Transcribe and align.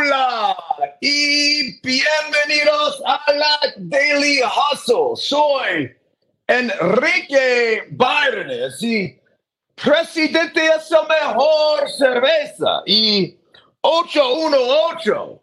Hola 0.00 0.56
y 1.00 1.78
bienvenidos 1.82 3.02
a 3.04 3.32
la 3.34 3.58
Daily 3.76 4.40
Hustle. 4.40 5.14
Soy 5.14 5.94
Enrique 6.46 7.82
Byrones 7.90 8.82
y 8.82 9.20
presidente 9.74 10.68
es 10.68 10.90
la 10.90 11.02
mejor 11.02 11.90
cerveza 11.90 12.82
y 12.86 13.36
818 13.82 15.42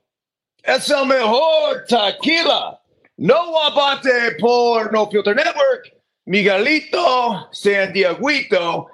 es 0.64 0.90
el 0.90 1.06
mejor 1.06 1.86
tequila. 1.88 2.82
No 3.18 3.62
abate 3.62 4.38
por 4.40 4.92
No 4.92 5.08
Filter 5.08 5.36
Network, 5.36 5.94
Miguelito 6.26 7.48
San 7.52 7.94
Dieguito, 7.94 8.88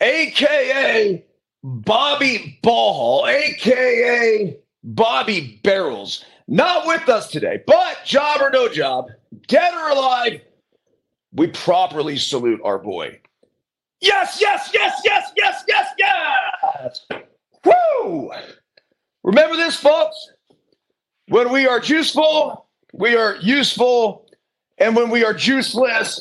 aka 0.00 1.24
Bobby 1.62 2.58
Ball, 2.62 3.30
aka 3.30 4.67
Bobby 4.88 5.60
Barrels, 5.62 6.24
not 6.46 6.86
with 6.86 7.10
us 7.10 7.30
today, 7.30 7.60
but 7.66 7.98
job 8.06 8.40
or 8.40 8.48
no 8.48 8.68
job, 8.68 9.10
dead 9.46 9.74
or 9.74 9.90
alive, 9.90 10.40
we 11.32 11.48
properly 11.48 12.16
salute 12.16 12.60
our 12.64 12.78
boy. 12.78 13.20
Yes, 14.00 14.38
yes, 14.40 14.70
yes, 14.72 14.98
yes, 15.04 15.30
yes, 15.36 15.62
yes, 15.68 15.86
yes. 15.98 17.06
Woo! 17.64 18.30
Remember 19.24 19.56
this, 19.56 19.76
folks. 19.76 20.32
When 21.28 21.52
we 21.52 21.66
are 21.66 21.80
juiceful, 21.80 22.64
we 22.94 23.14
are 23.14 23.36
useful. 23.42 24.26
And 24.78 24.96
when 24.96 25.10
we 25.10 25.22
are 25.22 25.34
juiceless, 25.34 26.18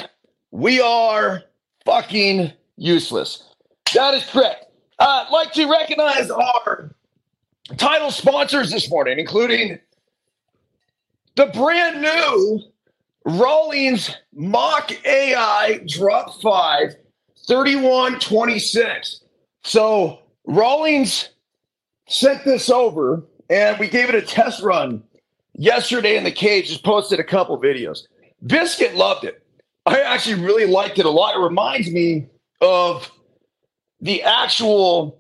we 0.52 0.82
are 0.82 1.44
fucking 1.86 2.52
useless. 2.76 3.44
That 3.94 4.14
is 4.16 4.26
correct. 4.26 4.66
Uh, 5.00 5.26
I'd 5.26 5.32
like 5.32 5.54
to 5.54 5.70
recognize 5.72 6.30
our 6.30 6.92
title 7.76 8.12
sponsors 8.12 8.72
this 8.72 8.90
morning, 8.90 9.20
including 9.20 9.80
the 11.36 11.48
brand 11.48 12.02
new 12.02 12.62
Rawlings 13.26 14.16
Mach 14.34 14.92
AI 15.06 15.82
Drop 15.88 16.40
5 16.42 16.96
3126. 17.48 19.22
So 19.64 20.20
Rawlings 20.46 21.30
sent 22.08 22.46
this 22.46 22.70
over 22.70 23.24
and 23.50 23.78
we 23.80 23.90
gave 23.90 24.10
it 24.10 24.16
a 24.16 24.22
test 24.22 24.62
run 24.64 25.04
yesterday 25.54 26.18
in 26.18 26.24
the 26.24 26.32
cage, 26.32 26.70
just 26.70 26.84
posted 26.84 27.20
a 27.20 27.24
couple 27.24 27.60
videos. 27.60 28.04
Biscuit 28.46 28.96
loved 28.96 29.26
it. 29.26 29.44
I 29.86 30.02
actually 30.02 30.42
really 30.42 30.66
liked 30.66 31.00
it 31.00 31.06
a 31.06 31.10
lot. 31.10 31.36
It 31.36 31.40
reminds 31.40 31.90
me 31.90 32.28
of 32.62 33.12
the 34.02 34.22
actual 34.24 35.20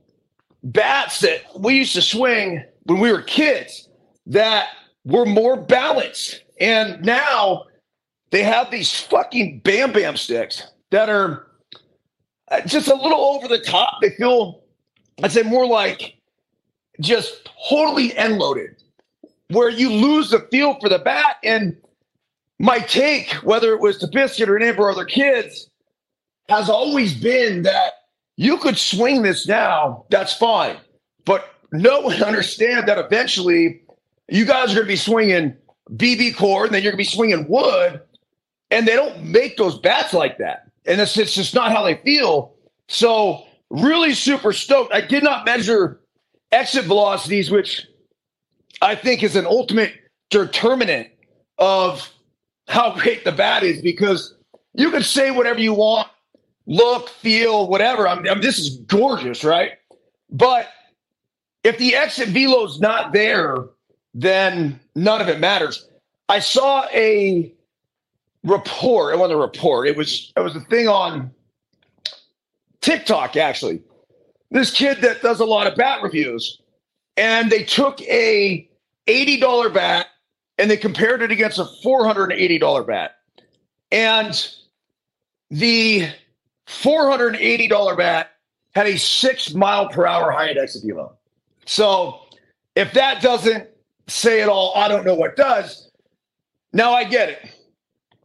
bats 0.68 1.22
that 1.22 1.42
we 1.58 1.76
used 1.76 1.94
to 1.94 2.02
swing 2.02 2.64
when 2.84 3.00
we 3.00 3.12
were 3.12 3.22
kids 3.22 3.90
that 4.26 4.70
were 5.06 5.26
more 5.26 5.58
balanced. 5.58 6.44
And 6.60 7.04
now 7.04 7.66
they 8.32 8.44
have 8.44 8.70
these 8.70 8.94
fucking 8.94 9.62
bam 9.64 9.94
bam 9.94 10.18
sticks 10.18 10.64
that 10.92 11.10
are 11.10 11.48
uh, 12.50 12.62
just 12.62 12.88
a 12.88 12.96
little 12.96 13.20
over 13.20 13.48
the 13.48 13.60
top. 13.60 14.02
They 14.02 14.10
feel, 14.12 14.64
I'd 15.24 15.32
say, 15.32 15.44
more 15.44 15.66
like 15.66 16.16
just 17.00 17.50
totally 17.70 18.16
end 18.18 18.38
loaded, 18.38 18.76
where 19.50 19.70
you 19.70 19.92
lose 19.92 20.32
the 20.32 20.40
feel 20.52 20.80
for 20.80 20.90
the 20.90 21.00
bat. 21.00 21.38
And 21.44 21.78
my 22.60 22.80
take, 22.80 23.32
whether 23.44 23.72
it 23.74 23.80
was 23.80 23.98
to 24.00 24.08
Biscuit 24.08 24.50
or 24.50 24.58
any 24.58 24.68
of 24.68 24.80
our 24.80 24.92
other 24.92 25.06
kids, 25.06 25.70
has 26.50 26.70
always 26.70 27.14
been 27.14 27.62
that 27.64 27.94
you 28.38 28.58
could 28.58 28.78
swing 28.78 29.24
this 29.24 29.48
now, 29.48 30.06
that's 30.10 30.34
fine. 30.34 30.78
But 31.26 31.54
know 31.72 32.10
and 32.10 32.24
understand 32.24 32.88
that 32.88 32.98
eventually 32.98 33.82
you 34.30 34.46
guys 34.46 34.72
are 34.72 34.76
going 34.76 34.86
to 34.86 34.94
be 34.94 34.96
swinging 34.96 35.56
BBCOR 35.92 36.66
and 36.66 36.74
then 36.74 36.84
you're 36.84 36.92
going 36.92 37.04
to 37.04 37.10
be 37.10 37.16
swinging 37.16 37.48
wood. 37.50 38.02
And 38.70 38.88
they 38.88 38.96
don't 38.96 39.24
make 39.24 39.58
those 39.58 39.80
bats 39.80 40.14
like 40.14 40.38
that. 40.40 40.70
And 40.86 41.00
it's, 41.02 41.18
it's 41.18 41.34
just 41.34 41.54
not 41.54 41.72
how 41.72 41.84
they 41.84 41.96
feel. 41.96 42.54
So, 42.90 43.44
really 43.70 44.14
super 44.14 44.54
stoked. 44.54 44.94
I 44.94 45.02
did 45.02 45.24
not 45.24 45.46
measure 45.46 46.02
exit 46.52 46.86
velocities, 46.86 47.50
which 47.50 47.86
I 48.82 48.96
think 48.96 49.24
is 49.24 49.36
an 49.36 49.46
ultimate 49.46 49.94
determinant 50.30 51.10
of 51.58 52.10
how 52.68 52.96
great 52.98 53.24
the 53.24 53.32
bat 53.32 53.64
is 53.64 53.82
because 53.82 54.36
you 54.74 54.92
can 54.92 55.04
say 55.04 55.32
whatever 55.32 55.60
you 55.60 55.74
want 55.74 56.08
look, 56.68 57.10
feel, 57.10 57.68
whatever. 57.68 58.08
I'm, 58.08 58.28
I'm, 58.28 58.42
this 58.42 58.60
is 58.60 58.78
gorgeous, 58.78 59.44
right? 59.44 59.72
But 60.30 60.70
if 61.64 61.78
the 61.78 61.96
exit 61.96 62.30
velo's 62.30 62.80
not 62.80 63.14
there, 63.14 63.66
then 64.14 64.80
none 64.96 65.22
of 65.22 65.30
it 65.30 65.40
matters. 65.40 65.88
I 66.30 66.40
saw 66.40 66.86
a 66.94 67.52
report. 68.44 69.14
It 69.14 69.18
wasn't 69.18 69.40
a 69.40 69.42
report. 69.42 69.88
It 69.88 69.96
was 69.98 70.32
it 70.36 70.42
was 70.42 70.56
a 70.56 70.62
thing 70.62 70.88
on 70.88 71.32
TikTok 72.82 73.36
actually. 73.36 73.82
This 74.52 74.72
kid 74.72 75.02
that 75.02 75.22
does 75.22 75.40
a 75.40 75.46
lot 75.46 75.68
of 75.68 75.76
bat 75.76 76.02
reviews, 76.02 76.62
and 77.16 77.50
they 77.50 77.64
took 77.64 78.02
a 78.02 78.70
eighty 79.08 79.40
dollar 79.40 79.70
bat 79.70 80.08
and 80.58 80.70
they 80.70 80.78
compared 80.78 81.22
it 81.22 81.32
against 81.32 81.60
a 81.60 81.66
four 81.84 82.06
hundred 82.06 82.32
and 82.32 82.40
eighty 82.40 82.58
dollar 82.58 82.84
bat, 82.84 83.18
and 83.92 84.50
the 85.50 86.10
$480 86.68 87.98
bat 87.98 88.32
had 88.76 88.88
a 88.88 88.98
six 88.98 89.54
mile 89.54 89.90
per 89.90 90.06
hour 90.06 90.32
high 90.32 90.48
height 90.48 90.58
exit 90.58 90.84
velo. 90.86 91.18
So 91.66 92.20
if 92.76 92.94
that 92.94 93.22
doesn't 93.22 93.68
say 94.08 94.42
it 94.42 94.50
all, 94.50 94.74
I 94.76 94.88
don't 94.88 95.06
know 95.06 95.16
what 95.16 95.36
does. 95.36 95.92
Now 96.74 96.94
I 96.94 97.04
get 97.04 97.30
it. 97.30 97.50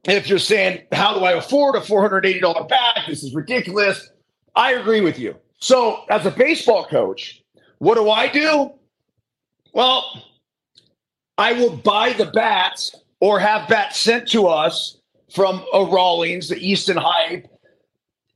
If 0.05 0.29
you're 0.29 0.39
saying, 0.39 0.83
how 0.93 1.17
do 1.17 1.25
I 1.25 1.33
afford 1.33 1.77
a 1.77 1.81
$480 1.81 2.69
bat? 2.69 2.99
This 3.07 3.23
is 3.23 3.35
ridiculous. 3.35 4.11
I 4.55 4.73
agree 4.73 5.01
with 5.01 5.19
you. 5.19 5.37
So 5.59 6.05
as 6.11 6.27
a 6.27 6.31
baseball 6.31 6.85
coach, 6.85 7.43
what 7.79 7.95
do 7.95 8.11
I 8.11 8.29
do? 8.29 8.73
Well, 9.73 10.23
I 11.39 11.53
will 11.53 11.77
buy 11.77 12.13
the 12.13 12.27
bats 12.27 12.95
or 13.21 13.39
have 13.39 13.69
bats 13.69 13.99
sent 13.99 14.29
to 14.31 14.47
us 14.49 14.99
from 15.33 15.65
a 15.73 15.85
Rawlings, 15.85 16.49
the 16.49 16.57
Easton 16.57 16.97
Hype, 16.97 17.47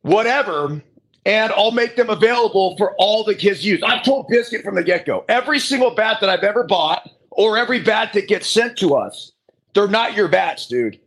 whatever, 0.07 0.81
and 1.25 1.53
I'll 1.53 1.73
make 1.73 1.97
them 1.97 2.11
available 2.11 2.77
for 2.77 2.95
all 2.97 3.25
the 3.25 3.35
kids 3.35 3.65
use. 3.65 3.83
I've 3.83 4.05
told 4.05 4.29
Biscuit 4.29 4.63
from 4.63 4.77
the 4.77 4.85
get 4.85 5.05
go 5.05 5.25
every 5.29 5.59
single 5.59 5.91
bat 5.91 6.19
that 6.21 6.31
I've 6.31 6.45
ever 6.45 6.65
bought 6.65 7.11
or 7.31 7.59
every 7.59 7.81
bat 7.81 8.13
that 8.15 8.29
gets 8.29 8.49
sent 8.49 8.79
to 8.79 8.95
us, 8.95 9.33
they're 9.75 9.89
not 9.89 10.15
your 10.15 10.29
bats, 10.29 10.67
dude. 10.69 10.99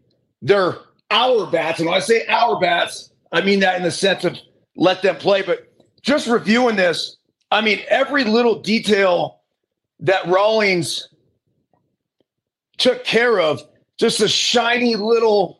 They're 0.41 0.77
our 1.09 1.47
bats. 1.47 1.79
And 1.79 1.87
when 1.87 1.95
I 1.95 2.01
say 2.01 2.25
our 2.27 2.59
bats, 2.59 3.11
I 3.31 3.41
mean 3.41 3.61
that 3.61 3.77
in 3.77 3.83
the 3.83 3.91
sense 3.91 4.25
of 4.25 4.37
let 4.75 5.01
them 5.01 5.15
play. 5.15 5.41
But 5.41 5.73
just 6.01 6.27
reviewing 6.27 6.75
this, 6.75 7.17
I 7.51 7.61
mean, 7.61 7.79
every 7.89 8.25
little 8.25 8.59
detail 8.59 9.39
that 10.01 10.27
Rawlings 10.27 11.07
took 12.77 13.03
care 13.05 13.39
of, 13.39 13.61
just 13.97 14.19
a 14.21 14.27
shiny 14.27 14.95
little 14.95 15.58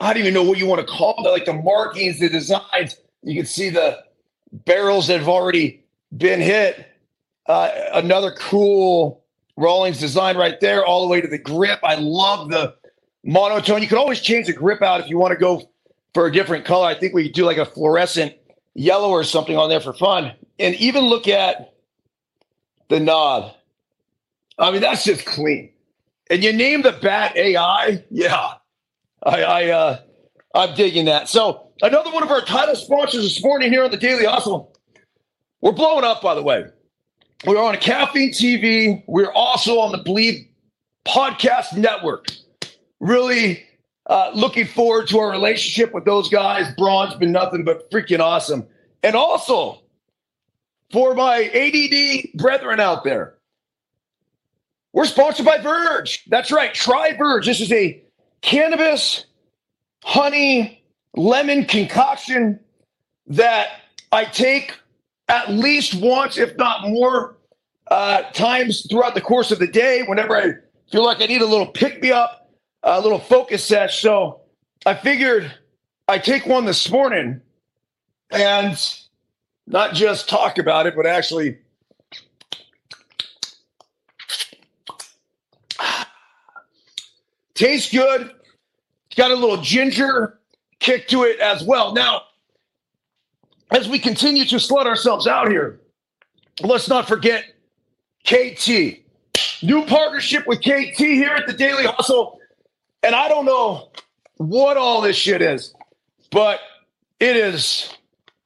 I 0.00 0.12
don't 0.12 0.20
even 0.20 0.34
know 0.34 0.42
what 0.42 0.58
you 0.58 0.66
want 0.66 0.80
to 0.80 0.86
call 0.86 1.14
it, 1.26 1.30
like 1.30 1.44
the 1.44 1.54
markings, 1.54 2.20
the 2.20 2.28
designs. 2.28 2.96
You 3.22 3.34
can 3.34 3.46
see 3.46 3.68
the 3.70 3.98
barrels 4.52 5.08
that 5.08 5.18
have 5.18 5.28
already 5.28 5.84
been 6.16 6.40
hit. 6.40 6.86
Uh, 7.46 7.70
another 7.92 8.32
cool 8.32 9.24
Rawlings 9.56 9.98
design 9.98 10.36
right 10.36 10.60
there, 10.60 10.84
all 10.84 11.02
the 11.02 11.08
way 11.08 11.20
to 11.20 11.26
the 11.26 11.38
grip. 11.38 11.80
I 11.82 11.96
love 11.96 12.48
the 12.48 12.76
monotone. 13.24 13.82
You 13.82 13.88
can 13.88 13.98
always 13.98 14.20
change 14.20 14.46
the 14.46 14.52
grip 14.52 14.82
out 14.82 15.00
if 15.00 15.08
you 15.08 15.18
want 15.18 15.32
to 15.32 15.38
go 15.38 15.68
for 16.14 16.26
a 16.26 16.32
different 16.32 16.64
color. 16.64 16.86
I 16.86 16.94
think 16.94 17.12
we 17.12 17.24
could 17.24 17.32
do 17.32 17.44
like 17.44 17.56
a 17.56 17.64
fluorescent 17.64 18.34
yellow 18.74 19.10
or 19.10 19.24
something 19.24 19.56
on 19.56 19.68
there 19.68 19.80
for 19.80 19.92
fun. 19.92 20.32
And 20.60 20.74
even 20.76 21.04
look 21.04 21.26
at 21.26 21.74
the 22.88 23.00
knob. 23.00 23.54
I 24.58 24.70
mean, 24.70 24.80
that's 24.80 25.04
just 25.04 25.26
clean. 25.26 25.70
And 26.30 26.44
you 26.44 26.52
name 26.52 26.82
the 26.82 26.92
bat 26.92 27.36
AI, 27.36 28.04
yeah, 28.10 28.54
I, 29.22 29.42
I 29.42 29.66
uh, 29.66 30.00
I'm 30.54 30.74
digging 30.74 31.06
that. 31.06 31.28
So 31.28 31.70
another 31.82 32.10
one 32.10 32.22
of 32.22 32.30
our 32.30 32.40
title 32.40 32.76
sponsors 32.76 33.22
this 33.22 33.42
morning 33.42 33.70
here 33.70 33.84
on 33.84 33.90
the 33.90 33.96
Daily 33.96 34.24
Hustle. 34.24 34.74
We're 35.60 35.72
blowing 35.72 36.04
up, 36.04 36.22
by 36.22 36.34
the 36.34 36.42
way. 36.42 36.64
We're 37.44 37.62
on 37.62 37.76
Caffeine 37.76 38.32
TV. 38.32 39.02
We're 39.06 39.32
also 39.32 39.78
on 39.78 39.92
the 39.92 39.98
Bleav 39.98 40.48
Podcast 41.06 41.76
Network. 41.76 42.26
Really 43.00 43.64
uh, 44.06 44.30
looking 44.34 44.66
forward 44.66 45.08
to 45.08 45.18
our 45.18 45.30
relationship 45.30 45.92
with 45.92 46.04
those 46.04 46.28
guys. 46.28 46.72
Braun's 46.76 47.14
been 47.14 47.32
nothing 47.32 47.64
but 47.64 47.90
freaking 47.90 48.20
awesome. 48.20 48.66
And 49.02 49.14
also 49.14 49.82
for 50.90 51.14
my 51.14 51.44
ADD 51.54 52.40
brethren 52.40 52.80
out 52.80 53.04
there, 53.04 53.34
we're 54.92 55.04
sponsored 55.04 55.46
by 55.46 55.58
Verge. 55.58 56.24
That's 56.28 56.50
right. 56.50 56.72
Try 56.72 57.16
Verge. 57.16 57.46
This 57.46 57.60
is 57.60 57.70
a 57.70 58.02
cannabis, 58.42 59.24
honey, 60.04 60.82
lemon 61.14 61.64
concoction 61.64 62.60
that 63.26 63.68
I 64.12 64.24
take 64.24 64.76
at 65.28 65.50
least 65.50 65.94
once, 65.94 66.38
if 66.38 66.56
not 66.56 66.88
more, 66.88 67.36
uh, 67.90 68.22
times 68.32 68.86
throughout 68.88 69.14
the 69.14 69.20
course 69.20 69.50
of 69.50 69.58
the 69.58 69.66
day 69.66 70.02
whenever 70.06 70.36
I 70.36 70.52
feel 70.90 71.04
like 71.04 71.20
I 71.20 71.26
need 71.26 71.42
a 71.42 71.46
little 71.46 71.66
pick 71.66 72.02
me 72.02 72.10
up, 72.10 72.50
a 72.82 73.00
little 73.00 73.18
focus 73.18 73.64
sesh. 73.64 74.00
So 74.00 74.40
I 74.86 74.94
figured 74.94 75.52
I 76.06 76.18
take 76.18 76.46
one 76.46 76.64
this 76.64 76.90
morning 76.90 77.40
and 78.30 78.78
not 79.66 79.94
just 79.94 80.28
talk 80.28 80.58
about 80.58 80.86
it, 80.86 80.94
but 80.96 81.06
actually 81.06 81.58
tastes 87.58 87.92
good. 87.92 88.30
It's 89.06 89.16
got 89.16 89.30
a 89.30 89.34
little 89.34 89.58
ginger 89.58 90.38
kick 90.80 91.08
to 91.08 91.24
it 91.24 91.40
as 91.40 91.64
well. 91.64 91.92
Now, 91.92 92.22
as 93.70 93.88
we 93.88 93.98
continue 93.98 94.44
to 94.46 94.56
slut 94.56 94.86
ourselves 94.86 95.26
out 95.26 95.48
here, 95.48 95.80
let's 96.62 96.88
not 96.88 97.08
forget 97.08 97.44
KT. 98.24 99.00
New 99.62 99.84
partnership 99.86 100.46
with 100.46 100.60
KT 100.60 100.96
here 100.96 101.30
at 101.30 101.46
the 101.46 101.52
Daily 101.52 101.84
Hustle. 101.84 102.38
And 103.02 103.14
I 103.14 103.28
don't 103.28 103.44
know 103.44 103.90
what 104.36 104.76
all 104.76 105.00
this 105.00 105.16
shit 105.16 105.42
is, 105.42 105.74
but 106.30 106.60
it 107.20 107.36
is. 107.36 107.92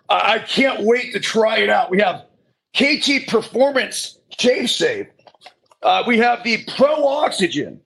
I 0.08 0.38
can't 0.40 0.82
wait 0.82 1.12
to 1.12 1.20
try 1.20 1.58
it 1.58 1.70
out. 1.70 1.90
We 1.90 1.98
have 2.00 2.26
KT 2.74 3.28
Performance 3.28 4.18
Shave 4.38 4.70
Save. 4.70 5.06
Uh, 5.82 6.02
we 6.06 6.18
have 6.18 6.44
the 6.44 6.64
Pro 6.76 7.06
Oxygen, 7.06 7.80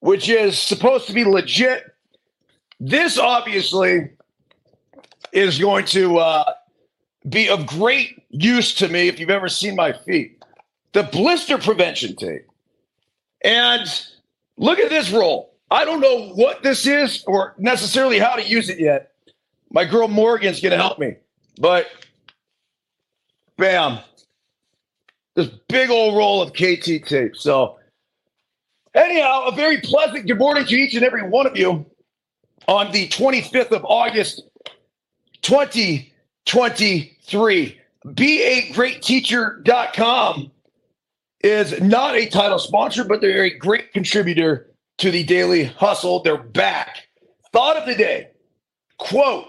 which 0.00 0.28
is 0.28 0.58
supposed 0.58 1.06
to 1.06 1.12
be 1.12 1.24
legit. 1.24 1.84
This 2.80 3.18
obviously 3.18 4.10
is 5.32 5.58
going 5.58 5.84
to 5.86 6.18
uh, 6.18 6.52
be 7.28 7.48
of 7.48 7.66
great 7.66 8.22
use 8.30 8.74
to 8.76 8.88
me 8.88 9.08
if 9.08 9.18
you've 9.18 9.30
ever 9.30 9.48
seen 9.48 9.74
my 9.74 9.92
feet. 9.92 10.42
The 10.92 11.02
blister 11.02 11.58
prevention 11.58 12.16
tape. 12.16 12.46
And 13.42 13.86
look 14.56 14.78
at 14.78 14.90
this 14.90 15.10
roll. 15.10 15.54
I 15.70 15.84
don't 15.84 16.00
know 16.00 16.30
what 16.30 16.62
this 16.62 16.86
is 16.86 17.24
or 17.26 17.54
necessarily 17.58 18.18
how 18.18 18.36
to 18.36 18.42
use 18.42 18.68
it 18.68 18.78
yet. 18.78 19.12
My 19.70 19.84
girl 19.84 20.08
Morgan's 20.08 20.60
going 20.60 20.72
to 20.72 20.78
help 20.78 20.98
me. 20.98 21.16
But 21.60 21.88
bam, 23.58 23.98
this 25.34 25.48
big 25.68 25.90
old 25.90 26.16
roll 26.16 26.40
of 26.40 26.52
KT 26.52 27.06
tape. 27.06 27.36
So, 27.36 27.77
anyhow, 28.94 29.46
a 29.46 29.52
very 29.52 29.78
pleasant 29.78 30.26
good 30.26 30.38
morning 30.38 30.66
to 30.66 30.74
each 30.74 30.94
and 30.94 31.04
every 31.04 31.22
one 31.22 31.46
of 31.46 31.56
you 31.56 31.86
on 32.66 32.92
the 32.92 33.08
25th 33.08 33.72
of 33.72 33.82
August, 33.84 34.42
2023. 35.42 37.80
Be 38.14 38.42
a 38.42 38.72
great 38.72 39.02
teacher.com 39.02 40.50
is 41.40 41.80
not 41.80 42.16
a 42.16 42.26
title 42.26 42.58
sponsor, 42.58 43.04
but 43.04 43.20
they're 43.20 43.44
a 43.44 43.56
great 43.56 43.92
contributor 43.92 44.68
to 44.98 45.10
the 45.10 45.24
Daily 45.24 45.64
Hustle. 45.64 46.22
They're 46.22 46.36
back. 46.36 47.08
Thought 47.52 47.76
of 47.76 47.86
the 47.86 47.94
day 47.94 48.28
quote, 48.98 49.46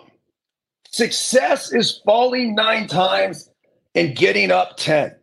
success 0.89 1.73
is 1.73 2.01
falling 2.05 2.55
nine 2.55 2.87
times 2.87 3.49
and 3.95 4.15
getting 4.15 4.51
up 4.51 4.77
10. 4.77 5.15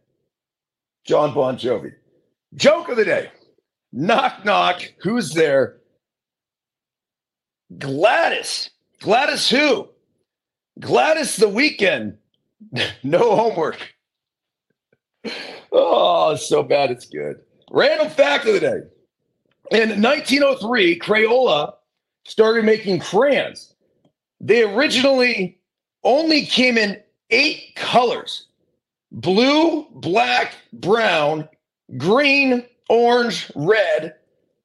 John 1.04 1.32
Bon 1.32 1.56
Jovi. 1.56 1.94
Joke 2.54 2.88
of 2.88 2.96
the 2.96 3.04
day 3.04 3.30
knock, 3.92 4.44
knock. 4.44 4.82
Who's 5.00 5.32
there? 5.32 5.78
Gladys. 7.78 8.70
Gladys 9.00 9.48
who? 9.48 9.88
Gladys 10.80 11.36
the 11.36 11.48
weekend. 11.48 12.18
no 13.02 13.36
homework. 13.36 13.94
Oh, 15.72 16.36
so 16.36 16.62
bad 16.62 16.90
it's 16.90 17.06
good. 17.06 17.36
Random 17.70 18.08
fact 18.08 18.46
of 18.46 18.54
the 18.54 18.60
day. 18.60 18.80
In 19.72 20.00
1903, 20.00 20.98
Crayola 21.00 21.74
started 22.24 22.64
making 22.64 23.00
crayons. 23.00 23.74
They 24.40 24.62
originally 24.62 25.58
only 26.04 26.46
came 26.46 26.78
in 26.78 27.00
eight 27.30 27.74
colors 27.74 28.46
blue, 29.10 29.86
black, 29.94 30.52
brown, 30.72 31.48
green, 31.96 32.64
orange, 32.88 33.50
red, 33.54 34.14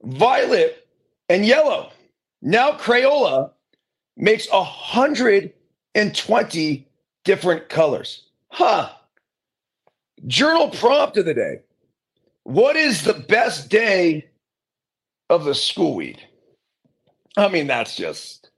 violet, 0.03 0.87
and 1.29 1.45
yellow. 1.45 1.91
Now 2.41 2.71
Crayola 2.73 3.51
makes 4.17 4.51
120 4.51 6.87
different 7.23 7.69
colors. 7.69 8.23
Huh. 8.49 8.89
Journal 10.27 10.69
prompt 10.69 11.17
of 11.17 11.25
the 11.25 11.33
day. 11.33 11.61
What 12.43 12.75
is 12.75 13.03
the 13.03 13.13
best 13.13 13.69
day 13.69 14.27
of 15.29 15.45
the 15.45 15.55
school 15.55 15.95
week? 15.95 16.19
I 17.37 17.47
mean, 17.47 17.67
that's 17.67 17.95
just 17.95 18.49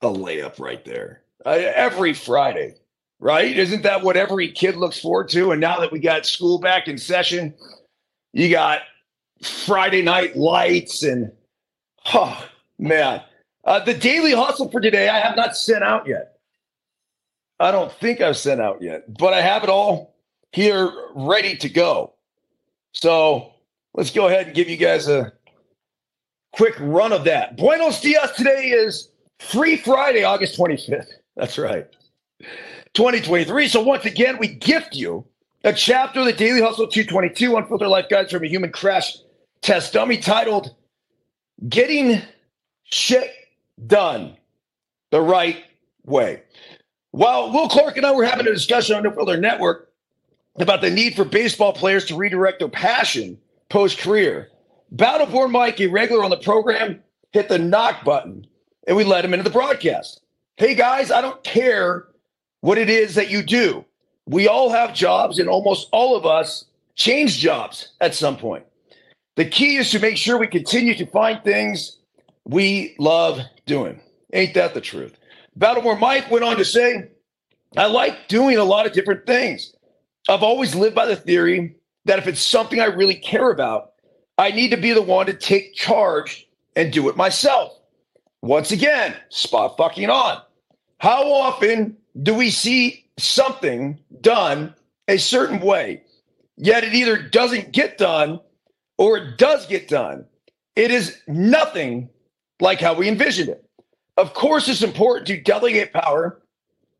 a 0.00 0.08
layup 0.08 0.58
right 0.58 0.84
there. 0.84 1.22
Uh, 1.44 1.58
every 1.74 2.12
Friday, 2.12 2.74
right? 3.20 3.56
Isn't 3.56 3.82
that 3.82 4.02
what 4.02 4.16
every 4.16 4.50
kid 4.50 4.76
looks 4.76 4.98
forward 4.98 5.28
to? 5.30 5.52
And 5.52 5.60
now 5.60 5.78
that 5.80 5.92
we 5.92 5.98
got 5.98 6.26
school 6.26 6.58
back 6.58 6.88
in 6.88 6.98
session, 6.98 7.54
you 8.32 8.50
got 8.50 8.80
Friday 9.42 10.02
night 10.02 10.36
lights 10.36 11.02
and, 11.02 11.32
oh, 12.14 12.46
man. 12.78 13.22
Uh, 13.64 13.78
the 13.84 13.94
daily 13.94 14.32
hustle 14.32 14.70
for 14.70 14.80
today, 14.80 15.08
I 15.08 15.20
have 15.20 15.36
not 15.36 15.56
sent 15.56 15.84
out 15.84 16.06
yet. 16.06 16.36
I 17.60 17.70
don't 17.70 17.92
think 17.92 18.20
I've 18.20 18.36
sent 18.36 18.60
out 18.60 18.82
yet, 18.82 19.16
but 19.16 19.32
I 19.32 19.40
have 19.40 19.62
it 19.62 19.70
all 19.70 20.16
here 20.50 20.90
ready 21.14 21.56
to 21.58 21.68
go. 21.68 22.14
So 22.92 23.52
let's 23.94 24.10
go 24.10 24.26
ahead 24.26 24.46
and 24.46 24.54
give 24.54 24.68
you 24.68 24.76
guys 24.76 25.08
a 25.08 25.32
quick 26.52 26.74
run 26.80 27.12
of 27.12 27.24
that. 27.24 27.56
Buenos 27.56 28.00
dias 28.00 28.32
today 28.32 28.70
is 28.70 29.10
Free 29.38 29.76
Friday, 29.76 30.24
August 30.24 30.58
25th. 30.58 31.06
That's 31.36 31.56
right. 31.56 31.86
2023. 32.94 33.68
So 33.68 33.82
once 33.82 34.04
again, 34.04 34.38
we 34.38 34.48
gift 34.48 34.94
you 34.94 35.24
a 35.64 35.72
chapter 35.72 36.20
of 36.20 36.26
the 36.26 36.32
Daily 36.32 36.60
Hustle 36.60 36.88
222 36.88 37.56
Unfiltered 37.56 37.88
Life 37.88 38.08
Guides 38.08 38.32
from 38.32 38.44
a 38.44 38.48
Human 38.48 38.72
Crash 38.72 39.16
Test 39.60 39.92
Dummy 39.92 40.16
titled 40.16 40.74
Getting 41.68 42.20
Shit 42.84 43.30
Done 43.86 44.36
the 45.10 45.20
Right 45.20 45.62
Way. 46.04 46.42
While 47.12 47.52
Will 47.52 47.68
Clark 47.68 47.96
and 47.96 48.06
I 48.06 48.12
were 48.12 48.24
having 48.24 48.46
a 48.46 48.52
discussion 48.52 48.96
on 48.96 49.04
the 49.04 49.12
Filter 49.12 49.36
Network, 49.36 49.92
about 50.56 50.80
the 50.82 50.90
need 50.90 51.14
for 51.14 51.24
baseball 51.24 51.72
players 51.72 52.04
to 52.06 52.16
redirect 52.16 52.58
their 52.58 52.68
passion 52.68 53.38
post 53.70 53.98
career. 53.98 54.48
Battleborn 54.94 55.50
Mike, 55.50 55.80
a 55.80 55.86
regular 55.86 56.24
on 56.24 56.30
the 56.30 56.36
program, 56.36 57.02
hit 57.32 57.48
the 57.48 57.58
knock 57.58 58.04
button 58.04 58.46
and 58.86 58.96
we 58.96 59.04
let 59.04 59.24
him 59.24 59.32
into 59.32 59.44
the 59.44 59.50
broadcast. 59.50 60.20
Hey 60.56 60.74
guys, 60.74 61.10
I 61.10 61.22
don't 61.22 61.42
care 61.42 62.08
what 62.60 62.76
it 62.76 62.90
is 62.90 63.14
that 63.14 63.30
you 63.30 63.42
do. 63.42 63.84
We 64.26 64.48
all 64.48 64.70
have 64.70 64.94
jobs, 64.94 65.38
and 65.38 65.48
almost 65.48 65.88
all 65.92 66.16
of 66.16 66.24
us 66.24 66.64
change 66.94 67.38
jobs 67.38 67.92
at 68.00 68.14
some 68.14 68.36
point. 68.36 68.64
The 69.36 69.44
key 69.44 69.76
is 69.76 69.90
to 69.90 69.98
make 69.98 70.16
sure 70.16 70.38
we 70.38 70.46
continue 70.46 70.94
to 70.94 71.06
find 71.06 71.42
things 71.42 71.98
we 72.44 72.94
love 72.98 73.40
doing. 73.66 74.00
Ain't 74.32 74.54
that 74.54 74.74
the 74.74 74.80
truth? 74.80 75.18
Battleborn 75.58 76.00
Mike 76.00 76.30
went 76.30 76.44
on 76.44 76.56
to 76.56 76.64
say, 76.64 77.08
I 77.76 77.86
like 77.86 78.28
doing 78.28 78.58
a 78.58 78.64
lot 78.64 78.86
of 78.86 78.92
different 78.92 79.26
things. 79.26 79.74
I've 80.28 80.42
always 80.42 80.74
lived 80.74 80.94
by 80.94 81.06
the 81.06 81.16
theory 81.16 81.76
that 82.04 82.18
if 82.18 82.26
it's 82.26 82.42
something 82.42 82.80
I 82.80 82.86
really 82.86 83.14
care 83.14 83.50
about, 83.50 83.92
I 84.38 84.50
need 84.50 84.70
to 84.70 84.76
be 84.76 84.92
the 84.92 85.02
one 85.02 85.26
to 85.26 85.34
take 85.34 85.74
charge 85.74 86.46
and 86.76 86.92
do 86.92 87.08
it 87.08 87.16
myself. 87.16 87.72
Once 88.40 88.72
again, 88.72 89.14
spot 89.28 89.76
fucking 89.76 90.10
on. 90.10 90.40
How 90.98 91.30
often 91.32 91.96
do 92.22 92.34
we 92.34 92.50
see 92.50 93.01
something 93.22 93.98
done 94.20 94.74
a 95.08 95.18
certain 95.18 95.60
way, 95.60 96.02
yet 96.56 96.84
it 96.84 96.94
either 96.94 97.16
doesn't 97.16 97.72
get 97.72 97.98
done 97.98 98.40
or 98.98 99.18
it 99.18 99.38
does 99.38 99.66
get 99.66 99.88
done? 99.88 100.24
It 100.76 100.90
is 100.90 101.18
nothing 101.26 102.08
like 102.60 102.80
how 102.80 102.94
we 102.94 103.08
envisioned 103.08 103.48
it. 103.48 103.64
Of 104.16 104.34
course, 104.34 104.68
it's 104.68 104.82
important 104.82 105.26
to 105.28 105.40
delegate 105.40 105.92
power, 105.92 106.42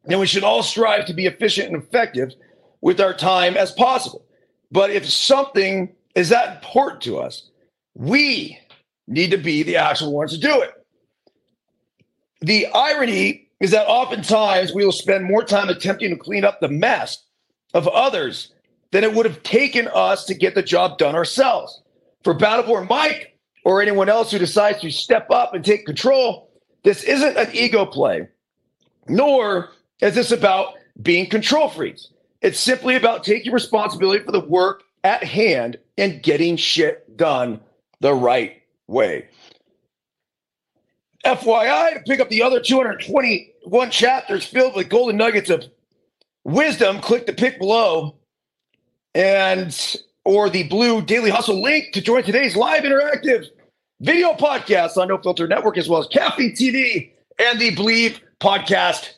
and 0.05 0.19
we 0.19 0.26
should 0.26 0.45
all 0.45 0.62
strive 0.62 1.07
to 1.07 1.14
be 1.14 1.26
efficient 1.26 1.73
and 1.73 1.83
effective 1.83 2.33
with 2.81 3.00
our 3.00 3.14
time 3.14 3.57
as 3.57 3.73
possible. 3.73 4.25
But 4.71 4.91
if 4.91 5.09
something 5.09 5.95
is 6.14 6.31
that 6.31 6.57
important 6.57 7.02
to 7.02 7.19
us, 7.19 7.50
we 7.95 8.59
need 9.07 9.31
to 9.31 9.37
be 9.37 9.62
the 9.62 9.76
actual 9.76 10.12
ones 10.12 10.33
to 10.33 10.38
do 10.38 10.62
it. 10.62 10.73
The 12.41 12.67
irony 12.69 13.42
is 13.62 13.71
that 13.71 13.87
oftentimes 13.87 14.75
we 14.75 14.85
will 14.85 14.90
spend 14.90 15.25
more 15.25 15.45
time 15.45 15.69
attempting 15.69 16.11
to 16.11 16.16
clean 16.16 16.45
up 16.45 16.61
the 16.61 16.69
mess 16.69 17.25
of 17.75 17.87
others 17.88 18.52
than 18.90 19.04
it 19.04 19.14
would 19.14 19.25
have 19.25 19.42
taken 19.45 19.88
us 19.95 20.25
to 20.25 20.35
get 20.35 20.57
the 20.57 20.62
job 20.62 20.99
done 20.99 21.14
ourselves. 21.14 21.81
For 22.25 22.35
Battleborn 22.35 22.88
Mike 22.88 23.38
or 23.64 23.81
anyone 23.81 24.09
else 24.09 24.33
who 24.33 24.38
decides 24.38 24.81
to 24.81 24.90
step 24.90 25.31
up 25.31 25.54
and 25.54 25.64
take 25.64 25.87
control, 25.87 26.50
this 26.83 27.04
isn't 27.04 27.37
an 27.37 27.50
ego 27.52 27.87
play, 27.87 28.28
nor 29.09 29.71
is 30.00 30.16
this 30.16 30.33
about 30.33 30.75
being 31.00 31.31
control 31.31 31.69
freaks. 31.69 32.09
It's 32.40 32.59
simply 32.59 32.97
about 32.97 33.23
taking 33.23 33.52
responsibility 33.52 34.25
for 34.25 34.33
the 34.33 34.40
work 34.40 34.83
at 35.04 35.23
hand 35.23 35.78
and 35.97 36.21
getting 36.21 36.57
shit 36.57 37.16
done 37.16 37.61
the 38.00 38.12
right 38.12 38.61
way. 38.88 39.28
FYI, 41.25 41.95
to 41.95 42.00
pick 42.00 42.21
up 42.21 42.29
the 42.29 42.43
other 42.43 42.61
221 42.61 43.91
chapters 43.91 44.45
filled 44.45 44.75
with 44.75 44.88
golden 44.88 45.17
nuggets 45.17 45.50
of 45.50 45.64
wisdom, 46.45 47.00
click 47.00 47.26
the 47.26 47.33
pick 47.33 47.59
below 47.59 48.17
and 49.14 49.97
or 50.25 50.49
the 50.50 50.64
blue 50.64 51.02
daily 51.02 51.31
hustle 51.31 51.61
link 51.62 51.93
to 51.93 52.00
join 52.00 52.23
today's 52.23 52.57
live 52.57 52.85
interactive 52.85 53.47
video 54.00 54.33
podcast 54.35 54.97
on 54.97 55.09
No 55.09 55.19
Filter 55.19 55.47
Network, 55.47 55.79
as 55.79 55.88
well 55.88 56.00
as 56.00 56.09
Caffeine 56.09 56.52
TV 56.52 57.11
and 57.38 57.61
the 57.61 57.75
Bleav 57.75 58.21
Podcast 58.41 59.14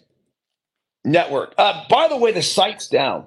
Network. 1.05 1.55
Uh, 1.59 1.85
by 1.89 2.09
the 2.09 2.17
way, 2.17 2.33
the 2.33 2.43
site's 2.43 2.89
down. 2.89 3.27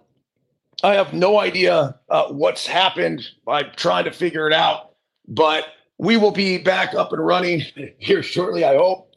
I 0.84 0.93
have 0.93 1.13
no 1.13 1.39
idea 1.39 1.98
uh, 2.10 2.27
what's 2.27 2.67
happened. 2.67 3.27
I'm 3.48 3.72
trying 3.75 4.05
to 4.05 4.12
figure 4.12 4.48
it 4.48 4.53
out, 4.53 4.91
but 5.27 5.65
we 5.98 6.18
will 6.18 6.32
be 6.32 6.58
back 6.58 6.94
up 6.94 7.12
and 7.13 7.25
running 7.25 7.63
here 7.98 8.24
shortly, 8.24 8.63
I 8.63 8.75
hope. 8.75 9.16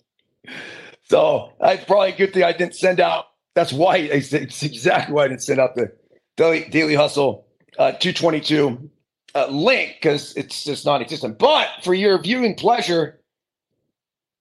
So 1.04 1.52
that's 1.60 1.84
probably 1.84 2.12
a 2.12 2.16
good 2.16 2.32
thing 2.32 2.44
I 2.44 2.52
didn't 2.52 2.76
send 2.76 3.00
out. 3.00 3.26
That's 3.54 3.72
why 3.72 3.96
it's 3.96 4.62
exactly 4.62 5.12
why 5.12 5.24
I 5.24 5.28
didn't 5.28 5.42
send 5.42 5.60
out 5.60 5.74
the 5.74 5.92
Daily, 6.36 6.68
Daily 6.70 6.94
Hustle 6.94 7.46
uh, 7.78 7.92
222 7.92 8.90
uh, 9.34 9.46
link 9.48 9.96
because 10.00 10.34
it's 10.36 10.64
just 10.64 10.86
non 10.86 11.02
existent. 11.02 11.38
But 11.38 11.68
for 11.82 11.94
your 11.94 12.20
viewing 12.22 12.54
pleasure, 12.54 13.20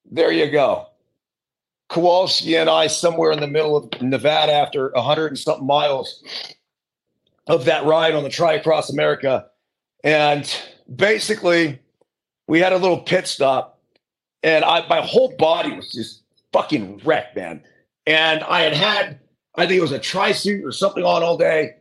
there 0.10 0.31
you 0.31 0.50
go. 0.51 0.88
Kowalski 1.89 2.55
and 2.55 2.69
I, 2.69 2.88
somewhere 2.88 3.31
in 3.31 3.39
the 3.39 3.48
middle 3.48 3.75
of 3.75 4.01
Nevada 4.01 4.53
after 4.53 4.91
100 4.91 5.27
and 5.27 5.39
something 5.39 5.65
miles 5.65 6.24
of 7.48 7.65
that 7.65 7.86
ride 7.86 8.13
on 8.13 8.24
the 8.24 8.29
Tri 8.29 8.53
Across 8.53 8.91
America. 8.91 9.48
And 10.03 10.50
basically, 10.96 11.79
we 12.50 12.60
had 12.60 12.74
a 12.74 12.77
little 12.77 12.98
pit 12.98 13.27
stop, 13.27 13.79
and 14.41 14.65
I, 14.65 14.86
my 14.88 15.01
whole 15.01 15.36
body 15.38 15.72
was 15.72 15.91
just 15.91 16.24
fucking 16.51 17.00
wrecked, 17.06 17.36
man. 17.36 17.62
And 18.08 18.44
I 18.44 18.62
had 18.62 18.74
had, 18.74 19.20
I 19.56 19.68
think 19.68 19.77
it 19.77 19.82
was 19.82 19.91
a 19.91 20.00
tri 20.00 20.32
suit 20.32 20.65
or 20.65 20.72
something 20.72 21.03
on 21.03 21.22
all 21.22 21.38
day, 21.38 21.75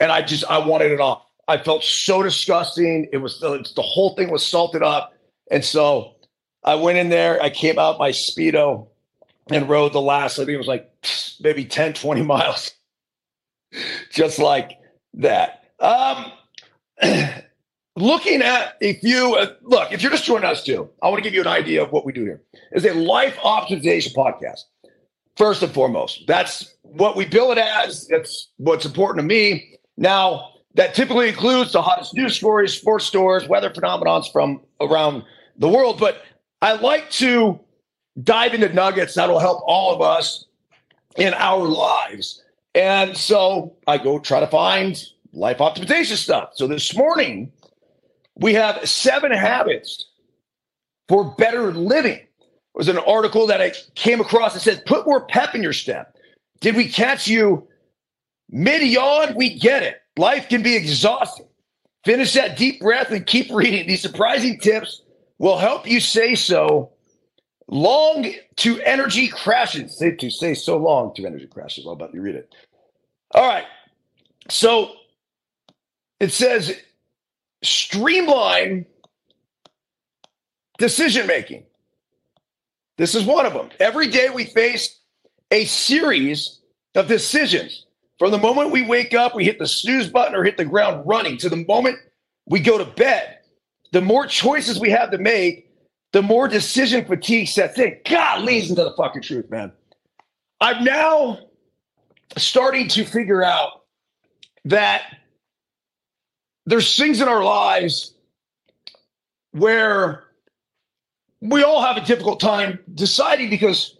and 0.00 0.10
I 0.10 0.22
just, 0.22 0.44
I 0.50 0.58
wanted 0.58 0.90
it 0.90 1.00
off. 1.00 1.22
I 1.46 1.56
felt 1.56 1.84
so 1.84 2.20
disgusting. 2.24 3.08
It 3.12 3.18
was 3.18 3.38
the, 3.38 3.64
the 3.76 3.82
whole 3.82 4.16
thing 4.16 4.28
was 4.30 4.44
salted 4.44 4.82
up. 4.82 5.14
And 5.52 5.64
so 5.64 6.16
I 6.64 6.74
went 6.74 6.98
in 6.98 7.10
there, 7.10 7.40
I 7.40 7.48
came 7.48 7.78
out 7.78 8.00
my 8.00 8.10
Speedo 8.10 8.88
and 9.52 9.68
rode 9.68 9.92
the 9.92 10.00
last, 10.00 10.40
I 10.40 10.44
think 10.44 10.50
it 10.50 10.58
was 10.58 10.66
like 10.66 10.92
maybe 11.40 11.64
10, 11.64 11.92
20 11.92 12.22
miles, 12.24 12.72
just 14.10 14.40
like 14.40 14.72
that. 15.14 15.62
Um, 15.78 16.32
looking 18.00 18.42
at 18.42 18.76
if 18.80 19.02
you 19.02 19.34
uh, 19.34 19.54
look, 19.62 19.92
if 19.92 20.02
you're 20.02 20.10
just 20.10 20.24
joining 20.24 20.48
us 20.48 20.64
too, 20.64 20.88
I 21.02 21.08
want 21.08 21.18
to 21.18 21.22
give 21.22 21.34
you 21.34 21.40
an 21.40 21.46
idea 21.46 21.82
of 21.82 21.92
what 21.92 22.04
we 22.04 22.12
do 22.12 22.22
here. 22.24 22.42
It's 22.72 22.84
a 22.84 22.94
life 22.94 23.36
optimization 23.36 24.14
podcast. 24.14 24.60
First 25.36 25.62
and 25.62 25.72
foremost, 25.72 26.24
that's 26.26 26.74
what 26.82 27.14
we 27.14 27.24
bill 27.24 27.52
it 27.52 27.58
as. 27.58 28.08
That's 28.08 28.48
what's 28.56 28.84
important 28.84 29.22
to 29.22 29.26
me. 29.26 29.78
Now, 29.96 30.54
that 30.74 30.94
typically 30.94 31.28
includes 31.28 31.72
the 31.72 31.82
hottest 31.82 32.14
news 32.14 32.36
stories, 32.36 32.74
sports 32.74 33.04
stores, 33.04 33.48
weather 33.48 33.70
phenomenons 33.70 34.30
from 34.32 34.60
around 34.80 35.24
the 35.56 35.68
world. 35.68 36.00
But 36.00 36.22
I 36.60 36.72
like 36.72 37.10
to 37.12 37.60
dive 38.22 38.54
into 38.54 38.68
nuggets 38.72 39.14
that'll 39.14 39.38
help 39.38 39.62
all 39.66 39.94
of 39.94 40.00
us 40.00 40.46
in 41.16 41.34
our 41.34 41.64
lives. 41.64 42.42
And 42.74 43.16
so 43.16 43.76
I 43.86 43.98
go 43.98 44.18
try 44.18 44.40
to 44.40 44.46
find 44.46 45.02
life 45.32 45.58
optimization 45.58 46.16
stuff. 46.16 46.50
So 46.54 46.66
this 46.66 46.94
morning, 46.96 47.52
we 48.38 48.54
have 48.54 48.88
seven 48.88 49.32
habits 49.32 50.04
for 51.08 51.34
better 51.36 51.72
living. 51.72 52.18
It 52.18 52.28
was 52.74 52.88
an 52.88 52.98
article 52.98 53.46
that 53.48 53.60
I 53.60 53.72
came 53.94 54.20
across 54.20 54.54
that 54.54 54.60
said, 54.60 54.84
put 54.86 55.06
more 55.06 55.26
pep 55.26 55.54
in 55.54 55.62
your 55.62 55.72
step. 55.72 56.16
Did 56.60 56.76
we 56.76 56.88
catch 56.88 57.26
you 57.26 57.66
mid 58.50 58.82
yawn? 58.82 59.34
We 59.36 59.58
get 59.58 59.82
it. 59.82 59.96
Life 60.16 60.48
can 60.48 60.62
be 60.62 60.76
exhausting. 60.76 61.46
Finish 62.04 62.34
that 62.34 62.56
deep 62.56 62.80
breath 62.80 63.10
and 63.10 63.26
keep 63.26 63.50
reading. 63.50 63.86
These 63.86 64.02
surprising 64.02 64.58
tips 64.58 65.02
will 65.38 65.58
help 65.58 65.86
you 65.86 66.00
say 66.00 66.34
so 66.34 66.90
long 67.68 68.32
to 68.56 68.80
energy 68.82 69.28
crashes. 69.28 69.98
Say 69.98 70.12
to 70.16 70.30
say 70.30 70.54
so 70.54 70.76
long 70.76 71.14
to 71.14 71.26
energy 71.26 71.46
crashes. 71.46 71.86
I'll 71.86 71.98
you 72.12 72.22
read 72.22 72.34
it. 72.34 72.54
All 73.34 73.46
right. 73.46 73.66
So 74.48 74.92
it 76.20 76.32
says 76.32 76.74
streamline 77.62 78.86
decision 80.78 81.26
making. 81.26 81.64
This 82.96 83.14
is 83.14 83.24
one 83.24 83.46
of 83.46 83.52
them. 83.52 83.70
Every 83.80 84.08
day 84.08 84.30
we 84.30 84.44
face 84.44 84.98
a 85.50 85.64
series 85.64 86.60
of 86.94 87.06
decisions 87.08 87.86
from 88.18 88.32
the 88.32 88.38
moment 88.38 88.72
we 88.72 88.82
wake 88.82 89.14
up, 89.14 89.34
we 89.34 89.44
hit 89.44 89.58
the 89.58 89.66
snooze 89.66 90.08
button 90.08 90.34
or 90.34 90.42
hit 90.42 90.56
the 90.56 90.64
ground 90.64 91.04
running 91.06 91.36
to 91.38 91.48
the 91.48 91.64
moment 91.68 91.98
we 92.46 92.58
go 92.58 92.76
to 92.76 92.84
bed. 92.84 93.38
The 93.92 94.00
more 94.00 94.26
choices 94.26 94.80
we 94.80 94.90
have 94.90 95.12
to 95.12 95.18
make, 95.18 95.70
the 96.12 96.22
more 96.22 96.48
decision 96.48 97.04
fatigue 97.04 97.48
sets 97.48 97.78
in. 97.78 97.96
God 98.04 98.42
leads 98.42 98.70
into 98.70 98.82
the 98.82 98.92
fucking 98.96 99.22
truth, 99.22 99.48
man. 99.50 99.72
I'm 100.60 100.82
now 100.82 101.38
starting 102.36 102.88
to 102.88 103.04
figure 103.04 103.44
out 103.44 103.84
that 104.64 105.17
there's 106.68 106.96
things 106.96 107.20
in 107.20 107.28
our 107.28 107.42
lives 107.42 108.12
where 109.52 110.24
we 111.40 111.62
all 111.62 111.82
have 111.82 111.96
a 111.96 112.04
difficult 112.04 112.40
time 112.40 112.78
deciding 112.94 113.48
because 113.48 113.96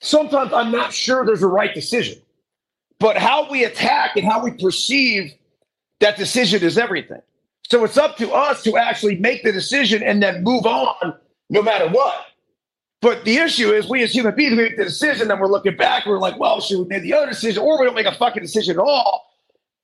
sometimes 0.00 0.52
I'm 0.52 0.72
not 0.72 0.92
sure 0.92 1.24
there's 1.24 1.42
a 1.42 1.48
right 1.48 1.72
decision. 1.72 2.20
But 2.98 3.16
how 3.16 3.50
we 3.50 3.64
attack 3.64 4.16
and 4.16 4.24
how 4.24 4.42
we 4.42 4.52
perceive 4.52 5.32
that 6.00 6.16
decision 6.16 6.62
is 6.62 6.76
everything. 6.76 7.22
So 7.70 7.84
it's 7.84 7.96
up 7.96 8.16
to 8.16 8.32
us 8.32 8.62
to 8.64 8.76
actually 8.76 9.16
make 9.16 9.44
the 9.44 9.52
decision 9.52 10.02
and 10.02 10.22
then 10.22 10.42
move 10.42 10.66
on 10.66 11.14
no 11.50 11.62
matter 11.62 11.88
what. 11.88 12.26
But 13.00 13.24
the 13.24 13.36
issue 13.36 13.72
is, 13.72 13.88
we 13.88 14.02
as 14.02 14.12
human 14.12 14.34
beings 14.34 14.52
we 14.52 14.62
make 14.62 14.76
the 14.76 14.84
decision, 14.84 15.30
and 15.30 15.40
we're 15.40 15.48
looking 15.48 15.76
back, 15.76 16.04
and 16.04 16.12
we're 16.12 16.20
like, 16.20 16.38
well, 16.38 16.60
should 16.60 16.78
we 16.78 16.84
make 16.86 17.02
the 17.02 17.14
other 17.14 17.26
decision, 17.26 17.62
or 17.62 17.78
we 17.78 17.84
don't 17.84 17.96
make 17.96 18.06
a 18.06 18.14
fucking 18.14 18.42
decision 18.42 18.78
at 18.78 18.80
all. 18.80 19.26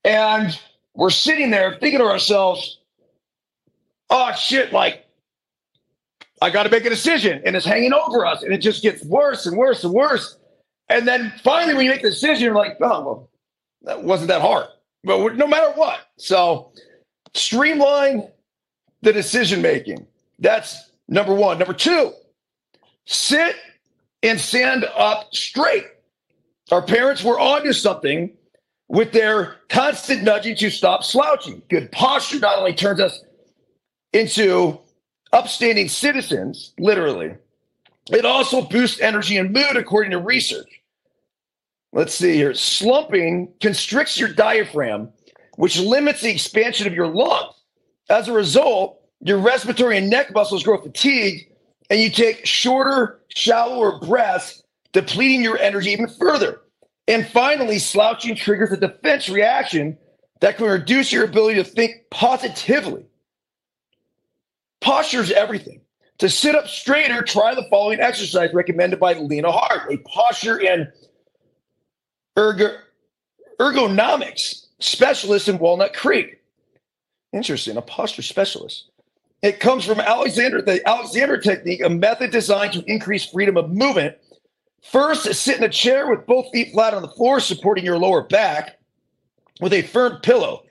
And 0.05 0.57
we're 0.99 1.11
sitting 1.11 1.53
there 1.53 1.79
thinking 1.79 2.01
to 2.01 2.07
ourselves, 2.07 2.81
oh 4.11 4.33
shit, 4.33 4.73
like, 4.73 5.07
I 6.43 6.51
got 6.51 6.65
to 6.65 6.71
make 6.71 6.85
a 6.85 6.91
decision, 6.91 7.41
and 7.47 7.55
it's 7.55 7.65
hanging 7.65 7.93
over 7.93 8.27
us, 8.27 8.43
and 8.43 8.53
it 8.53 8.59
just 8.59 8.83
gets 8.83 9.05
worse 9.05 9.47
and 9.47 9.57
worse 9.57 9.85
and 9.85 9.93
worse. 9.93 10.37
And 10.89 11.07
then 11.07 11.33
finally, 11.45 11.75
when 11.75 11.85
you 11.85 11.93
make 11.93 12.03
the 12.03 12.11
decision, 12.11 12.43
you're 12.43 12.55
like, 12.55 12.79
oh, 12.81 13.05
well, 13.05 13.31
that 13.83 14.03
wasn't 14.03 14.29
that 14.29 14.41
hard. 14.41 14.67
But 15.05 15.37
no 15.37 15.47
matter 15.47 15.71
what. 15.77 16.01
So 16.17 16.73
streamline 17.33 18.29
the 19.03 19.13
decision 19.13 19.63
making. 19.63 20.05
That's 20.41 20.91
number 21.07 21.33
one. 21.33 21.59
Number 21.59 21.75
two, 21.75 22.13
sit 23.07 23.55
and 24.25 24.41
stand 24.41 24.85
up 24.97 25.33
straight. 25.33 25.87
Our 26.73 26.83
parents 26.83 27.23
were 27.23 27.39
onto 27.39 27.73
something 27.73 28.33
with 28.89 29.13
their 29.13 29.57
constant 29.69 30.23
nudging 30.23 30.57
to 30.57 30.71
stop 30.71 31.05
slouching. 31.05 31.63
Good 31.69 31.93
posture 31.93 32.41
not 32.41 32.59
only 32.59 32.75
turns 32.75 33.01
us 33.01 33.23
into 34.13 34.79
upstanding 35.33 35.89
citizens, 35.89 36.73
literally, 36.79 37.35
it 38.11 38.25
also 38.25 38.63
boosts 38.63 39.01
energy 39.01 39.37
and 39.37 39.53
mood, 39.53 39.77
according 39.77 40.13
to 40.13 40.19
research. 40.19 40.81
Let's 41.93 42.15
see 42.15 42.35
here. 42.35 42.55
Slumping 42.55 43.53
constricts 43.61 44.19
your 44.19 44.31
diaphragm, 44.31 45.11
which 45.57 45.79
limits 45.79 46.23
the 46.23 46.31
expansion 46.31 46.87
of 46.87 46.95
your 46.95 47.09
lungs. 47.09 47.55
As 48.09 48.29
a 48.29 48.33
result, 48.33 49.01
your 49.21 49.39
respiratory 49.39 49.99
and 49.99 50.09
neck 50.09 50.33
muscles 50.33 50.63
grow 50.63 50.81
fatigued, 50.81 51.53
and 51.91 52.01
you 52.01 52.11
take 52.11 52.47
shorter, 52.47 53.21
shallower 53.29 53.99
breaths, 53.99 54.63
depleting 54.93 55.43
your 55.43 55.59
energy 55.59 55.91
even 55.91 56.09
further. 56.09 56.63
And 57.09 57.27
finally, 57.27 57.79
slouching 57.79 58.37
triggers 58.37 58.71
a 58.71 58.77
defense 58.77 59.31
reaction 59.31 59.97
that 60.41 60.59
can 60.59 60.67
reduce 60.67 61.11
your 61.11 61.25
ability 61.25 61.57
to 61.57 61.65
think 61.65 62.09
positively. 62.11 63.07
Posture 64.81 65.23
is 65.23 65.33
everything. 65.33 65.81
To 66.19 66.29
sit 66.29 66.55
up 66.55 66.69
straighter, 66.69 67.23
try 67.23 67.55
the 67.55 67.67
following 67.71 68.01
exercise 68.01 68.53
recommended 68.53 69.01
by 69.01 69.15
Lena 69.15 69.51
Hart, 69.51 69.91
a 69.91 69.97
posture 69.99 70.61
and 70.65 70.93
ergo, 72.39 72.77
ergonomics 73.59 74.67
specialist 74.79 75.49
in 75.49 75.59
Walnut 75.59 75.95
Creek. 75.95 76.41
Interesting, 77.33 77.77
a 77.77 77.83
posture 77.83 78.23
specialist. 78.23 78.91
It 79.43 79.61
comes 79.61 79.85
from 79.85 80.01
Alexander, 80.01 80.61
the 80.61 80.87
Alexander 80.87 81.39
technique, 81.39 81.83
a 81.83 81.89
method 81.89 82.33
designed 82.33 82.73
to 82.75 82.85
increase 82.87 83.27
freedom 83.27 83.57
of 83.57 83.71
movement. 83.71 84.17
First, 84.83 85.33
sit 85.35 85.59
in 85.59 85.65
a 85.65 85.69
chair 85.69 86.09
with 86.11 86.27
both 86.27 86.51
feet 86.53 86.73
flat 86.73 86.95
on 86.95 87.03
the 87.03 87.09
floor, 87.09 87.41
supporting 87.41 87.85
your 87.85 87.99
lower 87.99 88.23
back. 88.23 88.79
with 89.61 89.73
a 89.73 89.83
firm 89.83 90.19
pillow. 90.23 90.63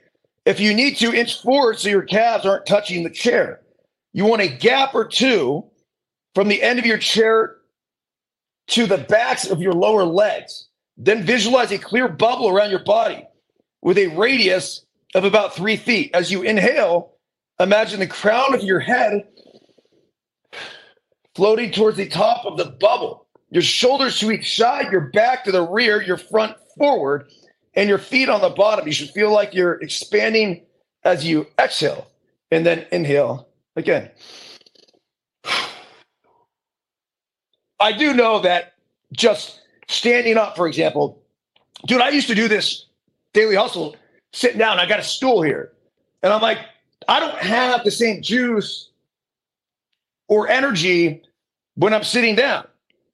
If 0.46 0.60
you 0.60 0.74
need 0.74 0.96
to, 0.98 1.14
inch 1.14 1.42
forward 1.42 1.78
so 1.78 1.88
your 1.88 2.02
calves 2.02 2.46
aren't 2.46 2.66
touching 2.66 3.04
the 3.04 3.10
chair. 3.10 3.60
You 4.12 4.24
want 4.24 4.42
a 4.42 4.48
gap 4.48 4.94
or 4.94 5.06
two 5.06 5.64
from 6.34 6.48
the 6.48 6.62
end 6.62 6.78
of 6.78 6.86
your 6.86 6.98
chair 6.98 7.56
to 8.68 8.86
the 8.86 8.98
backs 8.98 9.46
of 9.50 9.60
your 9.60 9.74
lower 9.74 10.04
legs. 10.04 10.68
Then 10.96 11.22
visualize 11.24 11.70
a 11.70 11.78
clear 11.78 12.08
bubble 12.08 12.48
around 12.48 12.70
your 12.70 12.84
body 12.84 13.26
with 13.82 13.98
a 13.98 14.08
radius 14.08 14.84
of 15.14 15.24
about 15.24 15.54
three 15.54 15.76
feet. 15.76 16.10
As 16.14 16.32
you 16.32 16.42
inhale, 16.42 17.14
imagine 17.60 18.00
the 18.00 18.06
crown 18.06 18.54
of 18.54 18.62
your 18.62 18.80
head 18.80 19.24
floating 21.34 21.70
towards 21.72 21.96
the 21.96 22.08
top 22.08 22.46
of 22.46 22.56
the 22.58 22.66
bubble. 22.66 23.27
Your 23.50 23.62
shoulders 23.62 24.18
to 24.20 24.30
each 24.30 24.56
side, 24.56 24.92
your 24.92 25.00
back 25.00 25.44
to 25.44 25.52
the 25.52 25.62
rear, 25.62 26.02
your 26.02 26.18
front 26.18 26.56
forward, 26.76 27.30
and 27.74 27.88
your 27.88 27.98
feet 27.98 28.28
on 28.28 28.40
the 28.40 28.50
bottom. 28.50 28.86
You 28.86 28.92
should 28.92 29.10
feel 29.10 29.32
like 29.32 29.54
you're 29.54 29.80
expanding 29.80 30.62
as 31.04 31.24
you 31.24 31.46
exhale 31.58 32.06
and 32.50 32.66
then 32.66 32.86
inhale 32.92 33.48
again. 33.76 34.10
I 37.80 37.92
do 37.92 38.12
know 38.12 38.40
that 38.40 38.74
just 39.12 39.62
standing 39.88 40.36
up, 40.36 40.56
for 40.56 40.66
example, 40.66 41.22
dude, 41.86 42.00
I 42.00 42.10
used 42.10 42.28
to 42.28 42.34
do 42.34 42.48
this 42.48 42.86
daily 43.32 43.54
hustle 43.54 43.96
sitting 44.32 44.58
down. 44.58 44.78
I 44.78 44.86
got 44.86 45.00
a 45.00 45.04
stool 45.04 45.42
here. 45.42 45.72
And 46.22 46.32
I'm 46.32 46.42
like, 46.42 46.58
I 47.06 47.20
don't 47.20 47.38
have 47.38 47.84
the 47.84 47.90
same 47.90 48.20
juice 48.22 48.90
or 50.26 50.48
energy 50.48 51.22
when 51.76 51.94
I'm 51.94 52.04
sitting 52.04 52.34
down. 52.34 52.66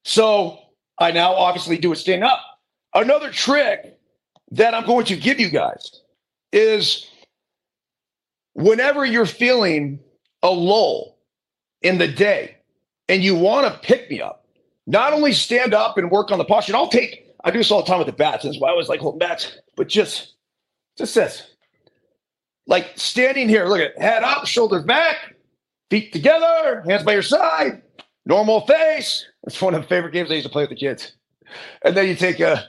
So 0.04 0.58
I 0.99 1.11
now 1.11 1.34
obviously 1.34 1.78
do 1.78 1.92
a 1.92 1.96
stand 1.96 2.25
up. 2.25 2.40
Another 2.94 3.30
trick 3.30 3.99
that 4.52 4.75
I'm 4.75 4.87
going 4.87 5.06
to 5.06 5.16
give 5.16 5.40
you 5.40 5.49
guys 5.49 6.02
is 6.52 7.11
whenever 8.52 9.04
you're 9.04 9.26
feeling 9.26 9.99
a 10.42 10.50
lull 10.50 11.18
in 11.82 11.99
the 11.99 12.06
day 12.06 12.56
and 13.08 13.23
you 13.23 13.34
want 13.34 13.66
to 13.66 13.80
pick 13.80 14.08
me 14.11 14.20
up, 14.20 14.46
not 14.87 15.12
only 15.12 15.32
stand 15.32 15.75
up 15.75 15.99
and 15.99 16.11
work 16.11 16.30
on 16.30 16.38
the 16.38 16.44
posture, 16.44 16.73
and 16.73 16.76
I'll 16.76 16.88
take, 16.88 17.32
I 17.42 17.50
do 17.50 17.58
this 17.58 17.70
all 17.70 17.82
the 17.82 17.87
time 17.87 17.99
with 17.99 18.06
the 18.06 18.12
bats. 18.12 18.44
That's 18.44 18.61
why 18.61 18.68
I 18.68 18.73
always 18.73 18.88
like 18.88 19.00
holding 19.00 19.18
bats, 19.18 19.58
but 19.76 19.88
just, 19.88 20.34
just 20.96 21.14
this. 21.14 21.42
Like 22.66 22.92
standing 22.94 23.49
here, 23.49 23.66
look 23.66 23.80
at 23.80 23.99
head 24.00 24.23
up, 24.23 24.46
shoulders 24.46 24.84
back, 24.84 25.34
feet 25.90 26.12
together, 26.12 26.82
hands 26.87 27.02
by 27.02 27.12
your 27.12 27.23
side, 27.23 27.82
normal 28.26 28.66
face. 28.66 29.25
It's 29.47 29.61
one 29.61 29.75
of 29.75 29.83
the 29.83 29.88
favorite 29.88 30.12
games 30.12 30.31
I 30.31 30.35
used 30.35 30.47
to 30.47 30.52
play 30.52 30.62
with 30.62 30.71
the 30.71 30.76
kids. 30.76 31.12
And 31.85 31.97
then 31.97 32.09
you 32.09 32.14
take 32.14 32.40
a, 32.40 32.69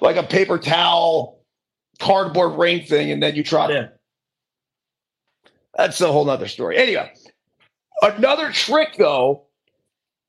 like 0.00 0.16
a 0.16 0.22
paper 0.22 0.58
towel, 0.58 1.40
cardboard 1.98 2.58
ring 2.58 2.84
thing, 2.84 3.10
and 3.10 3.22
then 3.22 3.34
you 3.34 3.42
trot 3.42 3.70
in. 3.70 3.88
That's 5.76 6.00
a 6.00 6.12
whole 6.12 6.24
nother 6.24 6.48
story. 6.48 6.76
Anyway, 6.76 7.10
another 8.02 8.52
trick 8.52 8.96
though 8.98 9.46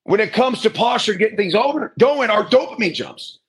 when 0.04 0.20
it 0.20 0.34
comes 0.34 0.62
to 0.62 0.70
posture, 0.70 1.14
getting 1.14 1.38
things 1.38 1.56
over 1.56 1.94
going 2.00 2.30
are 2.30 2.44
dopamine 2.46 2.94
jumps. 2.94 3.40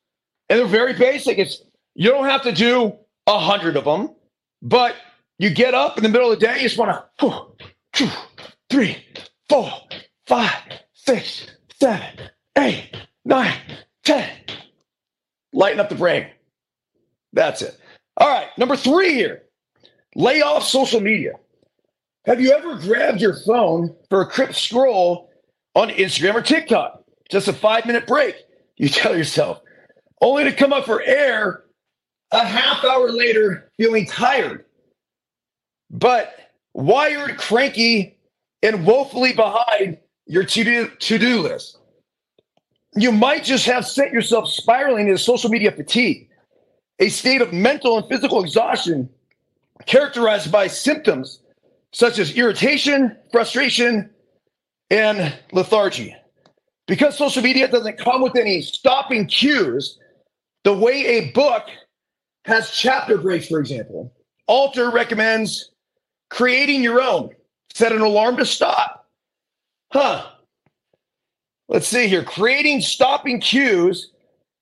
And 0.48 0.58
they're 0.58 0.66
very 0.66 0.92
basic. 0.92 1.38
It's 1.38 1.62
you 1.94 2.10
don't 2.10 2.26
have 2.26 2.42
to 2.42 2.52
do 2.52 2.92
a 3.26 3.38
hundred 3.38 3.76
of 3.76 3.84
them, 3.84 4.14
but 4.62 4.96
you 5.38 5.50
get 5.50 5.74
up 5.74 5.96
in 5.96 6.02
the 6.02 6.08
middle 6.08 6.30
of 6.30 6.38
the 6.38 6.46
day, 6.46 6.56
you 6.56 6.68
just 6.68 6.78
want 6.78 6.90
to 7.18 7.46
two, 7.92 8.08
three, 8.70 9.04
four, 9.48 9.70
five, 10.26 10.62
six, 10.92 11.46
seven, 11.80 12.30
eight, 12.58 12.90
nine, 13.24 13.56
ten. 14.04 14.28
Lighten 15.52 15.80
up 15.80 15.88
the 15.88 15.94
brain. 15.94 16.26
That's 17.32 17.62
it. 17.62 17.78
All 18.16 18.28
right, 18.28 18.48
number 18.58 18.76
three 18.76 19.14
here. 19.14 19.42
Lay 20.14 20.42
off 20.42 20.64
social 20.64 21.00
media. 21.00 21.32
Have 22.26 22.40
you 22.40 22.52
ever 22.52 22.76
grabbed 22.76 23.20
your 23.20 23.36
phone 23.44 23.94
for 24.08 24.22
a 24.22 24.30
quick 24.30 24.54
scroll 24.54 25.30
on 25.74 25.90
Instagram 25.90 26.34
or 26.34 26.42
TikTok. 26.42 27.02
Just 27.30 27.48
a 27.48 27.52
five 27.52 27.86
minute 27.86 28.06
break. 28.06 28.36
You 28.76 28.88
tell 28.88 29.16
yourself, 29.16 29.60
only 30.20 30.44
to 30.44 30.52
come 30.52 30.72
up 30.72 30.84
for 30.84 31.02
air 31.02 31.64
a 32.30 32.44
half 32.44 32.84
hour 32.84 33.10
later 33.10 33.70
feeling 33.76 34.06
tired, 34.06 34.64
but 35.90 36.34
wired, 36.72 37.36
cranky, 37.38 38.16
and 38.62 38.86
woefully 38.86 39.32
behind 39.32 39.98
your 40.26 40.44
to 40.44 41.18
do 41.18 41.40
list. 41.40 41.78
You 42.96 43.12
might 43.12 43.44
just 43.44 43.66
have 43.66 43.86
sent 43.86 44.12
yourself 44.12 44.48
spiraling 44.48 45.08
into 45.08 45.18
social 45.18 45.50
media 45.50 45.72
fatigue, 45.72 46.28
a 47.00 47.08
state 47.08 47.40
of 47.40 47.52
mental 47.52 47.98
and 47.98 48.08
physical 48.08 48.42
exhaustion 48.42 49.08
characterized 49.86 50.52
by 50.52 50.68
symptoms 50.68 51.40
such 51.92 52.18
as 52.18 52.36
irritation, 52.36 53.16
frustration, 53.30 54.10
and 54.90 55.34
lethargy. 55.52 56.14
Because 56.86 57.16
social 57.16 57.42
media 57.42 57.68
doesn't 57.68 57.98
come 57.98 58.22
with 58.22 58.36
any 58.36 58.62
stopping 58.62 59.26
cues, 59.26 59.98
the 60.64 60.72
way 60.72 61.06
a 61.06 61.30
book 61.32 61.64
has 62.44 62.70
chapter 62.70 63.16
breaks, 63.18 63.48
for 63.48 63.58
example, 63.58 64.12
Alter 64.46 64.90
recommends 64.90 65.70
creating 66.30 66.82
your 66.82 67.00
own. 67.00 67.30
Set 67.72 67.92
an 67.92 68.02
alarm 68.02 68.36
to 68.36 68.46
stop. 68.46 69.03
Huh. 69.94 70.26
Let's 71.68 71.86
see 71.86 72.08
here. 72.08 72.24
Creating 72.24 72.80
stopping 72.80 73.40
cues 73.40 74.10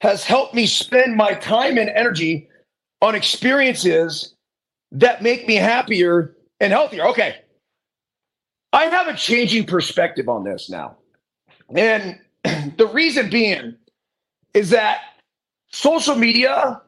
has 0.03 0.25
helped 0.25 0.55
me 0.55 0.67
spend 0.67 1.17
my 1.17 1.33
time 1.33 1.79
and 1.79 1.89
energy 1.89 2.49
on 3.01 3.15
experiences 3.15 4.35
that 4.91 5.23
make 5.23 5.49
me 5.49 5.55
happier 5.55 6.37
and 6.61 6.71
healthier. 6.71 7.07
Okay. 7.07 7.37
I 8.75 8.85
have 8.85 9.09
a 9.09 9.17
changing 9.17 9.65
perspective 9.65 10.29
on 10.29 10.45
this 10.45 10.69
now. 10.69 10.97
And 11.75 12.21
the 12.77 12.91
reason 12.93 13.31
being 13.31 13.75
is 14.53 14.69
that 14.71 15.01
social 15.71 16.15
media 16.15 16.83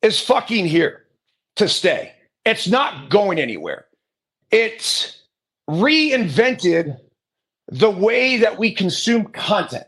is 0.00 0.18
fucking 0.18 0.66
here 0.66 1.04
to 1.56 1.68
stay. 1.68 2.14
It's 2.46 2.66
not 2.66 3.10
going 3.10 3.38
anywhere. 3.38 3.84
It's 4.50 5.22
reinvented 5.68 6.98
the 7.72 7.90
way 7.90 8.36
that 8.36 8.58
we 8.58 8.70
consume 8.70 9.24
content. 9.28 9.86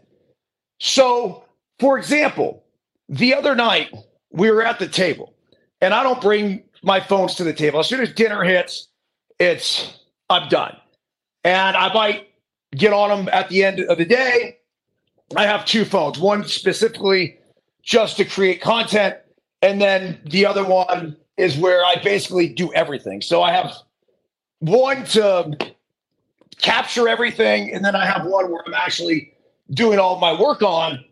So, 0.81 1.45
for 1.79 1.99
example, 1.99 2.65
the 3.09 3.35
other 3.35 3.55
night 3.55 3.93
we 4.31 4.51
were 4.51 4.65
at 4.65 4.79
the 4.79 4.89
table, 4.89 5.35
and 5.81 5.93
I 5.93 6.03
don't 6.03 6.21
bring 6.21 6.63
my 6.83 6.99
phones 6.99 7.35
to 7.37 7.45
the 7.45 7.53
table. 7.53 7.81
As 7.81 7.89
soon 7.89 8.01
as 8.01 8.13
dinner 8.13 8.43
hits, 8.43 8.89
it's 9.39 9.99
I'm 10.31 10.49
done 10.49 10.77
and 11.45 11.77
I 11.77 11.93
might 11.93 12.29
get 12.75 12.93
on 12.93 13.11
them 13.11 13.29
at 13.33 13.49
the 13.51 13.63
end 13.63 13.81
of 13.81 13.99
the 13.99 14.05
day. 14.05 14.59
I 15.37 15.47
have 15.47 15.65
two 15.65 15.85
phones, 15.85 16.19
one 16.19 16.45
specifically 16.45 17.39
just 17.83 18.17
to 18.17 18.25
create 18.25 18.63
content, 18.63 19.17
and 19.61 19.81
then 19.81 20.19
the 20.25 20.47
other 20.47 20.65
one 20.65 21.17
is 21.37 21.57
where 21.57 21.85
I 21.85 21.97
basically 21.97 22.49
do 22.49 22.73
everything. 22.73 23.21
So 23.21 23.43
I 23.43 23.53
have 23.53 23.75
one 24.61 25.05
to 25.07 25.74
capture 26.59 27.09
everything, 27.09 27.73
and 27.73 27.85
then 27.85 27.95
I 27.95 28.07
have 28.07 28.27
one 28.27 28.51
where 28.51 28.63
I'm 28.67 28.75
actually 28.75 29.33
doing 29.71 29.99
all 29.99 30.19
my 30.19 30.39
work 30.39 30.63
on. 30.63 31.05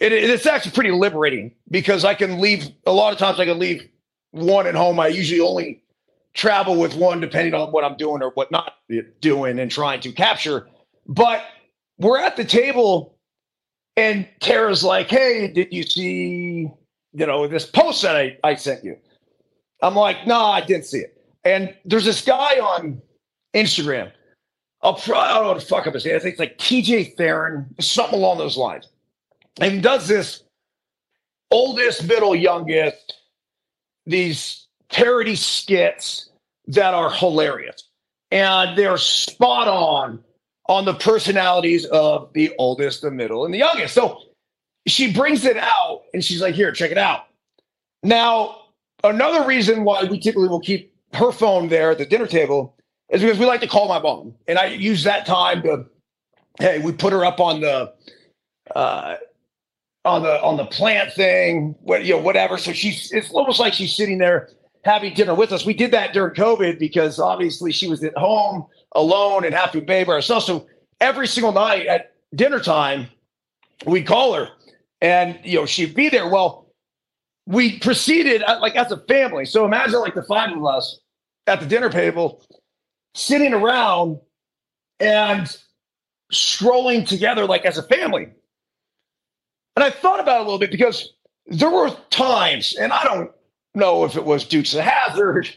It, 0.00 0.12
it's 0.12 0.46
actually 0.46 0.72
pretty 0.72 0.92
liberating 0.92 1.52
because 1.70 2.04
I 2.04 2.14
can 2.14 2.40
leave 2.40 2.70
a 2.86 2.92
lot 2.92 3.12
of 3.12 3.18
times 3.18 3.38
I 3.38 3.44
can 3.44 3.58
leave 3.58 3.88
one 4.30 4.66
at 4.66 4.74
home. 4.74 4.98
I 4.98 5.08
usually 5.08 5.40
only 5.40 5.82
travel 6.32 6.76
with 6.76 6.94
one 6.94 7.20
depending 7.20 7.54
on 7.54 7.72
what 7.72 7.84
I'm 7.84 7.96
doing 7.96 8.22
or 8.22 8.30
what 8.30 8.50
not 8.50 8.74
doing 9.20 9.58
and 9.58 9.70
trying 9.70 10.00
to 10.00 10.12
capture. 10.12 10.68
But 11.06 11.44
we're 11.98 12.18
at 12.18 12.36
the 12.36 12.44
table 12.44 13.18
and 13.96 14.26
Tara's 14.40 14.84
like, 14.84 15.10
hey, 15.10 15.48
did 15.48 15.72
you 15.72 15.82
see, 15.82 16.70
you 17.12 17.26
know, 17.26 17.46
this 17.46 17.66
post 17.66 18.02
that 18.02 18.16
I, 18.16 18.38
I 18.44 18.54
sent 18.54 18.84
you? 18.84 18.96
I'm 19.82 19.94
like, 19.94 20.26
no, 20.26 20.40
I 20.40 20.60
didn't 20.60 20.86
see 20.86 20.98
it. 20.98 21.16
And 21.44 21.74
there's 21.84 22.04
this 22.04 22.22
guy 22.24 22.58
on 22.60 23.02
Instagram. 23.54 24.12
I'll 24.82 24.94
pro- 24.94 25.18
I 25.18 25.34
don't 25.34 25.42
know 25.42 25.48
what 25.52 25.60
the 25.60 25.66
fuck 25.66 25.86
up 25.86 25.94
his 25.94 26.04
name. 26.04 26.16
I 26.16 26.18
think 26.18 26.32
it's 26.32 26.40
like 26.40 26.58
TJ 26.58 27.16
Theron, 27.16 27.74
something 27.80 28.18
along 28.18 28.38
those 28.38 28.56
lines. 28.56 28.88
And 29.60 29.72
he 29.72 29.80
does 29.80 30.08
this 30.08 30.42
oldest, 31.50 32.04
middle, 32.04 32.34
youngest, 32.34 33.14
these 34.06 34.66
parody 34.90 35.36
skits 35.36 36.30
that 36.68 36.94
are 36.94 37.10
hilarious. 37.10 37.84
And 38.30 38.78
they're 38.78 38.96
spot 38.96 39.68
on 39.68 40.22
on 40.68 40.84
the 40.84 40.94
personalities 40.94 41.84
of 41.86 42.32
the 42.32 42.54
oldest, 42.56 43.02
the 43.02 43.10
middle, 43.10 43.44
and 43.44 43.52
the 43.52 43.58
youngest. 43.58 43.92
So 43.92 44.20
she 44.86 45.12
brings 45.12 45.44
it 45.44 45.56
out 45.56 46.02
and 46.14 46.24
she's 46.24 46.40
like, 46.40 46.54
here, 46.54 46.70
check 46.72 46.92
it 46.92 46.98
out. 46.98 47.26
Now, 48.04 48.56
another 49.02 49.46
reason 49.46 49.84
why 49.84 50.04
we 50.04 50.18
typically 50.20 50.48
will 50.48 50.60
keep 50.60 50.94
her 51.14 51.32
phone 51.32 51.68
there 51.68 51.90
at 51.90 51.98
the 51.98 52.06
dinner 52.06 52.28
table 52.28 52.76
is 53.10 53.20
because 53.20 53.38
we 53.38 53.46
like 53.46 53.60
to 53.60 53.66
call 53.66 53.88
my 53.88 53.98
mom. 53.98 54.34
And 54.46 54.58
I 54.58 54.66
use 54.66 55.04
that 55.04 55.26
time 55.26 55.62
to, 55.62 55.86
hey, 56.58 56.78
we 56.78 56.92
put 56.92 57.12
her 57.12 57.24
up 57.24 57.40
on 57.40 57.60
the 57.60 57.92
uh, 58.74 59.16
on 60.04 60.22
the 60.22 60.42
on 60.42 60.56
the 60.56 60.66
plant 60.66 61.12
thing, 61.12 61.74
what 61.80 62.04
you 62.04 62.14
know, 62.14 62.20
whatever. 62.20 62.56
So 62.56 62.72
she's 62.72 63.12
it's 63.12 63.30
almost 63.30 63.60
like 63.60 63.74
she's 63.74 63.94
sitting 63.94 64.18
there 64.18 64.50
having 64.84 65.12
dinner 65.14 65.34
with 65.34 65.52
us. 65.52 65.66
We 65.66 65.74
did 65.74 65.90
that 65.90 66.12
during 66.12 66.34
COVID 66.34 66.78
because 66.78 67.18
obviously 67.18 67.72
she 67.72 67.88
was 67.88 68.02
at 68.02 68.16
home 68.16 68.66
alone 68.92 69.44
and 69.44 69.54
have 69.54 69.72
to 69.72 69.80
bathe 69.80 70.06
by 70.06 70.14
herself. 70.14 70.44
So 70.44 70.66
every 71.00 71.26
single 71.26 71.52
night 71.52 71.86
at 71.86 72.14
dinner 72.34 72.60
time, 72.60 73.08
we'd 73.84 74.06
call 74.06 74.34
her 74.34 74.48
and 75.00 75.38
you 75.42 75.58
know 75.58 75.66
she'd 75.66 75.94
be 75.94 76.08
there. 76.08 76.28
Well, 76.28 76.66
we 77.46 77.78
proceeded 77.78 78.42
uh, 78.42 78.58
like 78.60 78.76
as 78.76 78.92
a 78.92 78.98
family. 78.98 79.44
So 79.44 79.64
imagine 79.64 80.00
like 80.00 80.14
the 80.14 80.22
five 80.22 80.56
of 80.56 80.64
us 80.64 81.00
at 81.46 81.60
the 81.60 81.66
dinner 81.66 81.90
table 81.90 82.42
sitting 83.14 83.52
around 83.52 84.18
and 84.98 85.56
scrolling 86.32 87.06
together 87.06 87.46
like 87.46 87.64
as 87.64 87.78
a 87.78 87.82
family. 87.82 88.28
And 89.76 89.84
I 89.84 89.90
thought 89.90 90.20
about 90.20 90.38
it 90.38 90.40
a 90.40 90.44
little 90.44 90.58
bit 90.58 90.70
because 90.70 91.12
there 91.46 91.70
were 91.70 91.90
times, 92.10 92.76
and 92.76 92.92
I 92.92 93.02
don't 93.04 93.30
know 93.74 94.04
if 94.04 94.16
it 94.16 94.24
was 94.24 94.44
Dukes 94.44 94.74
of 94.74 94.80
Hazzard 94.80 95.48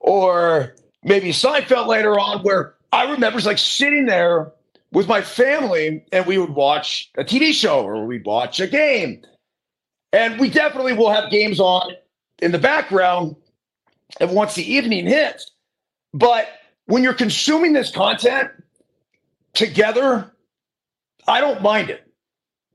or 0.00 0.74
maybe 1.02 1.30
Seinfeld 1.30 1.86
later 1.86 2.18
on, 2.18 2.42
where 2.42 2.74
I 2.92 3.10
remember 3.10 3.40
like 3.40 3.58
sitting 3.58 4.06
there 4.06 4.52
with 4.92 5.08
my 5.08 5.20
family 5.20 6.04
and 6.12 6.26
we 6.26 6.38
would 6.38 6.50
watch 6.50 7.10
a 7.16 7.24
TV 7.24 7.52
show 7.52 7.84
or 7.84 8.06
we'd 8.06 8.24
watch 8.24 8.60
a 8.60 8.66
game. 8.66 9.22
And 10.12 10.38
we 10.38 10.48
definitely 10.48 10.92
will 10.92 11.10
have 11.10 11.30
games 11.30 11.58
on 11.58 11.92
in 12.40 12.52
the 12.52 12.58
background 12.58 13.34
and 14.20 14.30
once 14.30 14.54
the 14.54 14.72
evening 14.72 15.06
hits. 15.06 15.50
But 16.14 16.46
when 16.86 17.02
you're 17.02 17.12
consuming 17.12 17.72
this 17.72 17.90
content 17.90 18.50
together, 19.52 20.32
I 21.26 21.40
don't 21.40 21.60
mind 21.60 21.90
it. 21.90 22.08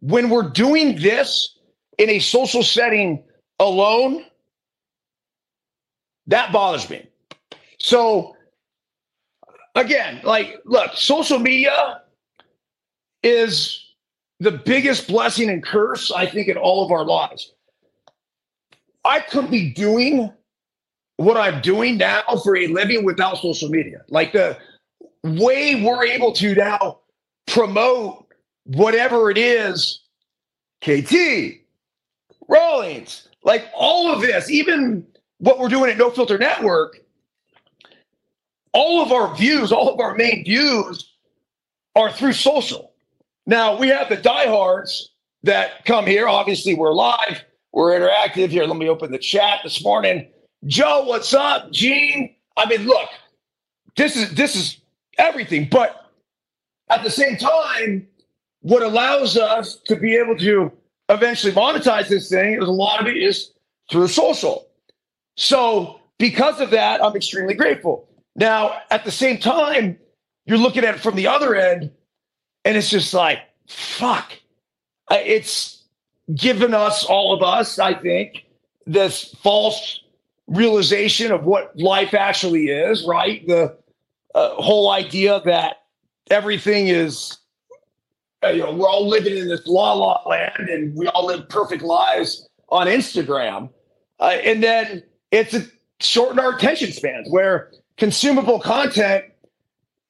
When 0.01 0.29
we're 0.29 0.49
doing 0.49 0.99
this 0.99 1.57
in 1.97 2.09
a 2.09 2.19
social 2.19 2.63
setting 2.63 3.23
alone, 3.57 4.25
that 6.27 6.51
bothers 6.51 6.89
me. 6.89 7.07
So, 7.79 8.35
again, 9.73 10.19
like, 10.23 10.59
look, 10.65 10.91
social 10.95 11.39
media 11.39 12.01
is 13.23 13.85
the 14.41 14.51
biggest 14.51 15.07
blessing 15.07 15.49
and 15.49 15.63
curse, 15.63 16.11
I 16.11 16.25
think, 16.25 16.49
in 16.49 16.57
all 16.57 16.85
of 16.85 16.91
our 16.91 17.05
lives. 17.05 17.53
I 19.05 19.21
could 19.21 19.49
be 19.49 19.71
doing 19.71 20.33
what 21.19 21.35
I'm 21.35 21.59
doing 21.59 21.97
now 21.97 22.23
for 22.43 22.55
a 22.55 22.67
living 22.67 23.03
without 23.03 23.39
social 23.39 23.67
media. 23.67 24.03
Like 24.07 24.31
the 24.31 24.57
way 25.25 25.83
we're 25.83 26.05
able 26.05 26.31
to 26.31 26.55
now 26.55 26.99
promote 27.45 28.25
whatever 28.63 29.29
it 29.29 29.37
is, 29.37 29.99
KT, 30.81 31.59
Rawlings, 32.47 33.27
like 33.43 33.65
all 33.75 34.09
of 34.09 34.21
this, 34.21 34.49
even 34.49 35.05
what 35.39 35.59
we're 35.59 35.67
doing 35.67 35.91
at 35.91 35.97
No 35.97 36.09
Filter 36.09 36.37
Network, 36.37 36.99
all 38.71 39.01
of 39.01 39.11
our 39.11 39.35
views, 39.35 39.73
all 39.73 39.93
of 39.93 39.99
our 39.99 40.15
main 40.15 40.45
views 40.45 41.11
are 41.97 42.13
through 42.13 42.33
social. 42.33 42.93
Now 43.45 43.77
we 43.77 43.89
have 43.89 44.07
the 44.07 44.15
diehards 44.15 45.11
that 45.43 45.83
come 45.83 46.05
here. 46.05 46.29
Obviously, 46.29 46.75
we're 46.75 46.93
live, 46.93 47.43
we're 47.73 47.99
interactive 47.99 48.51
here. 48.51 48.63
Let 48.63 48.77
me 48.77 48.87
open 48.87 49.11
the 49.11 49.17
chat 49.17 49.59
this 49.65 49.83
morning. 49.83 50.29
Joe, 50.65 51.03
what's 51.05 51.33
up? 51.33 51.71
Gene. 51.71 52.35
I 52.57 52.67
mean, 52.67 52.85
look, 52.85 53.09
this 53.95 54.15
is 54.15 54.33
this 54.33 54.55
is 54.55 54.77
everything, 55.17 55.67
but 55.69 56.11
at 56.89 57.03
the 57.03 57.09
same 57.09 57.37
time, 57.37 58.07
what 58.61 58.83
allows 58.83 59.37
us 59.37 59.75
to 59.85 59.95
be 59.95 60.15
able 60.15 60.37
to 60.37 60.71
eventually 61.07 61.53
monetize 61.53 62.07
this 62.09 62.29
thing 62.29 62.61
is 62.61 62.67
a 62.67 62.71
lot 62.71 62.99
of 62.99 63.07
it 63.07 63.17
is 63.17 63.51
through 63.89 64.07
social. 64.07 64.67
So 65.37 65.99
because 66.17 66.59
of 66.59 66.71
that, 66.71 67.03
I'm 67.03 67.15
extremely 67.15 67.53
grateful. 67.53 68.07
Now, 68.35 68.81
at 68.91 69.05
the 69.05 69.11
same 69.11 69.37
time, 69.37 69.97
you're 70.45 70.57
looking 70.57 70.83
at 70.83 70.95
it 70.95 71.01
from 71.01 71.15
the 71.15 71.27
other 71.27 71.55
end, 71.55 71.91
and 72.65 72.77
it's 72.77 72.89
just 72.89 73.13
like, 73.13 73.39
fuck. 73.67 74.31
It's 75.11 75.83
given 76.35 76.73
us, 76.73 77.03
all 77.03 77.33
of 77.33 77.41
us, 77.41 77.79
I 77.79 77.93
think, 77.93 78.45
this 78.85 79.33
false 79.41 80.01
realization 80.49 81.31
of 81.31 81.45
what 81.45 81.77
life 81.77 82.13
actually 82.13 82.67
is, 82.67 83.05
right? 83.07 83.45
The 83.47 83.77
uh, 84.35 84.49
whole 84.55 84.91
idea 84.91 85.41
that 85.45 85.77
everything 86.29 86.87
is, 86.87 87.37
uh, 88.43 88.49
you 88.49 88.63
know, 88.63 88.71
we're 88.73 88.87
all 88.87 89.07
living 89.07 89.37
in 89.37 89.47
this 89.47 89.65
la 89.65 89.93
la 89.93 90.21
land 90.27 90.69
and 90.69 90.95
we 90.95 91.07
all 91.07 91.27
live 91.27 91.47
perfect 91.49 91.83
lives 91.83 92.47
on 92.69 92.87
Instagram. 92.87 93.69
Uh, 94.19 94.37
and 94.43 94.63
then 94.63 95.03
it's 95.31 95.53
a, 95.53 95.65
shortened 95.99 96.39
our 96.39 96.55
attention 96.55 96.91
spans 96.91 97.29
where 97.29 97.71
consumable 97.97 98.59
content 98.59 99.25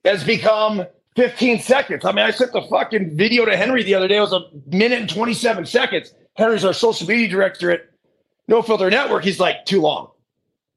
has 0.05 0.23
become 0.23 0.85
15 1.15 1.59
seconds. 1.59 2.05
I 2.05 2.11
mean, 2.11 2.25
I 2.25 2.31
sent 2.31 2.53
the 2.53 2.61
fucking 2.61 3.17
video 3.17 3.45
to 3.45 3.57
Henry 3.57 3.83
the 3.83 3.95
other 3.95 4.07
day. 4.07 4.17
It 4.17 4.21
was 4.21 4.33
a 4.33 4.45
minute 4.67 4.99
and 4.99 5.09
27 5.09 5.65
seconds. 5.65 6.13
Henry's 6.35 6.63
our 6.63 6.73
social 6.73 7.07
media 7.07 7.27
director 7.27 7.71
at 7.71 7.89
No 8.47 8.61
Filter 8.61 8.89
Network. 8.89 9.23
He's 9.23 9.39
like, 9.39 9.65
too 9.65 9.81
long. 9.81 10.11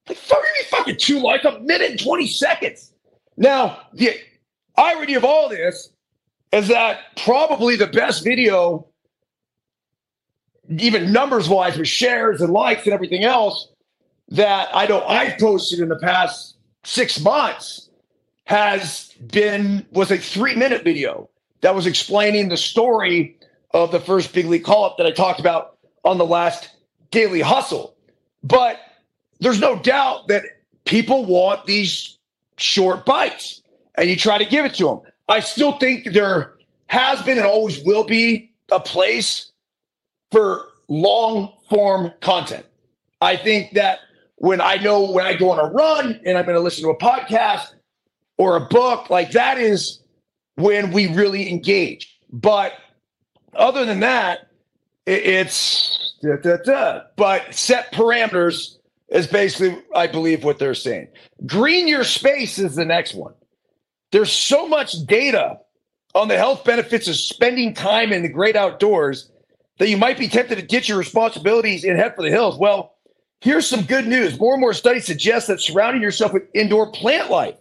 Like, 0.08 0.18
fucking 0.18 0.42
me 0.42 0.66
fucking 0.68 0.96
two 0.98 1.20
like 1.20 1.44
a 1.44 1.58
minute 1.60 1.90
and 1.92 2.00
20 2.00 2.26
seconds. 2.26 2.92
Now, 3.36 3.80
the 3.92 4.14
irony 4.76 5.14
of 5.14 5.24
all 5.24 5.48
this 5.48 5.90
is 6.52 6.68
that 6.68 7.00
probably 7.16 7.76
the 7.76 7.86
best 7.86 8.24
video, 8.24 8.86
even 10.68 11.12
numbers 11.12 11.48
wise, 11.48 11.78
with 11.78 11.88
shares 11.88 12.40
and 12.40 12.52
likes 12.52 12.84
and 12.84 12.92
everything 12.92 13.24
else, 13.24 13.68
that 14.28 14.68
I 14.74 14.86
know 14.86 15.02
I've 15.04 15.38
posted 15.38 15.80
in 15.80 15.88
the 15.88 15.98
past 15.98 16.56
six 16.84 17.20
months 17.20 17.88
has 18.44 19.14
been 19.26 19.86
was 19.92 20.10
a 20.10 20.18
three 20.18 20.54
minute 20.56 20.84
video 20.84 21.28
that 21.60 21.74
was 21.74 21.86
explaining 21.86 22.48
the 22.48 22.56
story 22.56 23.36
of 23.70 23.92
the 23.92 24.00
first 24.00 24.32
big 24.32 24.46
league 24.46 24.64
call 24.64 24.84
up 24.84 24.96
that 24.98 25.06
I 25.06 25.12
talked 25.12 25.40
about 25.40 25.78
on 26.04 26.18
the 26.18 26.26
last 26.26 26.70
daily 27.10 27.40
hustle. 27.40 27.94
But 28.42 28.80
there's 29.42 29.60
no 29.60 29.76
doubt 29.76 30.28
that 30.28 30.44
people 30.84 31.24
want 31.24 31.66
these 31.66 32.16
short 32.56 33.04
bites 33.04 33.60
and 33.96 34.08
you 34.08 34.16
try 34.16 34.38
to 34.38 34.44
give 34.44 34.64
it 34.64 34.74
to 34.74 34.84
them. 34.84 35.00
I 35.28 35.40
still 35.40 35.78
think 35.78 36.12
there 36.12 36.54
has 36.86 37.20
been 37.22 37.38
and 37.38 37.46
always 37.46 37.82
will 37.84 38.04
be 38.04 38.52
a 38.70 38.78
place 38.78 39.50
for 40.30 40.68
long 40.88 41.52
form 41.68 42.12
content. 42.20 42.64
I 43.20 43.36
think 43.36 43.72
that 43.72 44.00
when 44.36 44.60
I 44.60 44.76
know 44.76 45.10
when 45.10 45.26
I 45.26 45.34
go 45.34 45.50
on 45.50 45.58
a 45.58 45.70
run 45.70 46.20
and 46.24 46.38
I'm 46.38 46.44
going 46.44 46.56
to 46.56 46.60
listen 46.60 46.84
to 46.84 46.90
a 46.90 46.98
podcast 46.98 47.74
or 48.38 48.56
a 48.56 48.60
book, 48.60 49.10
like 49.10 49.32
that 49.32 49.58
is 49.58 50.00
when 50.54 50.92
we 50.92 51.08
really 51.08 51.50
engage. 51.50 52.16
But 52.32 52.74
other 53.54 53.84
than 53.84 54.00
that, 54.00 54.48
it's 55.06 56.14
da, 56.22 56.36
da, 56.36 56.56
da. 56.64 57.00
but 57.16 57.54
set 57.54 57.92
parameters 57.92 58.78
is 59.12 59.26
basically, 59.26 59.78
I 59.94 60.06
believe, 60.06 60.42
what 60.42 60.58
they're 60.58 60.74
saying. 60.74 61.08
Green 61.46 61.86
your 61.86 62.04
space 62.04 62.58
is 62.58 62.74
the 62.74 62.84
next 62.84 63.14
one. 63.14 63.34
There's 64.10 64.32
so 64.32 64.66
much 64.66 64.94
data 65.06 65.58
on 66.14 66.28
the 66.28 66.36
health 66.36 66.64
benefits 66.64 67.08
of 67.08 67.16
spending 67.16 67.74
time 67.74 68.12
in 68.12 68.22
the 68.22 68.28
great 68.28 68.56
outdoors 68.56 69.30
that 69.78 69.88
you 69.88 69.96
might 69.96 70.18
be 70.18 70.28
tempted 70.28 70.56
to 70.56 70.62
ditch 70.62 70.88
your 70.88 70.98
responsibilities 70.98 71.84
and 71.84 71.98
head 71.98 72.14
for 72.14 72.22
the 72.22 72.30
hills. 72.30 72.58
Well, 72.58 72.94
here's 73.40 73.66
some 73.66 73.82
good 73.82 74.06
news. 74.06 74.38
More 74.38 74.54
and 74.54 74.60
more 74.60 74.74
studies 74.74 75.06
suggest 75.06 75.46
that 75.48 75.60
surrounding 75.60 76.02
yourself 76.02 76.32
with 76.32 76.44
indoor 76.54 76.90
plant 76.90 77.30
life 77.30 77.56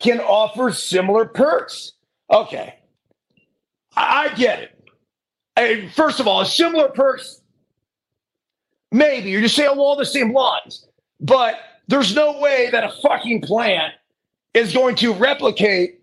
can 0.00 0.20
offer 0.20 0.72
similar 0.72 1.24
perks. 1.24 1.92
Okay. 2.30 2.74
I, 3.96 4.32
get 4.34 4.60
it. 4.60 4.90
I, 5.56 5.88
first 5.94 6.20
of 6.20 6.28
all, 6.28 6.44
similar 6.44 6.88
perks 6.88 7.40
Maybe 8.92 9.30
you're 9.30 9.40
just 9.42 9.56
saying 9.56 9.70
all 9.70 9.96
the 9.96 10.06
same 10.06 10.32
lines, 10.32 10.86
but 11.20 11.56
there's 11.88 12.14
no 12.14 12.40
way 12.40 12.68
that 12.70 12.84
a 12.84 12.92
fucking 13.02 13.42
plant 13.42 13.94
is 14.54 14.72
going 14.72 14.96
to 14.96 15.12
replicate 15.12 16.00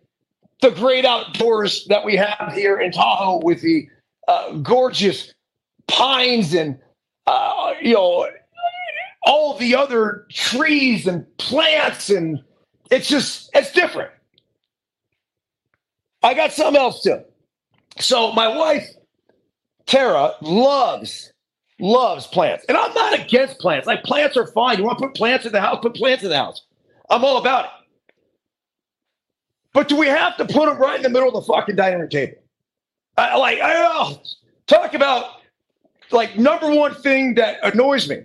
the 0.62 0.72
great 0.72 1.06
outdoors 1.06 1.86
that 1.90 2.06
we 2.06 2.16
have 2.16 2.54
here 2.54 2.80
in 2.80 2.92
Tahoe 2.92 3.42
with 3.44 3.62
the 3.62 3.88
uh, 4.28 4.54
gorgeous 4.58 5.34
pines 5.88 6.54
and 6.54 6.80
uh, 7.28 7.74
you 7.82 7.94
know 7.94 8.28
all 9.24 9.58
the 9.58 9.76
other 9.76 10.26
trees 10.32 11.08
and 11.08 11.26
plants 11.38 12.10
and 12.10 12.42
it's 12.92 13.08
just 13.10 13.50
it's 13.54 13.72
different. 13.74 14.12
I 16.24 16.34
got 16.34 16.54
something 16.54 16.82
else 16.82 17.04
too. 17.04 17.22
So 18.00 18.32
my 18.32 18.48
wife 18.48 18.88
Tara 19.86 20.34
loves 20.42 21.33
loves 21.80 22.28
plants. 22.28 22.66
And 22.70 22.78
I'm 22.78 22.94
not 22.94 23.20
against 23.20 23.60
plants. 23.60 23.88
Like 23.88 24.04
plants 24.04 24.38
are 24.38 24.48
fine. 24.48 24.78
You 24.78 24.84
want 24.84 25.00
to 25.00 25.08
put 25.08 25.16
plants 25.16 25.46
in 25.46 25.52
the 25.52 25.62
house, 25.62 25.80
put 25.82 25.96
plants 25.96 26.24
in 26.24 26.30
the 26.30 26.38
house. 26.38 26.64
I'm 27.10 27.24
all 27.24 27.38
about 27.38 27.66
it. 27.66 27.72
But 29.74 29.88
do 29.90 29.96
we 29.98 30.08
have 30.08 30.38
to 30.38 30.46
put 30.46 30.68
them 30.68 30.78
right 30.78 30.98
in 30.98 31.02
the 31.02 31.10
middle 31.10 31.28
of 31.30 31.34
the 31.34 31.42
fucking 31.42 31.76
dining 31.76 32.00
room 32.00 32.10
table? 32.10 32.38
I, 33.18 33.36
like, 33.38 33.60
I, 33.60 33.74
oh, 33.76 34.22
Talk 34.68 34.94
about 34.94 35.42
like 36.12 36.38
number 36.38 36.74
one 36.74 36.96
thing 36.96 37.36
that 37.36 37.58
annoys 37.64 38.08
me 38.10 38.24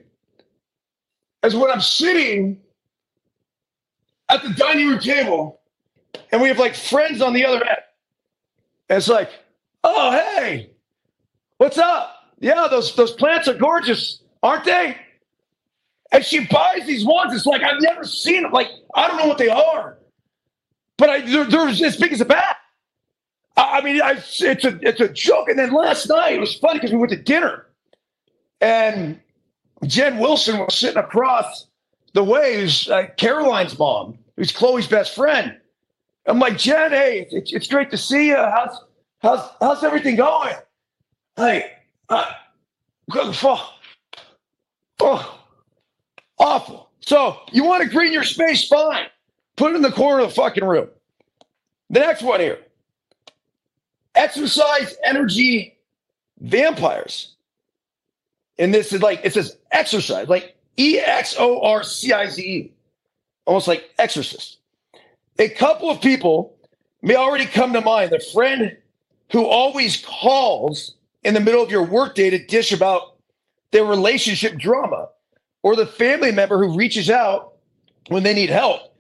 is 1.43 1.55
when 1.57 1.71
I'm 1.71 1.81
sitting 1.81 2.61
at 4.29 4.43
the 4.43 4.51
dining 4.51 4.89
room 4.89 5.01
table 5.01 5.61
and 6.31 6.41
we 6.41 6.49
have 6.49 6.59
like 6.59 6.75
friends 6.75 7.21
on 7.21 7.33
the 7.33 7.45
other 7.45 7.65
end. 7.65 7.79
And 8.89 8.99
it's 8.99 9.09
like, 9.09 9.31
oh 9.85 10.13
hey, 10.13 10.71
what's 11.57 11.79
up? 11.79 12.18
Yeah, 12.41 12.69
those 12.71 12.95
those 12.95 13.13
plants 13.13 13.49
are 13.49 13.55
gorgeous, 13.55 14.21
aren't 14.43 14.65
they? 14.65 14.97
And 16.13 16.25
she 16.25 16.47
buys 16.47 16.87
these 16.87 17.05
ones. 17.05 17.35
It's 17.35 17.47
like 17.47 17.63
I've 17.63 17.81
never 17.83 18.05
seen 18.05 18.43
them. 18.43 18.53
Like 18.53 18.69
I 18.95 19.09
don't 19.09 19.19
know 19.19 19.27
what 19.27 19.39
they 19.39 19.49
are, 19.49 19.99
but 20.97 21.11
I 21.11 21.21
they're, 21.21 21.45
they're 21.45 21.69
as 21.69 21.97
big 21.97 22.13
as 22.13 22.21
a 22.21 22.25
bat. 22.25 22.57
I, 23.57 23.79
I 23.79 23.81
mean, 23.83 24.01
I, 24.01 24.13
it's 24.13 24.65
a 24.65 24.79
it's 24.83 25.01
a 25.01 25.09
joke. 25.09 25.49
And 25.49 25.59
then 25.59 25.73
last 25.73 26.09
night 26.09 26.35
it 26.35 26.41
was 26.41 26.55
funny 26.55 26.79
because 26.79 26.93
we 26.93 26.99
went 26.99 27.11
to 27.11 27.17
dinner, 27.17 27.67
and 28.61 29.21
Jen 29.87 30.19
Wilson 30.19 30.59
was 30.59 30.75
sitting 30.75 30.99
across 30.99 31.67
the 32.15 32.25
way. 32.25 32.61
Who's 32.61 32.89
uh, 32.89 33.09
Caroline's 33.17 33.79
mom, 33.79 34.19
who's 34.37 34.53
Chloe's 34.53 34.87
best 34.87 35.15
friend. 35.15 35.57
I'm 36.27 36.39
like, 36.39 36.59
Jen, 36.59 36.91
hey, 36.91 37.27
it's, 37.31 37.53
it's 37.53 37.67
great 37.67 37.91
to 37.91 37.97
see 37.97 38.29
you. 38.29 38.37
How's 38.37 38.85
how's 39.21 39.51
how's 39.61 39.83
everything 39.83 40.17
going? 40.17 40.55
Hey, 41.37 41.73
oh, 45.01 45.41
awful. 46.39 46.91
So 47.01 47.41
you 47.53 47.65
want 47.65 47.83
to 47.83 47.89
green 47.89 48.13
your 48.13 48.25
space? 48.25 48.67
Fine. 48.69 49.07
Put 49.57 49.73
it 49.73 49.77
in 49.77 49.83
the 49.83 49.93
corner 49.93 50.23
of 50.23 50.31
the 50.31 50.35
fucking 50.35 50.65
room. 50.65 50.89
The 51.91 52.01
next 52.01 52.23
one 52.23 52.41
here. 52.41 52.59
Exercise 54.15 54.97
energy 55.05 55.79
vampires. 56.41 57.35
And 58.59 58.75
this 58.75 58.93
is 58.93 59.03
like, 59.03 59.21
it 59.25 59.33
says 59.33 59.57
exercise, 59.71 60.29
like 60.29 60.57
E 60.77 60.99
X 60.99 61.37
O 61.39 61.61
R 61.63 61.83
C 61.83 62.13
I 62.13 62.27
Z 62.27 62.43
E, 62.43 62.73
almost 63.47 63.69
like 63.69 63.91
exorcist. 63.99 64.59
A 65.39 65.49
couple 65.49 65.91
of 65.91 66.01
people 66.01 66.57
may 67.03 67.15
already 67.15 67.47
come 67.47 67.73
to 67.73 67.81
mind. 67.81 68.11
The 68.11 68.21
friend 68.33 68.77
who 69.31 69.47
always 69.47 70.05
calls 70.05 70.95
in 71.23 71.35
the 71.35 71.41
middle 71.41 71.63
of 71.63 71.71
your 71.71 71.83
workday 71.83 72.31
to 72.31 72.45
dish 72.45 72.73
about 72.73 73.17
their 73.71 73.85
relationship 73.85 74.57
drama, 74.57 75.09
or 75.63 75.77
the 75.77 75.87
family 75.87 76.33
member 76.33 76.59
who 76.59 76.77
reaches 76.77 77.11
out 77.11 77.55
when 78.09 78.23
they 78.23 78.35
need 78.35 78.51
help, 78.51 78.95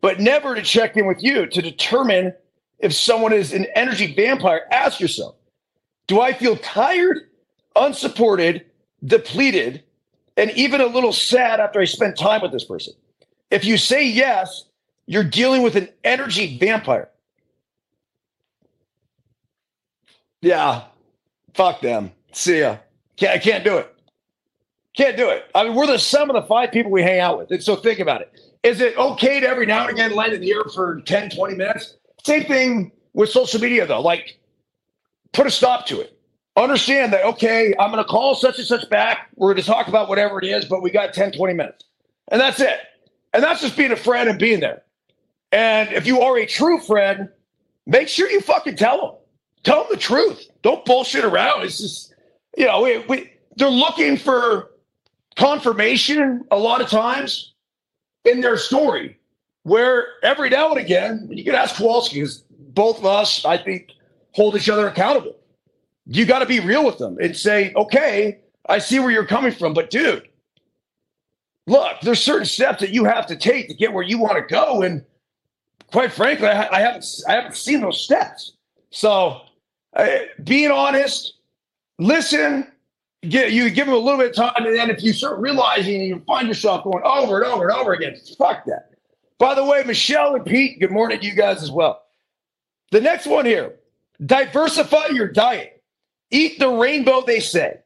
but 0.00 0.18
never 0.18 0.54
to 0.54 0.62
check 0.62 0.96
in 0.96 1.06
with 1.06 1.22
you 1.22 1.46
to 1.46 1.62
determine 1.62 2.32
if 2.78 2.92
someone 2.92 3.32
is 3.32 3.52
an 3.52 3.66
energy 3.74 4.14
vampire. 4.14 4.62
Ask 4.70 5.00
yourself 5.00 5.36
Do 6.06 6.20
I 6.20 6.32
feel 6.32 6.56
tired, 6.56 7.28
unsupported, 7.76 8.64
depleted, 9.04 9.84
and 10.36 10.50
even 10.52 10.80
a 10.80 10.86
little 10.86 11.12
sad 11.12 11.60
after 11.60 11.80
I 11.80 11.84
spend 11.84 12.16
time 12.16 12.42
with 12.42 12.52
this 12.52 12.64
person? 12.64 12.94
If 13.50 13.64
you 13.64 13.78
say 13.78 14.06
yes, 14.06 14.64
you're 15.06 15.24
dealing 15.24 15.62
with 15.62 15.76
an 15.76 15.88
energy 16.04 16.58
vampire. 16.58 17.08
Yeah, 20.40 20.84
fuck 21.58 21.80
them. 21.80 22.12
See 22.30 22.60
ya. 22.60 22.76
Can't, 23.16 23.34
I 23.34 23.38
can't 23.38 23.64
do 23.64 23.78
it. 23.78 23.92
Can't 24.96 25.16
do 25.16 25.28
it. 25.28 25.44
I 25.56 25.64
mean, 25.64 25.74
we're 25.74 25.88
the 25.88 25.98
sum 25.98 26.30
of 26.30 26.34
the 26.34 26.46
five 26.46 26.70
people 26.70 26.92
we 26.92 27.02
hang 27.02 27.18
out 27.18 27.36
with. 27.36 27.62
So 27.62 27.74
think 27.74 27.98
about 27.98 28.20
it. 28.20 28.32
Is 28.62 28.80
it 28.80 28.96
okay 28.96 29.40
to 29.40 29.48
every 29.48 29.66
now 29.66 29.82
and 29.82 29.90
again 29.90 30.14
land 30.14 30.32
in 30.32 30.40
the 30.40 30.52
air 30.52 30.62
for 30.72 31.00
10, 31.00 31.30
20 31.30 31.54
minutes? 31.56 31.96
Same 32.24 32.44
thing 32.44 32.92
with 33.12 33.30
social 33.30 33.60
media, 33.60 33.86
though. 33.86 34.00
Like, 34.00 34.38
put 35.32 35.48
a 35.48 35.50
stop 35.50 35.86
to 35.86 36.00
it. 36.00 36.16
Understand 36.56 37.12
that, 37.12 37.24
okay, 37.24 37.74
I'm 37.78 37.90
going 37.90 38.02
to 38.02 38.08
call 38.08 38.36
such 38.36 38.58
and 38.58 38.66
such 38.66 38.88
back. 38.88 39.28
We're 39.34 39.52
going 39.52 39.62
to 39.62 39.68
talk 39.68 39.88
about 39.88 40.08
whatever 40.08 40.40
it 40.40 40.46
is, 40.46 40.64
but 40.64 40.80
we 40.80 40.90
got 40.90 41.12
10, 41.12 41.32
20 41.32 41.54
minutes. 41.54 41.84
And 42.30 42.40
that's 42.40 42.60
it. 42.60 42.78
And 43.34 43.42
that's 43.42 43.60
just 43.60 43.76
being 43.76 43.92
a 43.92 43.96
friend 43.96 44.28
and 44.28 44.38
being 44.38 44.60
there. 44.60 44.82
And 45.50 45.92
if 45.92 46.06
you 46.06 46.20
are 46.20 46.38
a 46.38 46.46
true 46.46 46.78
friend, 46.80 47.28
make 47.86 48.06
sure 48.08 48.30
you 48.30 48.40
fucking 48.40 48.76
tell 48.76 49.00
them. 49.00 49.17
Tell 49.62 49.82
them 49.82 49.88
the 49.90 49.96
truth. 49.96 50.48
Don't 50.62 50.84
bullshit 50.84 51.24
around. 51.24 51.64
It's 51.64 51.78
just, 51.78 52.14
you 52.56 52.66
know, 52.66 52.82
we, 52.82 52.98
we, 53.00 53.32
they're 53.56 53.68
looking 53.68 54.16
for 54.16 54.70
confirmation 55.36 56.44
a 56.50 56.58
lot 56.58 56.80
of 56.80 56.88
times 56.88 57.54
in 58.24 58.40
their 58.40 58.56
story, 58.56 59.18
where 59.62 60.06
every 60.22 60.50
now 60.50 60.70
and 60.70 60.78
again, 60.78 61.28
you 61.30 61.44
can 61.44 61.54
ask 61.54 61.76
Kowalski, 61.76 62.16
because 62.16 62.44
both 62.50 62.98
of 62.98 63.06
us, 63.06 63.44
I 63.44 63.56
think, 63.56 63.92
hold 64.32 64.56
each 64.56 64.68
other 64.68 64.88
accountable. 64.88 65.36
You 66.06 66.24
got 66.24 66.40
to 66.40 66.46
be 66.46 66.60
real 66.60 66.84
with 66.84 66.98
them 66.98 67.18
and 67.20 67.36
say, 67.36 67.72
okay, 67.74 68.38
I 68.68 68.78
see 68.78 68.98
where 68.98 69.10
you're 69.10 69.26
coming 69.26 69.52
from, 69.52 69.74
but 69.74 69.90
dude, 69.90 70.28
look, 71.66 72.00
there's 72.02 72.22
certain 72.22 72.46
steps 72.46 72.80
that 72.80 72.90
you 72.90 73.04
have 73.04 73.26
to 73.26 73.36
take 73.36 73.68
to 73.68 73.74
get 73.74 73.92
where 73.92 74.04
you 74.04 74.18
want 74.18 74.36
to 74.36 74.54
go. 74.54 74.82
And 74.82 75.04
quite 75.90 76.12
frankly, 76.12 76.48
I, 76.48 76.68
I 76.76 76.80
haven't 76.80 77.04
I 77.28 77.32
haven't 77.32 77.56
seen 77.56 77.80
those 77.80 78.00
steps. 78.00 78.52
So 78.90 79.42
uh, 79.94 80.18
being 80.44 80.70
honest, 80.70 81.34
listen, 81.98 82.66
get 83.28 83.52
you 83.52 83.70
give 83.70 83.86
them 83.86 83.94
a 83.94 83.98
little 83.98 84.18
bit 84.18 84.30
of 84.30 84.36
time, 84.36 84.64
and 84.64 84.76
then 84.76 84.90
if 84.90 85.02
you 85.02 85.12
start 85.12 85.38
realizing 85.40 86.00
you 86.02 86.22
find 86.26 86.48
yourself 86.48 86.84
going 86.84 87.02
over 87.04 87.42
and 87.42 87.52
over 87.52 87.68
and 87.68 87.76
over 87.76 87.92
again, 87.92 88.16
fuck 88.36 88.64
that. 88.66 88.90
By 89.38 89.54
the 89.54 89.64
way, 89.64 89.82
Michelle 89.84 90.34
and 90.34 90.44
Pete, 90.44 90.80
good 90.80 90.90
morning 90.90 91.20
to 91.20 91.26
you 91.26 91.34
guys 91.34 91.62
as 91.62 91.70
well. 91.70 92.02
The 92.90 93.00
next 93.00 93.26
one 93.26 93.46
here: 93.46 93.76
diversify 94.24 95.08
your 95.08 95.28
diet. 95.28 95.82
Eat 96.30 96.58
the 96.58 96.68
rainbow, 96.68 97.22
they 97.22 97.40
say. 97.40 97.78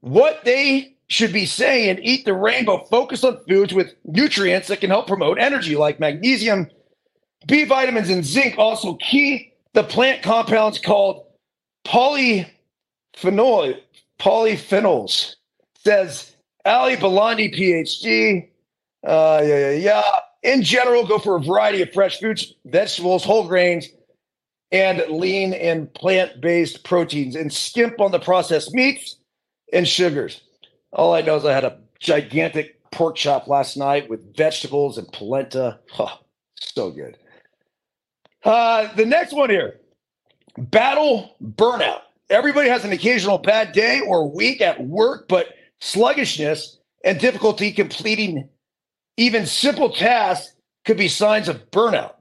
What 0.00 0.44
they 0.44 0.96
should 1.08 1.32
be 1.32 1.46
saying: 1.46 2.00
eat 2.02 2.24
the 2.24 2.34
rainbow. 2.34 2.84
Focus 2.84 3.24
on 3.24 3.38
foods 3.46 3.74
with 3.74 3.94
nutrients 4.04 4.68
that 4.68 4.80
can 4.80 4.90
help 4.90 5.06
promote 5.06 5.38
energy, 5.38 5.76
like 5.76 6.00
magnesium, 6.00 6.68
B 7.46 7.64
vitamins, 7.64 8.08
and 8.08 8.24
zinc. 8.24 8.56
Also, 8.58 8.94
key 8.94 9.49
the 9.74 9.82
plant 9.84 10.22
compounds 10.22 10.78
called 10.78 11.26
polyphenol 11.86 12.46
polyphenols. 14.18 15.34
Says 15.82 16.36
Ali 16.64 16.96
Balandi, 16.96 17.54
PhD. 17.54 18.48
Uh, 19.06 19.40
yeah, 19.42 19.70
yeah, 19.70 19.72
yeah. 19.72 20.02
In 20.42 20.62
general, 20.62 21.06
go 21.06 21.18
for 21.18 21.36
a 21.36 21.40
variety 21.40 21.82
of 21.82 21.92
fresh 21.92 22.18
fruits, 22.20 22.52
vegetables, 22.66 23.24
whole 23.24 23.46
grains, 23.46 23.88
and 24.72 25.02
lean 25.08 25.52
and 25.54 25.92
plant 25.94 26.40
based 26.40 26.84
proteins, 26.84 27.34
and 27.34 27.52
skimp 27.52 28.00
on 28.00 28.12
the 28.12 28.18
processed 28.18 28.74
meats 28.74 29.16
and 29.72 29.88
sugars. 29.88 30.40
All 30.92 31.14
I 31.14 31.22
know 31.22 31.36
is 31.36 31.44
I 31.44 31.52
had 31.52 31.64
a 31.64 31.78
gigantic 31.98 32.80
pork 32.90 33.16
chop 33.16 33.48
last 33.48 33.76
night 33.76 34.08
with 34.10 34.36
vegetables 34.36 34.98
and 34.98 35.10
polenta. 35.12 35.78
Oh, 35.98 36.18
so 36.56 36.90
good. 36.90 37.16
Uh, 38.44 38.92
the 38.94 39.06
next 39.06 39.32
one 39.32 39.50
here 39.50 39.80
battle 40.56 41.36
burnout. 41.42 42.00
Everybody 42.28 42.68
has 42.68 42.84
an 42.84 42.92
occasional 42.92 43.38
bad 43.38 43.72
day 43.72 44.00
or 44.00 44.30
week 44.30 44.60
at 44.60 44.86
work, 44.86 45.28
but 45.28 45.48
sluggishness 45.80 46.78
and 47.04 47.18
difficulty 47.18 47.72
completing 47.72 48.48
even 49.16 49.46
simple 49.46 49.90
tasks 49.90 50.54
could 50.84 50.96
be 50.96 51.08
signs 51.08 51.48
of 51.48 51.70
burnout. 51.70 52.14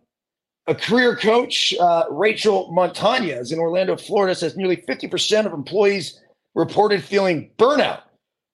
A 0.68 0.76
career 0.76 1.16
coach, 1.16 1.74
uh, 1.80 2.04
Rachel 2.12 2.72
Montañez 2.72 3.52
in 3.52 3.60
Orlando, 3.60 3.96
Florida, 3.96 4.36
says 4.36 4.58
nearly 4.58 4.78
50% 4.78 5.46
of 5.46 5.54
employees 5.54 6.20
reported 6.54 7.04
feeling 7.04 7.50
burnout, 7.58 8.02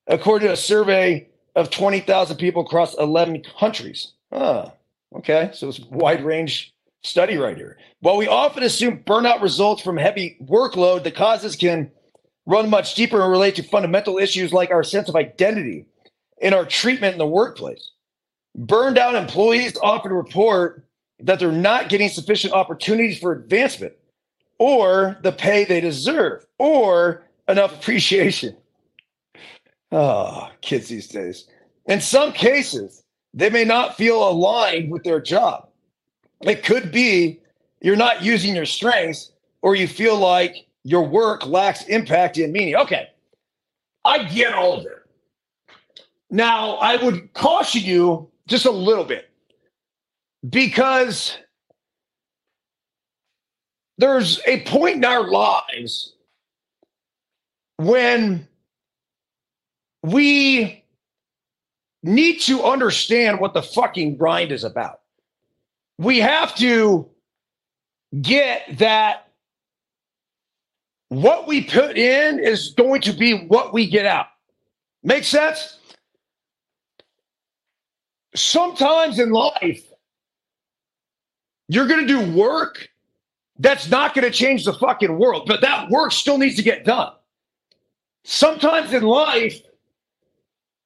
according 0.08 0.47
to 0.47 0.54
a 0.54 0.58
survey 0.58 1.28
of 1.56 1.69
20,000 1.71 2.38
people 2.38 2.62
across 2.62 2.97
11 2.97 3.43
countries. 3.60 4.13
Ah, 4.32 4.71
okay. 5.15 5.49
So 5.54 5.67
it's 5.69 5.80
wide 5.80 6.23
range 6.23 6.74
study 7.06 7.34
here. 7.34 7.78
While 8.00 8.18
we 8.18 8.28
often 8.28 8.63
assume 8.63 9.04
burnout 9.06 9.41
results 9.41 9.82
from 9.82 9.98
heavy 9.98 10.38
workload, 10.44 11.04
the 11.04 11.12
causes 11.12 11.56
can 11.56 11.91
run 12.46 12.70
much 12.70 12.96
deeper 12.96 13.22
and 13.22 13.32
relate 13.32 13.56
to 13.56 13.63
fundamental 13.63 14.18
issues 14.18 14.52
like 14.52 14.72
our 14.72 14.84
sense 14.84 15.10
of 15.10 15.15
identity 15.15 15.86
and 16.41 16.54
our 16.54 16.65
treatment 16.65 17.13
in 17.13 17.20
the 17.20 17.28
workplace. 17.28 17.91
Burned 18.56 18.98
out 18.98 19.15
employees 19.15 19.78
often 19.82 20.12
report 20.12 20.86
that 21.20 21.39
they're 21.39 21.52
not 21.52 21.89
getting 21.89 22.10
sufficient 22.10 22.54
opportunities 22.54 23.20
for 23.20 23.32
advancement 23.32 23.94
or 24.60 25.18
the 25.22 25.32
pay 25.32 25.65
they 25.65 25.82
deserve 25.82 26.46
or 26.58 27.26
enough 27.48 27.74
appreciation. 27.76 28.56
Oh, 29.91 30.50
kids 30.62 30.88
these 30.88 31.08
days. 31.08 31.48
In 31.86 32.02
some 32.02 32.32
cases, 32.32 33.04
they 33.34 33.50
may 33.50 33.63
not 33.63 33.96
feel 33.96 34.28
aligned 34.28 34.91
with 34.91 35.04
their 35.04 35.22
job. 35.22 35.70
It 36.41 36.63
could 36.63 36.91
be 36.91 37.39
you're 37.82 37.95
not 37.95 38.24
using 38.24 38.56
your 38.56 38.65
strengths 38.65 39.32
or 39.62 39.76
you 39.76 39.88
feel 39.88 40.17
like 40.17 40.67
your 40.84 41.04
work 41.08 41.45
lacks 41.45 41.84
impact 41.86 42.38
and 42.38 42.54
meaning. 42.54 42.76
Okay, 42.76 43.10
I 44.04 44.24
get 44.24 44.54
all 44.54 44.80
of 44.80 44.86
it. 44.86 44.91
Now, 46.30 46.76
I 46.76 47.04
would 47.04 47.34
caution 47.34 47.82
you 47.82 48.30
just 48.48 48.65
a 48.65 48.71
little 48.71 49.04
bit 49.04 49.30
because 50.50 51.38
there's 53.98 54.39
a 54.45 54.62
point 54.62 54.98
in 54.98 55.06
our 55.06 55.30
lives 55.30 56.13
when 57.78 58.48
we 60.04 60.84
need 62.04 62.39
to 62.41 62.63
understand 62.63 63.39
what 63.39 63.54
the 63.54 63.63
fucking 63.63 64.17
grind 64.17 64.52
is 64.52 64.63
about. 64.63 65.02
We 65.97 66.19
have 66.19 66.55
to 66.55 67.10
get 68.21 68.77
that 68.77 69.31
what 71.10 71.47
we 71.47 71.63
put 71.63 71.97
in 71.97 72.39
is 72.39 72.69
going 72.69 73.01
to 73.01 73.13
be 73.13 73.45
what 73.45 73.73
we 73.73 73.88
get 73.88 74.05
out. 74.05 74.27
Make 75.03 75.23
sense? 75.23 75.77
Sometimes 78.36 79.19
in 79.19 79.31
life, 79.31 79.84
you're 81.67 81.88
going 81.88 82.05
to 82.05 82.08
do 82.08 82.38
work 82.38 82.89
that's 83.60 83.89
not 83.89 84.13
going 84.13 84.25
to 84.25 84.31
change 84.31 84.65
the 84.65 84.73
fucking 84.73 85.17
world, 85.17 85.45
but 85.47 85.62
that 85.62 85.89
work 85.89 86.12
still 86.12 86.38
needs 86.38 86.55
to 86.58 86.63
get 86.63 86.84
done. 86.84 87.13
Sometimes 88.25 88.91
in 88.91 89.03
life, 89.03 89.62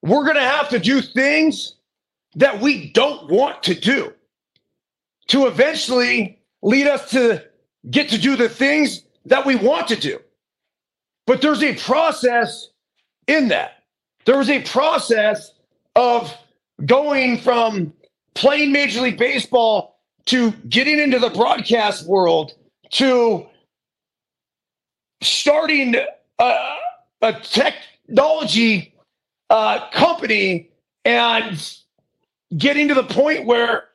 we're 0.02 0.24
going 0.24 0.36
to 0.36 0.42
have 0.42 0.70
to 0.70 0.80
do 0.80 1.02
things 1.02 1.76
that 2.36 2.62
we 2.62 2.92
don't 2.92 3.32
want 3.32 3.64
to 3.64 3.74
do 3.74 4.14
to 5.30 5.48
eventually 5.48 6.40
lead 6.62 6.88
us 6.88 7.10
to 7.12 7.44
get 7.90 8.10
to 8.10 8.18
do 8.18 8.36
the 8.36 8.50
things 8.50 9.04
that 9.26 9.46
we 9.46 9.56
want 9.56 9.88
to 9.88 9.96
do. 9.96 10.20
But 11.26 11.42
there's 11.42 11.64
a 11.64 11.76
process 11.76 12.70
in 13.28 13.48
that. 13.50 13.84
There 14.26 14.42
is 14.42 14.50
a 14.50 14.62
process 14.64 15.54
of 15.96 16.36
going 16.86 17.40
from 17.40 17.94
playing 18.34 18.72
Major 18.72 19.02
League 19.02 19.18
Baseball 19.18 20.00
to 20.26 20.52
getting 20.68 21.00
into 21.00 21.20
the 21.20 21.30
broadcast 21.30 22.08
world 22.08 22.54
to 22.92 23.46
starting 25.22 25.96
a, 26.40 26.76
a 27.22 27.34
technology 27.34 28.94
uh, 29.50 29.90
company 29.92 30.70
and 31.06 31.80
getting 32.58 32.88
to 32.88 32.94
the 32.94 33.04
point 33.04 33.46
where 33.46 33.89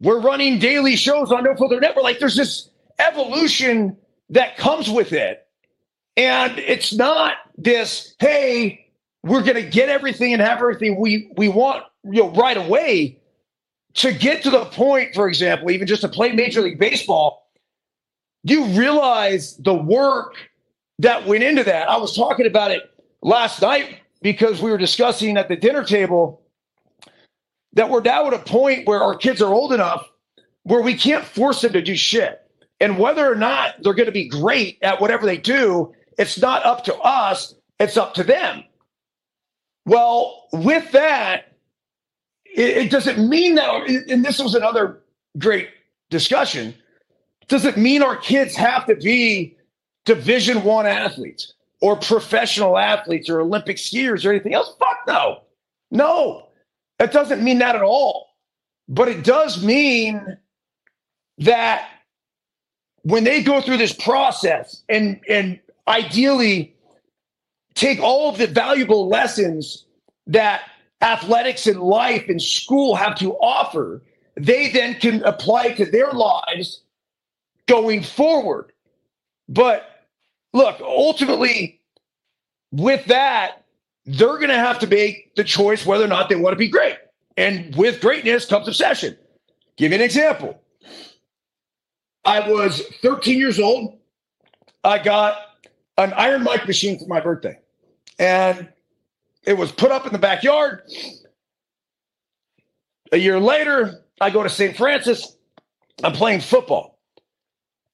we're 0.00 0.20
running 0.20 0.58
daily 0.58 0.96
shows 0.96 1.32
on 1.32 1.44
No 1.44 1.54
Filter 1.54 1.80
Network. 1.80 2.04
Like 2.04 2.18
there's 2.18 2.36
this 2.36 2.70
evolution 2.98 3.96
that 4.30 4.56
comes 4.56 4.90
with 4.90 5.12
it. 5.12 5.46
And 6.16 6.58
it's 6.58 6.94
not 6.94 7.34
this, 7.58 8.14
hey, 8.18 8.86
we're 9.22 9.42
going 9.42 9.62
to 9.62 9.68
get 9.68 9.88
everything 9.88 10.32
and 10.32 10.40
have 10.40 10.58
everything 10.58 10.98
we, 10.98 11.30
we 11.36 11.48
want 11.48 11.84
you 12.04 12.22
know, 12.22 12.30
right 12.30 12.56
away. 12.56 13.20
To 13.94 14.12
get 14.12 14.42
to 14.42 14.50
the 14.50 14.66
point, 14.66 15.14
for 15.14 15.26
example, 15.26 15.70
even 15.70 15.86
just 15.86 16.02
to 16.02 16.08
play 16.08 16.30
Major 16.32 16.60
League 16.60 16.78
Baseball, 16.78 17.50
you 18.42 18.66
realize 18.66 19.56
the 19.56 19.72
work 19.72 20.34
that 20.98 21.26
went 21.26 21.42
into 21.42 21.64
that. 21.64 21.88
I 21.88 21.96
was 21.96 22.14
talking 22.14 22.46
about 22.46 22.70
it 22.70 22.82
last 23.22 23.62
night 23.62 24.00
because 24.20 24.60
we 24.60 24.70
were 24.70 24.76
discussing 24.76 25.38
at 25.38 25.48
the 25.48 25.56
dinner 25.56 25.82
table 25.82 26.42
that 27.76 27.88
we're 27.90 28.02
now 28.02 28.26
at 28.26 28.34
a 28.34 28.38
point 28.38 28.86
where 28.86 29.00
our 29.02 29.14
kids 29.16 29.40
are 29.40 29.52
old 29.52 29.72
enough 29.72 30.06
where 30.64 30.82
we 30.82 30.94
can't 30.94 31.24
force 31.24 31.60
them 31.60 31.72
to 31.72 31.82
do 31.82 31.94
shit. 31.94 32.42
And 32.80 32.98
whether 32.98 33.30
or 33.30 33.36
not 33.36 33.76
they're 33.80 33.94
going 33.94 34.06
to 34.06 34.12
be 34.12 34.28
great 34.28 34.78
at 34.82 35.00
whatever 35.00 35.24
they 35.24 35.38
do, 35.38 35.94
it's 36.18 36.38
not 36.38 36.64
up 36.66 36.84
to 36.84 36.94
us, 36.96 37.54
it's 37.78 37.96
up 37.96 38.14
to 38.14 38.24
them. 38.24 38.64
Well, 39.84 40.48
with 40.52 40.90
that, 40.92 41.52
it, 42.44 42.76
it 42.76 42.90
doesn't 42.90 43.28
mean 43.28 43.54
that, 43.54 43.88
and 43.88 44.24
this 44.24 44.40
was 44.40 44.54
another 44.54 45.02
great 45.38 45.68
discussion. 46.10 46.74
Does 47.48 47.64
it 47.64 47.76
mean 47.76 48.02
our 48.02 48.16
kids 48.16 48.56
have 48.56 48.86
to 48.86 48.96
be 48.96 49.56
Division 50.04 50.64
One 50.64 50.86
athletes? 50.86 51.54
or 51.80 51.96
professional 51.96 52.78
athletes 52.78 53.28
or 53.28 53.40
Olympic 53.40 53.76
skiers 53.76 54.24
or 54.24 54.30
anything 54.30 54.54
else. 54.54 54.74
Fuck 54.78 54.98
no. 55.06 55.42
No, 55.90 56.45
that 56.98 57.12
doesn't 57.12 57.42
mean 57.42 57.58
that 57.58 57.76
at 57.76 57.82
all. 57.82 58.30
But 58.88 59.08
it 59.08 59.24
does 59.24 59.62
mean 59.64 60.38
that 61.38 61.88
when 63.02 63.24
they 63.24 63.42
go 63.42 63.60
through 63.60 63.76
this 63.76 63.92
process 63.92 64.82
and 64.88 65.20
and 65.28 65.58
ideally 65.88 66.74
take 67.74 68.00
all 68.00 68.30
of 68.30 68.38
the 68.38 68.46
valuable 68.46 69.08
lessons 69.08 69.84
that 70.26 70.62
athletics 71.02 71.66
and 71.66 71.80
life 71.80 72.28
and 72.28 72.40
school 72.40 72.94
have 72.94 73.14
to 73.16 73.32
offer, 73.34 74.02
they 74.36 74.70
then 74.70 74.94
can 74.94 75.22
apply 75.24 75.72
to 75.72 75.84
their 75.84 76.10
lives 76.12 76.82
going 77.66 78.02
forward. 78.02 78.72
But 79.48 79.88
look, 80.52 80.80
ultimately, 80.80 81.80
with 82.72 83.04
that, 83.06 83.65
they're 84.06 84.36
going 84.38 84.48
to 84.48 84.54
have 84.54 84.78
to 84.80 84.86
make 84.86 85.34
the 85.34 85.44
choice 85.44 85.84
whether 85.84 86.04
or 86.04 86.08
not 86.08 86.28
they 86.28 86.36
want 86.36 86.52
to 86.52 86.58
be 86.58 86.68
great. 86.68 86.96
And 87.36 87.74
with 87.76 88.00
greatness 88.00 88.46
comes 88.46 88.68
obsession. 88.68 89.16
Give 89.76 89.92
you 89.92 89.96
an 89.96 90.02
example. 90.02 90.60
I 92.24 92.48
was 92.48 92.82
13 93.02 93.38
years 93.38 93.60
old. 93.60 93.98
I 94.82 94.98
got 94.98 95.38
an 95.98 96.12
Iron 96.14 96.44
Mike 96.44 96.66
machine 96.66 96.98
for 96.98 97.06
my 97.06 97.20
birthday. 97.20 97.58
And 98.18 98.68
it 99.44 99.54
was 99.54 99.70
put 99.72 99.90
up 99.90 100.06
in 100.06 100.12
the 100.12 100.18
backyard. 100.18 100.82
A 103.12 103.16
year 103.16 103.38
later, 103.38 104.04
I 104.20 104.30
go 104.30 104.42
to 104.42 104.48
St. 104.48 104.76
Francis. 104.76 105.36
I'm 106.02 106.12
playing 106.12 106.40
football. 106.40 106.98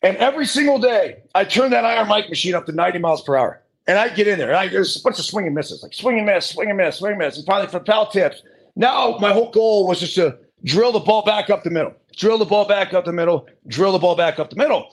And 0.03 0.17
every 0.17 0.47
single 0.47 0.79
day, 0.79 1.23
I 1.35 1.45
turn 1.45 1.71
that 1.71 1.85
Iron 1.85 2.09
Mike 2.09 2.29
machine 2.29 2.55
up 2.55 2.67
to 2.67 2.73
90 2.73 2.99
miles 2.99 3.23
per 3.23 3.37
hour. 3.37 3.62
And 3.87 3.99
I 3.99 4.09
get 4.09 4.29
in 4.29 4.39
there. 4.39 4.49
And 4.49 4.57
I, 4.57 4.69
there's 4.69 4.97
a 4.97 5.03
bunch 5.03 5.19
of 5.19 5.25
swing 5.25 5.47
and 5.47 5.55
misses, 5.55 5.83
like 5.83 5.93
swing 5.93 6.19
and 6.19 6.27
miss, 6.27 6.51
swing 6.51 6.69
and 6.69 6.79
miss, 6.79 6.99
swing 6.99 7.13
and 7.13 7.19
miss. 7.19 7.37
And 7.37 7.47
finally, 7.47 7.69
for 7.69 7.85
foul 7.85 8.07
tips. 8.07 8.43
Now, 8.77 9.19
my 9.19 9.33
whole 9.33 9.51
goal 9.51 9.87
was 9.87 10.01
just 10.01 10.15
to 10.15 10.39
drill 10.65 10.93
the 10.93 11.01
ball 11.01 11.25
back 11.25 11.51
up 11.51 11.65
the 11.65 11.71
middle, 11.71 11.95
drill 12.17 12.39
the 12.39 12.45
ball 12.45 12.67
back 12.67 12.95
up 12.95 13.05
the 13.05 13.13
middle, 13.13 13.49
drill 13.67 13.93
the 13.93 13.99
ball 13.99 14.17
back 14.17 14.39
up 14.39 14.51
the 14.51 14.57
middle. 14.57 14.89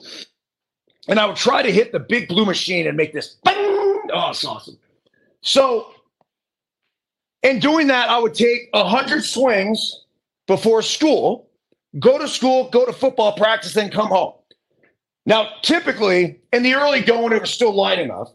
And 1.08 1.18
I 1.18 1.26
would 1.26 1.36
try 1.36 1.62
to 1.62 1.72
hit 1.72 1.92
the 1.92 2.00
big 2.00 2.28
blue 2.28 2.44
machine 2.44 2.86
and 2.86 2.96
make 2.96 3.12
this. 3.12 3.36
Bang! 3.44 3.56
Oh, 4.12 4.30
it's 4.30 4.44
awesome. 4.44 4.76
So, 5.42 5.92
in 7.42 7.58
doing 7.58 7.86
that, 7.86 8.10
I 8.10 8.18
would 8.18 8.34
take 8.34 8.68
100 8.72 9.24
swings 9.24 10.04
before 10.46 10.82
school, 10.82 11.48
go 11.98 12.18
to 12.18 12.28
school, 12.28 12.68
go 12.70 12.84
to 12.84 12.92
football 12.92 13.32
practice, 13.36 13.72
then 13.72 13.90
come 13.90 14.08
home. 14.08 14.34
Now, 15.26 15.48
typically 15.62 16.40
in 16.52 16.62
the 16.62 16.74
early 16.74 17.00
going, 17.00 17.32
it 17.32 17.40
was 17.40 17.50
still 17.50 17.72
light 17.72 17.98
enough 17.98 18.32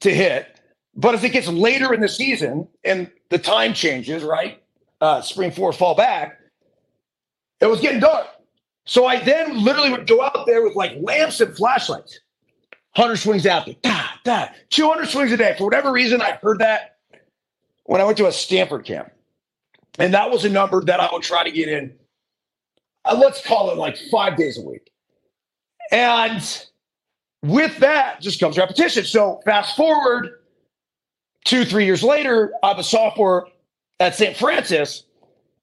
to 0.00 0.14
hit. 0.14 0.60
But 0.94 1.14
as 1.14 1.24
it 1.24 1.30
gets 1.30 1.48
later 1.48 1.92
in 1.92 2.00
the 2.00 2.08
season 2.08 2.66
and 2.84 3.10
the 3.30 3.38
time 3.38 3.74
changes, 3.74 4.22
right? 4.22 4.62
Uh, 5.00 5.20
spring 5.20 5.50
forward, 5.50 5.74
fall 5.74 5.94
back, 5.94 6.38
it 7.60 7.66
was 7.66 7.80
getting 7.80 8.00
dark. 8.00 8.26
So 8.86 9.06
I 9.06 9.20
then 9.20 9.62
literally 9.62 9.90
would 9.90 10.06
go 10.06 10.22
out 10.22 10.46
there 10.46 10.62
with 10.62 10.74
like 10.74 10.92
lamps 11.00 11.40
and 11.40 11.54
flashlights. 11.54 12.20
100 12.94 13.16
swings 13.16 13.44
after, 13.44 13.74
da, 13.82 14.04
da, 14.24 14.46
200 14.70 15.06
swings 15.06 15.30
a 15.30 15.36
day. 15.36 15.54
For 15.58 15.64
whatever 15.64 15.92
reason, 15.92 16.22
I 16.22 16.38
heard 16.42 16.60
that 16.60 16.96
when 17.84 18.00
I 18.00 18.04
went 18.04 18.16
to 18.18 18.26
a 18.26 18.32
Stanford 18.32 18.86
camp. 18.86 19.12
And 19.98 20.14
that 20.14 20.30
was 20.30 20.46
a 20.46 20.48
number 20.48 20.82
that 20.84 20.98
I 20.98 21.08
would 21.12 21.22
try 21.22 21.44
to 21.44 21.50
get 21.50 21.68
in, 21.68 21.92
uh, 23.04 23.16
let's 23.18 23.44
call 23.46 23.70
it 23.70 23.76
like 23.76 23.98
five 24.10 24.36
days 24.36 24.58
a 24.58 24.62
week. 24.62 24.90
And 25.92 26.42
with 27.46 27.78
that 27.78 28.20
just 28.20 28.40
comes 28.40 28.58
repetition. 28.58 29.04
So 29.04 29.40
fast 29.44 29.76
forward 29.76 30.30
two, 31.44 31.64
three 31.64 31.84
years 31.84 32.02
later, 32.02 32.52
I'm 32.62 32.78
a 32.78 32.84
sophomore 32.84 33.48
at 34.00 34.14
St. 34.14 34.36
Francis, 34.36 35.04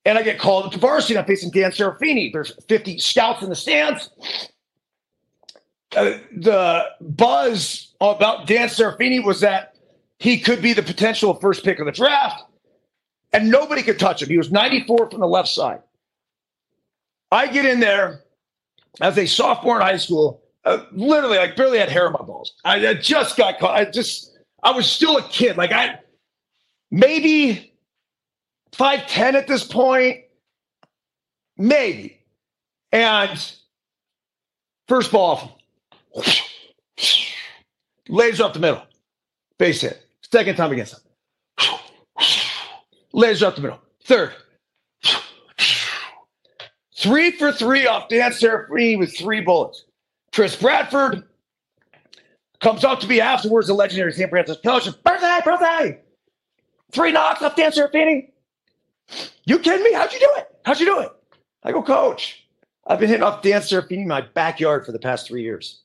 and 0.05 0.17
I 0.17 0.23
get 0.23 0.39
called 0.39 0.65
up 0.65 0.71
to 0.71 0.79
varsity. 0.79 1.17
I'm 1.17 1.25
facing 1.25 1.51
Dan 1.51 1.71
Serafini. 1.71 2.31
There's 2.31 2.51
50 2.67 2.97
scouts 2.99 3.43
in 3.43 3.49
the 3.49 3.55
stands. 3.55 4.09
Uh, 5.95 6.17
the 6.35 6.85
buzz 7.01 7.93
about 8.01 8.47
Dan 8.47 8.67
Serafini 8.67 9.23
was 9.23 9.41
that 9.41 9.75
he 10.17 10.39
could 10.39 10.61
be 10.61 10.73
the 10.73 10.81
potential 10.81 11.35
first 11.35 11.63
pick 11.63 11.79
of 11.79 11.85
the 11.85 11.91
draft, 11.91 12.43
and 13.31 13.51
nobody 13.51 13.83
could 13.83 13.99
touch 13.99 14.21
him. 14.21 14.29
He 14.29 14.37
was 14.37 14.51
94 14.51 15.11
from 15.11 15.19
the 15.19 15.27
left 15.27 15.49
side. 15.49 15.81
I 17.31 17.47
get 17.47 17.65
in 17.65 17.79
there 17.79 18.21
as 19.01 19.17
a 19.17 19.25
sophomore 19.25 19.77
in 19.77 19.81
high 19.81 19.97
school, 19.97 20.42
uh, 20.65 20.85
literally, 20.91 21.37
I 21.37 21.53
barely 21.53 21.79
had 21.79 21.89
hair 21.89 22.07
on 22.07 22.13
my 22.13 22.21
balls. 22.21 22.53
I, 22.63 22.87
I 22.87 22.93
just 22.93 23.37
got 23.37 23.59
caught. 23.59 23.75
I 23.75 23.85
just, 23.85 24.37
I 24.63 24.71
was 24.71 24.89
still 24.89 25.17
a 25.17 25.23
kid. 25.23 25.57
Like 25.57 25.71
I, 25.71 25.99
maybe 26.91 27.73
five 28.73 29.07
ten 29.07 29.35
at 29.35 29.47
this 29.47 29.63
point, 29.63 30.21
maybe. 31.57 32.19
And 32.91 33.53
first 34.87 35.11
ball, 35.11 35.59
laser 38.07 38.43
off 38.43 38.53
the 38.53 38.59
middle, 38.59 38.83
base 39.57 39.81
hit. 39.81 40.05
Second 40.31 40.55
time 40.55 40.71
against 40.71 40.95
him, 40.95 41.77
laser 43.11 43.47
off 43.47 43.55
the 43.55 43.61
middle. 43.61 43.79
Third, 44.05 44.33
Three 47.03 47.31
for 47.31 47.51
three 47.51 47.85
off 47.85 48.07
Dan 48.07 48.31
Serafini 48.31 48.97
with 48.97 49.13
three 49.17 49.41
bullets. 49.41 49.83
Chris 50.33 50.55
Bradford, 50.55 51.23
comes 52.59 52.83
up 52.83 52.99
to 53.01 53.07
me 53.07 53.21
afterwards, 53.21 53.67
the 53.67 53.73
legendary 53.73 54.11
St. 54.11 54.29
Francis 54.29 54.57
coach, 54.63 54.85
birthday, 55.03 55.39
birthday. 55.45 55.99
Three 56.91 57.11
knocks 57.11 57.41
off 57.41 57.55
Dan 57.55 57.71
Serafini. 57.71 58.31
You 59.45 59.59
kidding 59.59 59.83
me? 59.83 59.93
How'd 59.93 60.11
you 60.13 60.19
do 60.19 60.29
it? 60.37 60.47
How'd 60.65 60.79
you 60.79 60.85
do 60.85 60.99
it? 60.99 61.11
I 61.63 61.71
go, 61.71 61.83
coach, 61.83 62.47
I've 62.87 62.99
been 62.99 63.09
hitting 63.09 63.23
off 63.23 63.41
Dan 63.41 63.61
Serafini 63.61 64.01
in 64.01 64.07
my 64.07 64.21
backyard 64.21 64.85
for 64.85 64.91
the 64.91 64.99
past 64.99 65.27
three 65.27 65.43
years. 65.43 65.81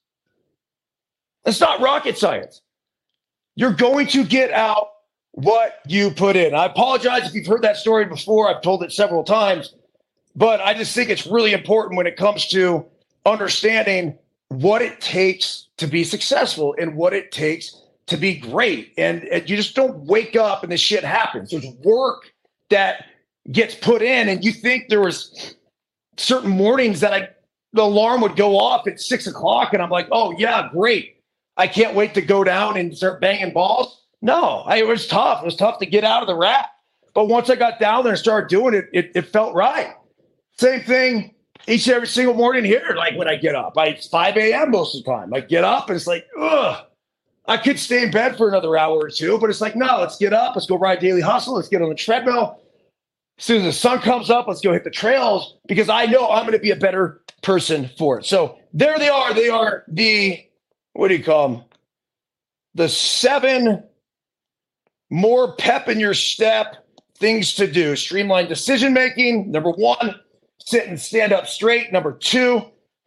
It's 1.44 1.60
not 1.60 1.80
rocket 1.80 2.16
science. 2.16 2.62
You're 3.54 3.72
going 3.72 4.06
to 4.08 4.24
get 4.24 4.50
out 4.52 4.88
what 5.32 5.80
you 5.86 6.10
put 6.10 6.36
in. 6.36 6.54
I 6.54 6.66
apologize 6.66 7.28
if 7.28 7.34
you've 7.34 7.46
heard 7.46 7.62
that 7.62 7.76
story 7.76 8.04
before. 8.06 8.48
I've 8.48 8.62
told 8.62 8.82
it 8.82 8.92
several 8.92 9.24
times, 9.24 9.74
but 10.34 10.60
I 10.60 10.74
just 10.74 10.94
think 10.94 11.10
it's 11.10 11.26
really 11.26 11.52
important 11.52 11.96
when 11.96 12.06
it 12.06 12.16
comes 12.16 12.46
to 12.48 12.86
understanding 13.26 14.16
what 14.48 14.82
it 14.82 15.00
takes 15.00 15.68
to 15.76 15.86
be 15.86 16.04
successful 16.04 16.74
and 16.78 16.96
what 16.96 17.12
it 17.12 17.30
takes 17.32 17.82
to 18.06 18.16
be 18.16 18.34
great. 18.34 18.94
And, 18.96 19.24
and 19.24 19.48
you 19.48 19.56
just 19.56 19.74
don't 19.74 19.98
wake 20.06 20.36
up 20.36 20.62
and 20.62 20.72
this 20.72 20.80
shit 20.80 21.04
happens. 21.04 21.50
There's 21.50 21.66
work 21.84 22.32
that 22.70 23.04
gets 23.52 23.74
put 23.74 24.02
in, 24.02 24.28
and 24.28 24.44
you 24.44 24.52
think 24.52 24.88
there 24.88 25.00
was 25.00 25.54
certain 26.16 26.50
mornings 26.50 27.00
that 27.00 27.12
I 27.12 27.28
the 27.74 27.82
alarm 27.82 28.22
would 28.22 28.34
go 28.36 28.58
off 28.58 28.86
at 28.86 28.98
six 28.98 29.26
o'clock, 29.26 29.74
and 29.74 29.82
I'm 29.82 29.90
like, 29.90 30.08
oh 30.10 30.34
yeah, 30.38 30.68
great. 30.72 31.16
I 31.56 31.66
can't 31.66 31.94
wait 31.94 32.14
to 32.14 32.22
go 32.22 32.44
down 32.44 32.76
and 32.76 32.96
start 32.96 33.20
banging 33.20 33.52
balls. 33.52 34.06
No, 34.22 34.62
I, 34.66 34.78
it 34.78 34.86
was 34.86 35.06
tough. 35.06 35.42
It 35.42 35.44
was 35.44 35.56
tough 35.56 35.78
to 35.80 35.86
get 35.86 36.04
out 36.04 36.22
of 36.22 36.28
the 36.28 36.34
rat. 36.34 36.70
But 37.14 37.28
once 37.28 37.50
I 37.50 37.56
got 37.56 37.78
down 37.78 38.04
there 38.04 38.12
and 38.12 38.18
started 38.18 38.48
doing 38.48 38.74
it, 38.74 38.88
it, 38.92 39.12
it 39.14 39.22
felt 39.22 39.54
right. 39.54 39.94
Same 40.58 40.80
thing 40.82 41.34
each 41.68 41.86
and 41.86 41.96
every 41.96 42.08
single 42.08 42.34
morning 42.34 42.64
here. 42.64 42.94
Like 42.96 43.16
when 43.16 43.28
I 43.28 43.36
get 43.36 43.54
up, 43.54 43.76
I, 43.76 43.88
it's 43.88 44.06
5 44.06 44.36
a.m. 44.36 44.70
most 44.70 44.96
of 44.96 45.04
the 45.04 45.10
time. 45.10 45.34
I 45.34 45.40
get 45.40 45.64
up 45.64 45.88
and 45.88 45.96
it's 45.96 46.06
like, 46.06 46.26
ugh. 46.38 46.84
I 47.46 47.56
could 47.56 47.78
stay 47.78 48.02
in 48.02 48.10
bed 48.10 48.36
for 48.36 48.48
another 48.48 48.76
hour 48.76 48.98
or 48.98 49.10
two, 49.10 49.38
but 49.38 49.48
it's 49.48 49.62
like, 49.62 49.74
no, 49.74 49.98
let's 50.00 50.18
get 50.18 50.34
up. 50.34 50.54
Let's 50.54 50.66
go 50.66 50.76
ride 50.76 50.98
Daily 50.98 51.22
Hustle. 51.22 51.54
Let's 51.54 51.68
get 51.68 51.80
on 51.80 51.88
the 51.88 51.94
treadmill. 51.94 52.60
As 53.38 53.44
soon 53.44 53.58
as 53.58 53.64
the 53.64 53.72
sun 53.72 54.00
comes 54.00 54.28
up, 54.28 54.48
let's 54.48 54.60
go 54.60 54.72
hit 54.72 54.84
the 54.84 54.90
trails 54.90 55.56
because 55.66 55.88
I 55.88 56.06
know 56.06 56.28
I'm 56.28 56.42
going 56.42 56.52
to 56.52 56.58
be 56.58 56.72
a 56.72 56.76
better 56.76 57.22
person 57.42 57.88
for 57.96 58.18
it. 58.18 58.26
So 58.26 58.58
there 58.74 58.98
they 58.98 59.08
are. 59.08 59.32
They 59.32 59.48
are 59.48 59.84
the, 59.88 60.44
what 60.92 61.08
do 61.08 61.16
you 61.16 61.24
call 61.24 61.48
them? 61.48 61.64
The 62.74 62.88
seven 62.88 63.82
more 65.08 65.54
pep 65.54 65.88
in 65.88 65.98
your 65.98 66.14
step 66.14 66.84
things 67.16 67.54
to 67.54 67.66
do. 67.66 67.96
Streamline 67.96 68.46
decision 68.48 68.92
making. 68.92 69.50
Number 69.50 69.70
one, 69.70 70.20
sit 70.58 70.86
and 70.86 71.00
stand 71.00 71.32
up 71.32 71.46
straight. 71.46 71.92
Number 71.92 72.12
two, 72.12 72.62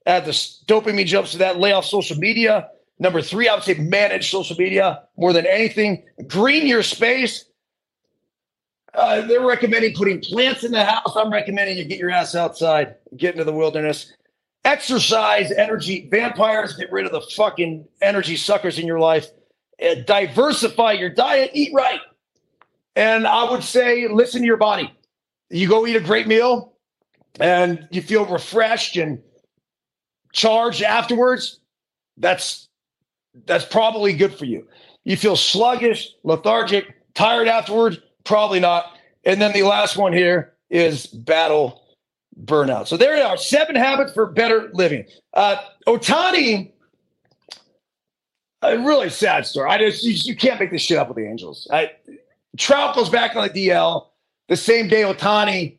add 0.06 0.26
the 0.26 0.32
dopamine 0.32 1.06
jumps 1.06 1.32
to 1.32 1.38
that, 1.40 1.60
lay 1.60 1.72
off 1.72 1.86
social 1.86 2.18
media. 2.18 2.70
Number 3.00 3.22
three, 3.22 3.48
I 3.48 3.56
would 3.56 3.64
say 3.64 3.74
manage 3.76 4.30
social 4.30 4.56
media 4.58 5.04
more 5.18 5.34
than 5.34 5.46
anything. 5.46 6.04
Green 6.28 6.68
your 6.68 6.84
space. 6.84 7.46
Uh, 8.94 9.22
they're 9.22 9.46
recommending 9.46 9.94
putting 9.96 10.20
plants 10.20 10.64
in 10.64 10.72
the 10.72 10.84
house. 10.84 11.14
I'm 11.16 11.32
recommending 11.32 11.78
you 11.78 11.86
get 11.86 11.98
your 11.98 12.12
ass 12.12 12.36
outside, 12.36 12.96
get 13.16 13.34
into 13.34 13.44
the 13.44 13.54
wilderness. 13.54 14.14
Exercise, 14.66 15.52
energy, 15.52 16.08
vampires, 16.12 16.76
get 16.76 16.92
rid 16.92 17.06
of 17.06 17.12
the 17.12 17.22
fucking 17.22 17.88
energy 18.02 18.36
suckers 18.36 18.78
in 18.78 18.86
your 18.86 19.00
life. 19.00 19.28
Uh, 19.82 19.96
diversify 20.06 20.92
your 20.92 21.10
diet, 21.10 21.50
eat 21.54 21.74
right. 21.74 22.02
And 22.96 23.26
I 23.26 23.50
would 23.50 23.64
say, 23.64 24.08
listen 24.08 24.42
to 24.42 24.46
your 24.46 24.58
body. 24.58 24.94
You 25.50 25.68
go 25.68 25.88
eat 25.88 25.96
a 25.96 26.02
great 26.02 26.28
meal 26.28 26.71
and 27.40 27.88
you 27.92 28.02
feel 28.02 28.26
refreshed 28.26 28.98
and 28.98 29.22
charged 30.34 30.84
afterwards. 30.84 31.60
That's 32.18 32.68
that's 33.46 33.66
probably 33.66 34.14
good 34.14 34.34
for 34.34 34.46
you. 34.46 34.68
You 35.04 35.18
feel 35.18 35.36
sluggish, 35.36 36.10
lethargic, 36.24 36.94
tired 37.14 37.48
afterwards, 37.48 37.98
probably 38.24 38.60
not. 38.60 38.98
And 39.24 39.42
then 39.42 39.54
the 39.54 39.64
last 39.64 39.98
one 39.98 40.14
here 40.14 40.54
is 40.70 41.08
battle 41.08 41.82
burnout. 42.44 42.88
So 42.88 42.98
there 42.98 43.18
you 43.18 43.24
are 43.24 43.38
seven 43.38 43.76
habits 43.76 44.14
for 44.14 44.26
better 44.26 44.70
living. 44.74 45.06
Uh, 45.34 45.58
Ohtani 45.88 46.72
a 48.62 48.78
really 48.78 49.10
sad 49.10 49.46
story. 49.46 49.70
I 49.70 49.78
just 49.78 50.04
you, 50.04 50.12
you, 50.14 50.36
can't 50.36 50.60
make 50.60 50.72
this 50.72 50.82
shit 50.82 50.98
up 50.98 51.08
with 51.08 51.18
the 51.18 51.26
Angels. 51.28 51.68
I, 51.72 51.92
Trout 52.58 52.96
goes 52.96 53.10
back 53.10 53.36
on 53.36 53.48
the 53.48 53.68
DL 53.68 54.08
the 54.48 54.58
same 54.58 54.88
day 54.88 55.02
Ohtani 55.02 55.78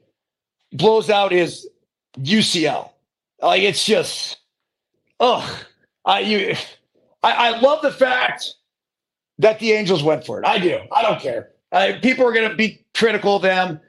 blows 0.72 1.10
out 1.10 1.32
his 1.32 1.68
UCL. 2.18 2.90
Like 3.40 3.62
it's 3.62 3.84
just, 3.84 4.38
ugh. 5.20 5.48
I 6.04 6.20
you, 6.20 6.54
I, 7.22 7.32
I 7.32 7.60
love 7.60 7.82
the 7.82 7.92
fact 7.92 8.54
that 9.38 9.58
the 9.58 9.72
Angels 9.72 10.02
went 10.02 10.24
for 10.26 10.40
it. 10.40 10.46
I 10.46 10.58
do. 10.58 10.78
I 10.90 11.02
don't 11.02 11.20
care. 11.20 11.50
Uh, 11.70 11.92
people 12.02 12.26
are 12.26 12.32
going 12.32 12.48
to 12.48 12.56
be 12.56 12.84
critical 12.94 13.36
of 13.36 13.42
them. 13.42 13.80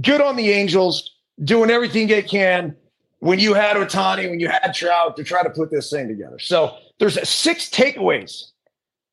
Good 0.00 0.20
on 0.20 0.36
the 0.36 0.50
Angels 0.50 1.10
doing 1.42 1.70
everything 1.70 2.06
they 2.06 2.22
can 2.22 2.76
when 3.20 3.38
you 3.38 3.54
had 3.54 3.76
Ohtani, 3.76 4.28
when 4.28 4.40
you 4.40 4.48
had 4.48 4.72
Trout 4.74 5.16
to 5.16 5.24
try 5.24 5.42
to 5.42 5.50
put 5.50 5.70
this 5.70 5.90
thing 5.90 6.08
together. 6.08 6.38
So 6.38 6.76
there's 6.98 7.28
six 7.28 7.68
takeaways 7.68 8.50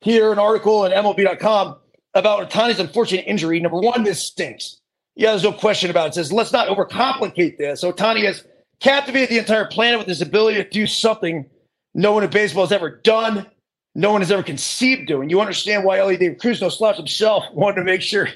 here, 0.02 0.32
an 0.32 0.40
article 0.40 0.86
in 0.86 0.92
MLB.com 0.92 1.76
about 2.14 2.50
Ohtani's 2.50 2.80
unfortunate 2.80 3.26
injury. 3.28 3.60
Number 3.60 3.80
one, 3.80 4.04
this 4.04 4.24
stinks. 4.24 4.79
Yeah, 5.20 5.32
there's 5.32 5.44
no 5.44 5.52
question 5.52 5.90
about 5.90 6.06
it. 6.06 6.10
It 6.12 6.14
says, 6.14 6.32
let's 6.32 6.54
not 6.54 6.70
overcomplicate 6.70 7.58
this. 7.58 7.84
Ohtani 7.84 8.24
has 8.24 8.46
captivated 8.80 9.28
the 9.28 9.38
entire 9.38 9.66
planet 9.66 10.00
with 10.00 10.08
his 10.08 10.22
ability 10.22 10.64
to 10.64 10.70
do 10.70 10.88
something 10.88 11.46
no 11.94 12.14
one 12.14 12.24
in 12.24 12.30
baseball 12.30 12.64
has 12.64 12.72
ever 12.72 12.90
done, 12.90 13.46
no 13.94 14.14
one 14.14 14.22
has 14.22 14.32
ever 14.32 14.44
conceived 14.44 15.10
doing. 15.10 15.30
You 15.30 15.42
understand 15.42 15.84
why 15.84 16.00
Elly 16.00 16.16
De 16.16 16.30
La 16.30 16.36
Cruz, 16.36 16.62
no 16.62 16.70
slouch 16.70 16.96
himself, 16.96 17.44
wanted 17.54 17.76
to 17.76 17.84
make 17.84 18.02
sure 18.02 18.30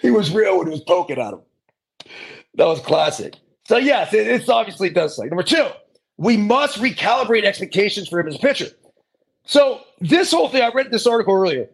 he 0.00 0.10
was 0.10 0.32
real 0.32 0.56
when 0.56 0.68
he 0.68 0.70
was 0.70 0.80
poking 0.80 1.18
at 1.18 1.34
him. 1.34 1.40
That 2.54 2.64
was 2.64 2.80
classic. 2.80 3.34
So, 3.66 3.76
yes, 3.76 4.14
it, 4.14 4.26
it's 4.26 4.48
obviously 4.48 4.88
does 4.88 5.16
say. 5.16 5.26
Number 5.26 5.42
two, 5.42 5.66
we 6.16 6.38
must 6.38 6.78
recalibrate 6.78 7.44
expectations 7.44 8.08
for 8.08 8.18
him 8.18 8.28
as 8.28 8.36
a 8.36 8.38
pitcher. 8.38 8.68
So 9.44 9.82
this 10.00 10.30
whole 10.30 10.48
thing, 10.48 10.62
I 10.62 10.70
read 10.70 10.90
this 10.90 11.06
article 11.06 11.34
earlier. 11.34 11.68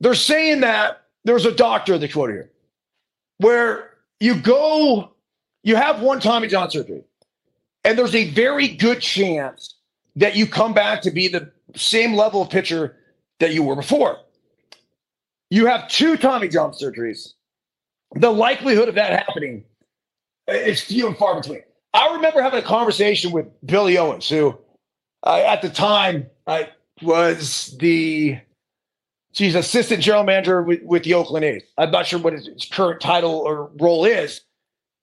They're 0.00 0.14
saying 0.14 0.60
that 0.60 1.02
there's 1.28 1.44
a 1.44 1.52
doctor 1.52 1.92
in 1.92 2.00
the 2.00 2.08
quote 2.08 2.30
here 2.30 2.50
where 3.36 3.90
you 4.18 4.34
go, 4.34 5.12
you 5.62 5.76
have 5.76 6.00
one 6.00 6.20
Tommy 6.20 6.48
John 6.48 6.70
surgery, 6.70 7.04
and 7.84 7.98
there's 7.98 8.14
a 8.14 8.30
very 8.30 8.68
good 8.68 9.02
chance 9.02 9.74
that 10.16 10.36
you 10.36 10.46
come 10.46 10.72
back 10.72 11.02
to 11.02 11.10
be 11.10 11.28
the 11.28 11.52
same 11.76 12.14
level 12.14 12.40
of 12.40 12.48
pitcher 12.48 12.96
that 13.40 13.52
you 13.52 13.62
were 13.62 13.76
before. 13.76 14.16
You 15.50 15.66
have 15.66 15.86
two 15.88 16.16
Tommy 16.16 16.48
John 16.48 16.72
surgeries. 16.72 17.34
The 18.14 18.30
likelihood 18.30 18.88
of 18.88 18.94
that 18.94 19.12
happening 19.12 19.64
is 20.46 20.80
few 20.80 21.08
and 21.08 21.16
far 21.18 21.38
between. 21.38 21.60
I 21.92 22.14
remember 22.14 22.40
having 22.40 22.58
a 22.58 22.66
conversation 22.66 23.32
with 23.32 23.48
Billy 23.66 23.98
Owens, 23.98 24.30
who 24.30 24.56
uh, 25.24 25.42
at 25.46 25.60
the 25.60 25.68
time 25.68 26.26
I 26.46 26.70
was 27.02 27.76
the 27.78 28.38
she's 29.38 29.54
assistant 29.54 30.02
general 30.02 30.24
manager 30.24 30.62
with, 30.62 30.82
with 30.82 31.04
the 31.04 31.14
Oakland 31.14 31.44
A's. 31.44 31.62
I'm 31.78 31.90
not 31.92 32.06
sure 32.06 32.18
what 32.18 32.32
his, 32.32 32.48
his, 32.48 32.64
current 32.66 33.00
title 33.00 33.34
or 33.34 33.70
role 33.78 34.04
is, 34.04 34.40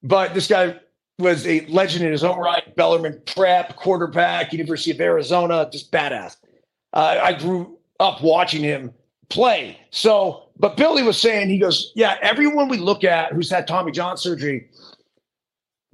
but 0.04 0.34
this 0.34 0.48
guy 0.48 0.78
was 1.18 1.48
a 1.48 1.66
legend 1.68 2.04
in 2.04 2.12
his 2.12 2.24
own 2.24 2.38
right. 2.38 2.76
Bellarmine 2.76 3.22
prep, 3.26 3.78
quarterback, 3.78 4.52
University 4.52 4.92
of 4.92 5.00
Arizona, 5.00 5.70
just 5.72 5.92
badass. 5.92 6.36
Uh, 6.92 7.20
I 7.24 7.34
grew 7.34 7.78
up 8.02 8.22
watching 8.22 8.62
him 8.62 8.94
play. 9.30 9.80
So, 9.92 10.50
but 10.60 10.76
Billy 10.76 11.02
was 11.02 11.18
saying, 11.18 11.50
he 11.50 11.58
goes, 11.58 11.94
Yeah, 11.96 12.18
everyone 12.22 12.68
we 12.68 12.78
look 12.78 13.06
at 13.06 13.32
who's 13.32 13.50
had 13.50 13.68
Tommy 13.68 13.92
John 13.92 14.18
surgery 14.18 14.70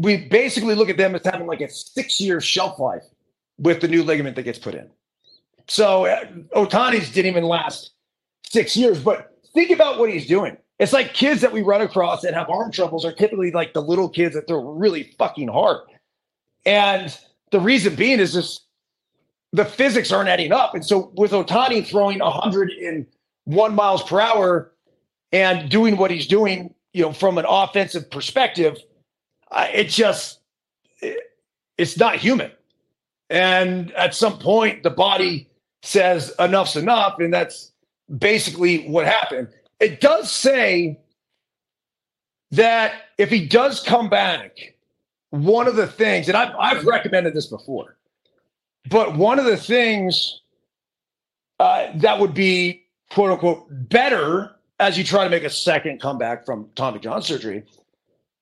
we 0.01 0.17
basically 0.17 0.73
look 0.73 0.89
at 0.89 0.97
them 0.97 1.13
as 1.13 1.23
having 1.23 1.45
like 1.45 1.61
a 1.61 1.69
six 1.69 2.19
year 2.19 2.41
shelf 2.41 2.79
life 2.79 3.03
with 3.59 3.81
the 3.81 3.87
new 3.87 4.03
ligament 4.03 4.35
that 4.35 4.43
gets 4.43 4.57
put 4.57 4.73
in. 4.73 4.89
So 5.67 6.05
uh, 6.05 6.25
Ohtani's 6.55 7.11
didn't 7.11 7.29
even 7.29 7.43
last 7.43 7.91
six 8.51 8.75
years, 8.75 8.99
but 8.99 9.37
think 9.53 9.71
about 9.71 9.99
what 9.99 10.09
he's 10.11 10.27
doing. 10.27 10.57
It's 10.79 10.93
like 10.93 11.13
kids 11.13 11.41
that 11.41 11.51
we 11.51 11.61
run 11.61 11.81
across 11.81 12.21
that 12.21 12.33
have 12.33 12.49
arm 12.49 12.71
troubles 12.71 13.05
are 13.05 13.11
typically 13.11 13.51
like 13.51 13.73
the 13.73 13.81
little 13.81 14.09
kids 14.09 14.33
that 14.35 14.47
throw 14.47 14.59
really 14.61 15.13
fucking 15.17 15.47
hard. 15.47 15.81
And 16.65 17.15
the 17.51 17.59
reason 17.59 17.95
being 17.95 18.19
is 18.19 18.33
just 18.33 18.65
the 19.53 19.65
physics 19.65 20.11
aren't 20.11 20.29
adding 20.29 20.51
up. 20.51 20.73
And 20.73 20.85
so 20.85 21.11
with 21.15 21.31
Ohtani 21.31 21.85
throwing 21.85 22.19
101 22.19 23.75
miles 23.75 24.03
per 24.03 24.19
hour 24.19 24.71
and 25.31 25.69
doing 25.69 25.97
what 25.97 26.09
he's 26.09 26.27
doing, 26.27 26.73
you 26.93 27.03
know, 27.03 27.13
from 27.13 27.37
an 27.37 27.45
offensive 27.47 28.09
perspective– 28.09 28.77
it 29.51 29.89
just 29.89 30.39
it, 30.99 31.19
it's 31.77 31.97
not 31.97 32.15
human. 32.15 32.51
And 33.29 33.91
at 33.93 34.13
some 34.13 34.39
point, 34.39 34.83
the 34.83 34.89
body 34.89 35.49
says 35.83 36.33
enough's 36.39 36.75
enough, 36.75 37.19
and 37.19 37.33
that's 37.33 37.70
basically 38.17 38.87
what 38.87 39.05
happened. 39.05 39.49
It 39.79 40.01
does 40.01 40.31
say 40.31 40.99
that 42.51 42.93
if 43.17 43.29
he 43.29 43.45
does 43.45 43.79
come 43.79 44.09
back, 44.09 44.75
one 45.29 45.67
of 45.67 45.75
the 45.75 45.87
things, 45.87 46.27
and 46.27 46.37
I've, 46.37 46.53
I've 46.59 46.85
recommended 46.85 47.33
this 47.33 47.47
before, 47.47 47.97
But 48.89 49.15
one 49.15 49.39
of 49.39 49.45
the 49.45 49.57
things 49.57 50.41
uh, 51.59 51.87
that 51.95 52.19
would 52.19 52.33
be 52.33 52.83
quote 53.11 53.31
unquote 53.31 53.67
better 53.69 54.51
as 54.79 54.97
you 54.97 55.03
try 55.03 55.23
to 55.23 55.29
make 55.29 55.43
a 55.43 55.49
second 55.49 56.01
comeback 56.01 56.45
from 56.45 56.69
Tommy 56.75 56.99
John 56.99 57.21
surgery 57.21 57.63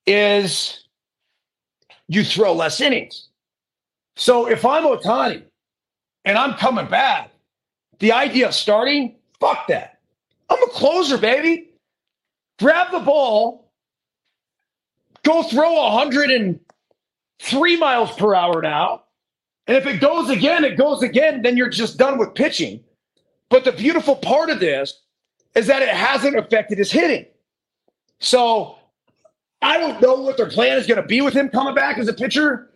is 0.06 0.84
you 2.08 2.24
throw 2.24 2.54
less 2.54 2.80
innings. 2.80 3.28
So 4.16 4.48
if 4.48 4.64
I'm 4.64 4.84
Ohtani 4.84 5.44
and 6.24 6.38
I'm 6.38 6.54
coming 6.54 6.86
back, 6.86 7.30
the 7.98 8.12
idea 8.12 8.48
of 8.48 8.54
starting, 8.54 9.16
fuck 9.40 9.66
that. 9.68 9.98
I'm 10.48 10.62
a 10.62 10.68
closer, 10.68 11.18
baby. 11.18 11.70
Grab 12.58 12.92
the 12.92 13.00
ball, 13.00 13.72
go 15.22 15.42
throw 15.42 15.74
103 15.74 17.76
miles 17.78 18.12
per 18.12 18.34
hour 18.34 18.60
now. 18.60 19.04
And 19.66 19.76
if 19.76 19.86
it 19.86 20.00
goes 20.00 20.28
again, 20.28 20.64
it 20.64 20.76
goes 20.76 21.02
again, 21.02 21.42
then 21.42 21.56
you're 21.56 21.70
just 21.70 21.96
done 21.96 22.18
with 22.18 22.34
pitching. 22.34 22.82
But 23.48 23.64
the 23.64 23.72
beautiful 23.72 24.16
part 24.16 24.50
of 24.50 24.60
this 24.60 25.00
is 25.54 25.66
that 25.68 25.82
it 25.82 25.88
hasn't 25.88 26.36
affected 26.36 26.78
his 26.78 26.92
hitting. 26.92 27.26
So 28.18 28.76
I 29.62 29.78
don't 29.78 30.00
know 30.02 30.14
what 30.14 30.36
their 30.36 30.48
plan 30.48 30.76
is 30.76 30.86
going 30.86 31.00
to 31.00 31.06
be 31.06 31.20
with 31.20 31.34
him 31.34 31.48
coming 31.48 31.74
back 31.74 31.98
as 31.98 32.08
a 32.08 32.12
pitcher. 32.12 32.70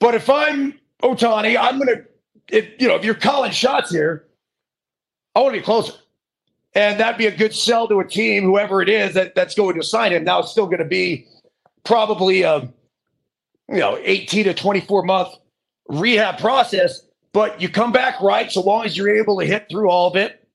But 0.00 0.14
if 0.14 0.28
I'm 0.28 0.78
Ohtani, 1.02 1.56
I'm 1.60 1.78
going 1.78 1.96
to, 1.96 2.04
if, 2.48 2.80
you 2.80 2.88
know, 2.88 2.96
if 2.96 3.04
you're 3.04 3.14
calling 3.14 3.52
shots 3.52 3.90
here, 3.90 4.26
I 5.34 5.40
want 5.40 5.54
to 5.54 5.60
be 5.60 5.64
closer. 5.64 5.92
And 6.74 6.98
that'd 6.98 7.18
be 7.18 7.26
a 7.26 7.36
good 7.36 7.54
sell 7.54 7.86
to 7.88 8.00
a 8.00 8.06
team, 8.06 8.42
whoever 8.42 8.82
it 8.82 8.88
is 8.88 9.14
that, 9.14 9.34
that's 9.34 9.54
going 9.54 9.76
to 9.76 9.82
sign 9.82 10.12
him. 10.12 10.24
Now 10.24 10.40
it's 10.40 10.50
still 10.50 10.66
going 10.66 10.78
to 10.78 10.84
be 10.84 11.26
probably 11.84 12.42
a, 12.42 12.60
you 13.68 13.78
know, 13.78 13.98
18 14.02 14.44
to 14.44 14.54
24 14.54 15.04
month 15.04 15.34
rehab 15.88 16.38
process, 16.38 17.06
but 17.32 17.60
you 17.60 17.68
come 17.68 17.92
back 17.92 18.20
right 18.20 18.50
so 18.50 18.60
long 18.60 18.84
as 18.84 18.96
you're 18.96 19.14
able 19.14 19.38
to 19.38 19.46
hit 19.46 19.66
through 19.70 19.88
all 19.88 20.08
of 20.08 20.16
it. 20.16 20.48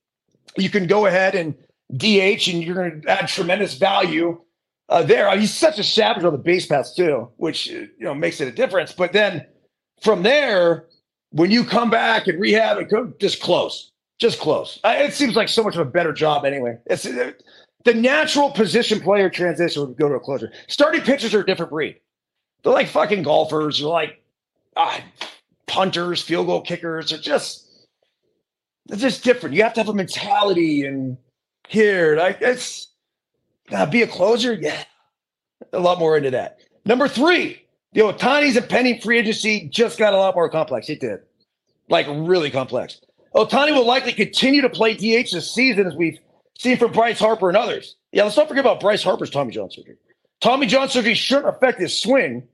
You 0.57 0.69
can 0.69 0.87
go 0.87 1.05
ahead 1.05 1.35
and 1.35 1.55
DH, 1.95 2.47
and 2.47 2.63
you're 2.63 2.75
going 2.75 3.01
to 3.01 3.09
add 3.09 3.27
tremendous 3.27 3.75
value 3.75 4.41
uh, 4.89 5.03
there. 5.03 5.35
He's 5.37 5.53
such 5.53 5.79
a 5.79 5.83
savage 5.83 6.23
on 6.23 6.31
the 6.31 6.37
base 6.37 6.65
paths 6.65 6.93
too, 6.93 7.29
which 7.37 7.69
uh, 7.69 7.73
you 7.73 7.91
know 7.99 8.13
makes 8.13 8.41
it 8.41 8.47
a 8.47 8.51
difference. 8.51 8.91
But 8.91 9.13
then 9.13 9.45
from 10.01 10.23
there, 10.23 10.85
when 11.31 11.51
you 11.51 11.63
come 11.63 11.89
back 11.89 12.27
and 12.27 12.39
rehab 12.39 12.77
and 12.77 12.89
go 12.89 13.13
just 13.19 13.41
close, 13.41 13.91
just 14.19 14.39
close. 14.39 14.79
Uh, 14.83 14.95
it 14.97 15.13
seems 15.13 15.35
like 15.35 15.49
so 15.49 15.63
much 15.63 15.75
of 15.75 15.81
a 15.81 15.89
better 15.89 16.13
job 16.13 16.45
anyway. 16.45 16.77
It's 16.85 17.05
uh, 17.05 17.31
the 17.85 17.93
natural 17.93 18.51
position 18.51 18.99
player 18.99 19.29
transition 19.29 19.87
would 19.87 19.97
go 19.97 20.09
to 20.09 20.15
a 20.15 20.19
closer. 20.19 20.51
Starting 20.67 21.01
pitchers 21.01 21.33
are 21.33 21.41
a 21.41 21.45
different 21.45 21.71
breed. 21.71 21.99
They're 22.63 22.73
like 22.73 22.89
fucking 22.89 23.23
golfers. 23.23 23.79
They're 23.79 23.87
like 23.87 24.21
ah, 24.75 25.01
punters, 25.67 26.21
field 26.21 26.47
goal 26.47 26.61
kickers. 26.61 27.09
They're 27.09 27.19
just 27.19 27.67
they're 28.87 28.97
just 28.97 29.23
different. 29.23 29.55
You 29.55 29.63
have 29.63 29.73
to 29.75 29.79
have 29.79 29.89
a 29.89 29.93
mentality 29.93 30.85
and 30.85 31.17
here, 31.69 32.17
like 32.17 32.39
it's 32.41 32.87
uh, 33.71 33.85
be 33.85 34.01
a 34.01 34.07
closer? 34.07 34.53
Yeah. 34.53 34.83
A 35.73 35.79
lot 35.79 35.99
more 35.99 36.17
into 36.17 36.31
that. 36.31 36.59
Number 36.85 37.07
three, 37.07 37.65
the 37.93 38.01
Ohtani's 38.01 38.57
impending 38.57 38.99
free 38.99 39.19
agency 39.19 39.67
just 39.69 39.99
got 39.99 40.13
a 40.13 40.17
lot 40.17 40.35
more 40.35 40.49
complex. 40.49 40.89
It 40.89 40.99
did. 40.99 41.19
Like 41.89 42.07
really 42.09 42.49
complex. 42.49 43.01
Ohtani 43.35 43.73
will 43.73 43.85
likely 43.85 44.13
continue 44.13 44.61
to 44.61 44.69
play 44.69 44.93
DH 44.93 45.31
this 45.31 45.53
season, 45.53 45.87
as 45.87 45.95
we've 45.95 46.19
seen 46.57 46.77
from 46.77 46.91
Bryce 46.91 47.19
Harper 47.19 47.47
and 47.47 47.57
others. 47.57 47.95
Yeah, 48.11 48.23
let's 48.23 48.37
not 48.37 48.47
forget 48.47 48.65
about 48.65 48.79
Bryce 48.79 49.03
Harper's 49.03 49.29
Tommy 49.29 49.51
John 49.51 49.69
surgery. 49.69 49.97
Tommy 50.41 50.65
John 50.67 50.89
surgery 50.89 51.13
shouldn't 51.13 51.55
affect 51.55 51.79
his 51.79 51.95
swing, 51.95 52.47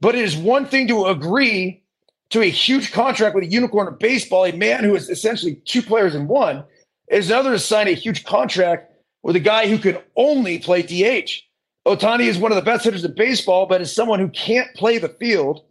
but 0.00 0.14
it 0.14 0.24
is 0.24 0.36
one 0.36 0.66
thing 0.66 0.88
to 0.88 1.06
agree 1.06 1.82
to 2.30 2.40
a 2.40 2.48
huge 2.48 2.92
contract 2.92 3.34
with 3.34 3.44
a 3.44 3.48
unicorn 3.48 3.88
of 3.88 3.98
baseball, 3.98 4.44
a 4.44 4.52
man 4.52 4.84
who 4.84 4.94
is 4.94 5.10
essentially 5.10 5.56
two 5.64 5.82
players 5.82 6.14
in 6.14 6.28
one, 6.28 6.64
is 7.08 7.30
another 7.30 7.50
to 7.50 7.58
sign 7.58 7.88
a 7.88 7.92
huge 7.92 8.24
contract 8.24 8.92
with 9.22 9.36
a 9.36 9.40
guy 9.40 9.68
who 9.68 9.78
can 9.78 9.98
only 10.16 10.58
play 10.58 10.82
DH. 10.82 11.30
Ohtani 11.86 12.26
is 12.26 12.38
one 12.38 12.52
of 12.52 12.56
the 12.56 12.62
best 12.62 12.84
hitters 12.84 13.04
in 13.04 13.14
baseball, 13.14 13.66
but 13.66 13.80
is 13.80 13.92
someone 13.92 14.20
who 14.20 14.28
can't 14.28 14.72
play 14.76 14.98
the 14.98 15.08
field, 15.08 15.64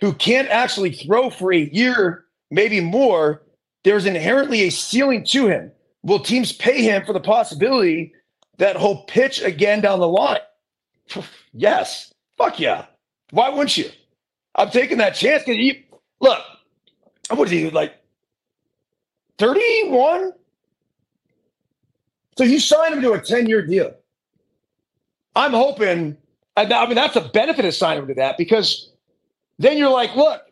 who 0.00 0.12
can't 0.12 0.48
actually 0.48 0.92
throw 0.92 1.28
for 1.28 1.52
a 1.52 1.58
year, 1.58 2.23
maybe 2.54 2.80
more. 2.80 3.42
There's 3.82 4.06
inherently 4.06 4.62
a 4.62 4.70
ceiling 4.70 5.24
to 5.24 5.48
him. 5.48 5.72
Will 6.02 6.20
teams 6.20 6.52
pay 6.52 6.82
him 6.82 7.04
for 7.04 7.12
the 7.12 7.20
possibility 7.20 8.14
that 8.58 8.76
he'll 8.76 9.02
pitch 9.04 9.42
again 9.42 9.80
down 9.80 10.00
the 10.00 10.08
line? 10.08 10.40
yes. 11.52 12.14
Fuck 12.38 12.58
yeah. 12.60 12.86
Why 13.30 13.48
wouldn't 13.48 13.76
you? 13.76 13.90
I'm 14.54 14.70
taking 14.70 14.98
that 14.98 15.14
chance 15.14 15.42
because 15.42 15.56
you 15.56 15.82
look, 16.20 16.40
what 17.30 17.46
is 17.46 17.50
he 17.50 17.70
like 17.70 17.94
31? 19.38 20.32
So 22.36 22.44
you 22.44 22.60
signed 22.60 22.94
him 22.94 23.02
to 23.02 23.12
a 23.12 23.20
10 23.20 23.46
year 23.48 23.66
deal. 23.66 23.94
I'm 25.36 25.52
hoping, 25.52 26.16
I 26.56 26.86
mean, 26.86 26.94
that's 26.94 27.16
a 27.16 27.28
benefit 27.28 27.64
of 27.64 27.74
signing 27.74 28.02
him 28.02 28.08
to 28.08 28.14
that 28.14 28.38
because 28.38 28.92
then 29.58 29.76
you're 29.78 29.90
like, 29.90 30.14
look, 30.14 30.42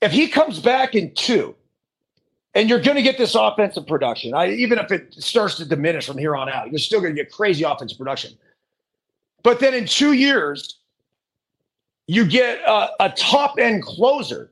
if 0.00 0.12
he 0.12 0.28
comes 0.28 0.58
back 0.58 0.94
in 0.94 1.12
two, 1.14 1.54
and 2.54 2.68
you're 2.68 2.80
going 2.80 2.96
to 2.96 3.02
get 3.02 3.16
this 3.16 3.34
offensive 3.34 3.86
production, 3.86 4.34
I, 4.34 4.50
even 4.50 4.78
if 4.78 4.90
it 4.90 5.14
starts 5.14 5.56
to 5.56 5.64
diminish 5.64 6.06
from 6.06 6.18
here 6.18 6.34
on 6.34 6.48
out, 6.48 6.70
you're 6.70 6.78
still 6.78 7.00
going 7.00 7.14
to 7.14 7.22
get 7.22 7.30
crazy 7.30 7.62
offensive 7.62 7.96
production. 7.96 8.32
But 9.42 9.60
then 9.60 9.72
in 9.72 9.86
two 9.86 10.12
years, 10.12 10.78
you 12.06 12.26
get 12.26 12.60
a, 12.66 12.88
a 12.98 13.10
top 13.10 13.58
end 13.58 13.84
closer 13.84 14.50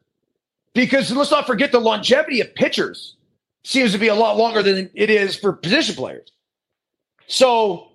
because 0.74 1.11
let's 1.11 1.30
not 1.30 1.46
forget 1.46 1.72
the 1.72 1.80
longevity 1.80 2.40
of 2.40 2.55
pitchers 2.55 3.16
seems 3.64 3.90
to 3.92 3.99
be 3.99 4.09
a 4.09 4.14
lot 4.14 4.36
longer 4.36 4.62
than 4.62 4.88
it 4.94 5.11
is 5.11 5.36
for 5.36 5.53
position 5.53 5.96
players. 5.96 6.30
So 7.26 7.88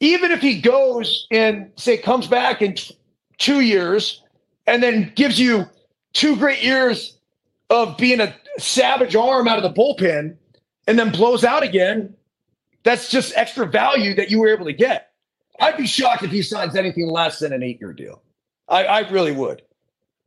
even 0.00 0.30
if 0.30 0.40
he 0.40 0.60
goes 0.60 1.26
and 1.30 1.70
say 1.76 1.98
comes 1.98 2.26
back 2.26 2.62
in 2.62 2.74
t- 2.74 2.96
two 3.38 3.60
years 3.60 4.22
and 4.66 4.82
then 4.82 5.12
gives 5.14 5.38
you 5.38 5.68
two 6.12 6.36
great 6.36 6.62
years 6.62 7.18
of 7.70 7.96
being 7.96 8.20
a 8.20 8.34
savage 8.58 9.16
arm 9.16 9.48
out 9.48 9.62
of 9.62 9.62
the 9.62 9.80
bullpen 9.80 10.36
and 10.86 10.98
then 10.98 11.10
blows 11.10 11.44
out 11.44 11.62
again, 11.62 12.14
that's 12.82 13.10
just 13.10 13.32
extra 13.36 13.66
value 13.66 14.14
that 14.14 14.30
you 14.30 14.40
were 14.40 14.48
able 14.48 14.66
to 14.66 14.72
get. 14.72 15.12
I'd 15.60 15.76
be 15.76 15.86
shocked 15.86 16.22
if 16.22 16.30
he 16.30 16.42
signs 16.42 16.76
anything 16.76 17.08
less 17.08 17.38
than 17.38 17.52
an 17.52 17.62
eight 17.62 17.80
year 17.80 17.92
deal. 17.92 18.22
I, 18.68 18.84
I, 18.84 19.10
really 19.10 19.32
would. 19.32 19.62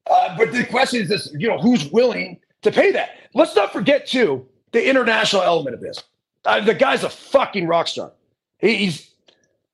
Uh, 0.10 0.38
but 0.38 0.52
the 0.52 0.64
question 0.66 1.02
is 1.02 1.10
this, 1.10 1.34
you 1.38 1.48
know, 1.48 1.58
who's 1.58 1.90
willing 1.92 2.40
to 2.62 2.72
pay 2.72 2.92
that? 2.92 3.10
Let's 3.34 3.56
not 3.56 3.74
forget, 3.74 4.08
too, 4.08 4.46
the 4.72 4.88
international 4.88 5.42
element 5.42 5.74
of 5.74 5.82
this. 5.82 6.04
Uh, 6.46 6.62
the 6.62 6.74
guy's 6.74 7.04
a 7.04 7.10
fucking 7.10 7.68
rock 7.68 7.88
star. 7.88 8.12
He's 8.60 9.12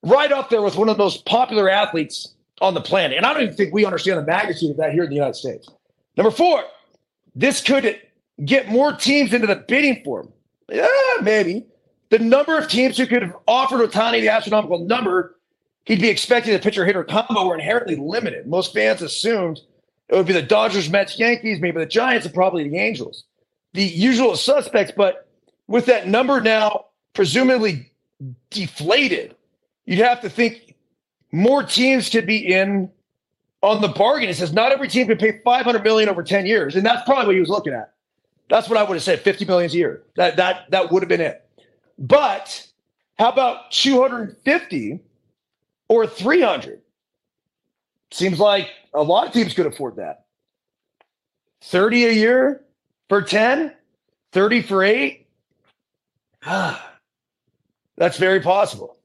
right 0.04 0.32
up 0.32 0.50
there 0.50 0.62
with 0.62 0.78
one 0.78 0.90
of 0.90 0.98
the 0.98 1.04
most 1.04 1.26
popular 1.26 1.70
athletes 1.70 2.34
on 2.62 2.74
the 2.74 2.82
planet. 2.82 3.18
And 3.18 3.26
I 3.26 3.34
don't 3.34 3.44
even 3.44 3.56
think 3.56 3.74
we 3.74 3.86
understand 3.86 4.20
the 4.20 4.26
magnitude 4.26 4.72
of 4.72 4.78
that 4.78 4.94
here 4.94 5.04
in 5.04 5.10
the 5.10 5.16
United 5.16 5.36
States. 5.36 5.68
Number 6.18 6.32
four, 6.32 6.64
this 7.36 7.62
could 7.62 8.00
get 8.44 8.70
more 8.70 8.94
teams 8.94 9.34
into 9.34 9.48
the 9.48 9.56
bidding 9.56 10.02
for 10.04 10.22
him. 10.22 10.34
Yeah, 10.70 10.88
maybe. 11.22 11.66
The 12.10 12.20
number 12.20 12.58
of 12.58 12.68
teams 12.68 12.98
who 12.98 13.06
could 13.08 13.22
have 13.22 13.36
offered 13.48 13.90
Ohtani 13.90 14.22
the 14.22 14.30
astronomical 14.30 14.86
number 14.86 15.38
he'd 15.86 16.02
be 16.02 16.10
expecting 16.10 16.54
the 16.54 16.60
pitcher 16.60 16.86
hitter 16.86 17.04
combo 17.04 17.48
were 17.48 17.56
inherently 17.56 17.96
limited. 17.96 18.48
Most 18.48 18.74
fans 18.74 19.02
assumed 19.02 19.60
it 20.10 20.16
would 20.16 20.28
be 20.28 20.34
the 20.34 20.42
Dodgers, 20.42 20.90
Mets, 20.90 21.18
Yankees, 21.18 21.60
maybe 21.60 21.80
the 21.80 21.86
Giants, 21.86 22.26
and 22.26 22.36
probably 22.36 22.68
the 22.68 22.78
Angels. 22.78 23.24
The 23.74 23.84
usual 23.84 24.36
suspects, 24.36 24.92
but 24.96 25.28
with 25.68 25.86
that 25.86 26.08
number 26.08 26.42
now 26.42 26.86
presumably 27.14 27.92
deflated, 28.50 29.36
you'd 29.86 30.00
have 30.00 30.22
to 30.22 30.30
think 30.30 30.76
more 31.32 31.64
teams 31.64 32.10
could 32.10 32.28
be 32.28 32.54
in 32.54 32.90
on 33.62 33.82
the 33.82 33.88
bargain. 33.88 34.30
It 34.30 34.36
says 34.36 34.54
not 34.54 34.72
every 34.72 34.88
team 34.88 35.08
can 35.08 35.18
pay 35.18 35.40
500 35.44 35.84
million 35.84 36.10
over 36.10 36.24
10 36.24 36.46
years, 36.46 36.76
and 36.76 36.86
that's 36.86 37.04
probably 37.06 37.26
what 37.26 37.36
he 37.36 37.40
was 37.40 37.50
looking 37.50 37.74
at. 37.74 37.94
That's 38.50 38.68
what 38.68 38.78
I 38.78 38.84
would 38.84 38.96
have 38.96 39.04
said, 39.04 39.22
50 39.22 39.46
million 39.46 39.72
a 39.72 39.74
year. 39.74 40.04
That 40.16 40.36
that 40.36 40.70
that 40.72 40.92
would 40.92 41.02
have 41.02 41.10
been 41.10 41.22
it. 41.22 41.48
But 41.98 42.68
how 43.18 43.30
about 43.30 43.72
250 43.72 45.00
or 45.88 46.08
300? 46.08 46.82
Seems 48.12 48.40
like 48.40 48.70
a 48.94 49.02
lot 49.02 49.28
of 49.28 49.34
teams 49.34 49.54
could 49.54 49.68
afford 49.68 49.96
that. 49.96 50.26
30 51.64 52.08
a 52.08 52.12
year 52.12 52.66
for 53.08 53.22
10, 53.22 53.74
30 54.34 54.62
for 54.64 54.84
8. 54.84 55.28
Ah. 56.46 56.88
That's 57.98 58.18
very 58.18 58.40
possible. 58.40 58.98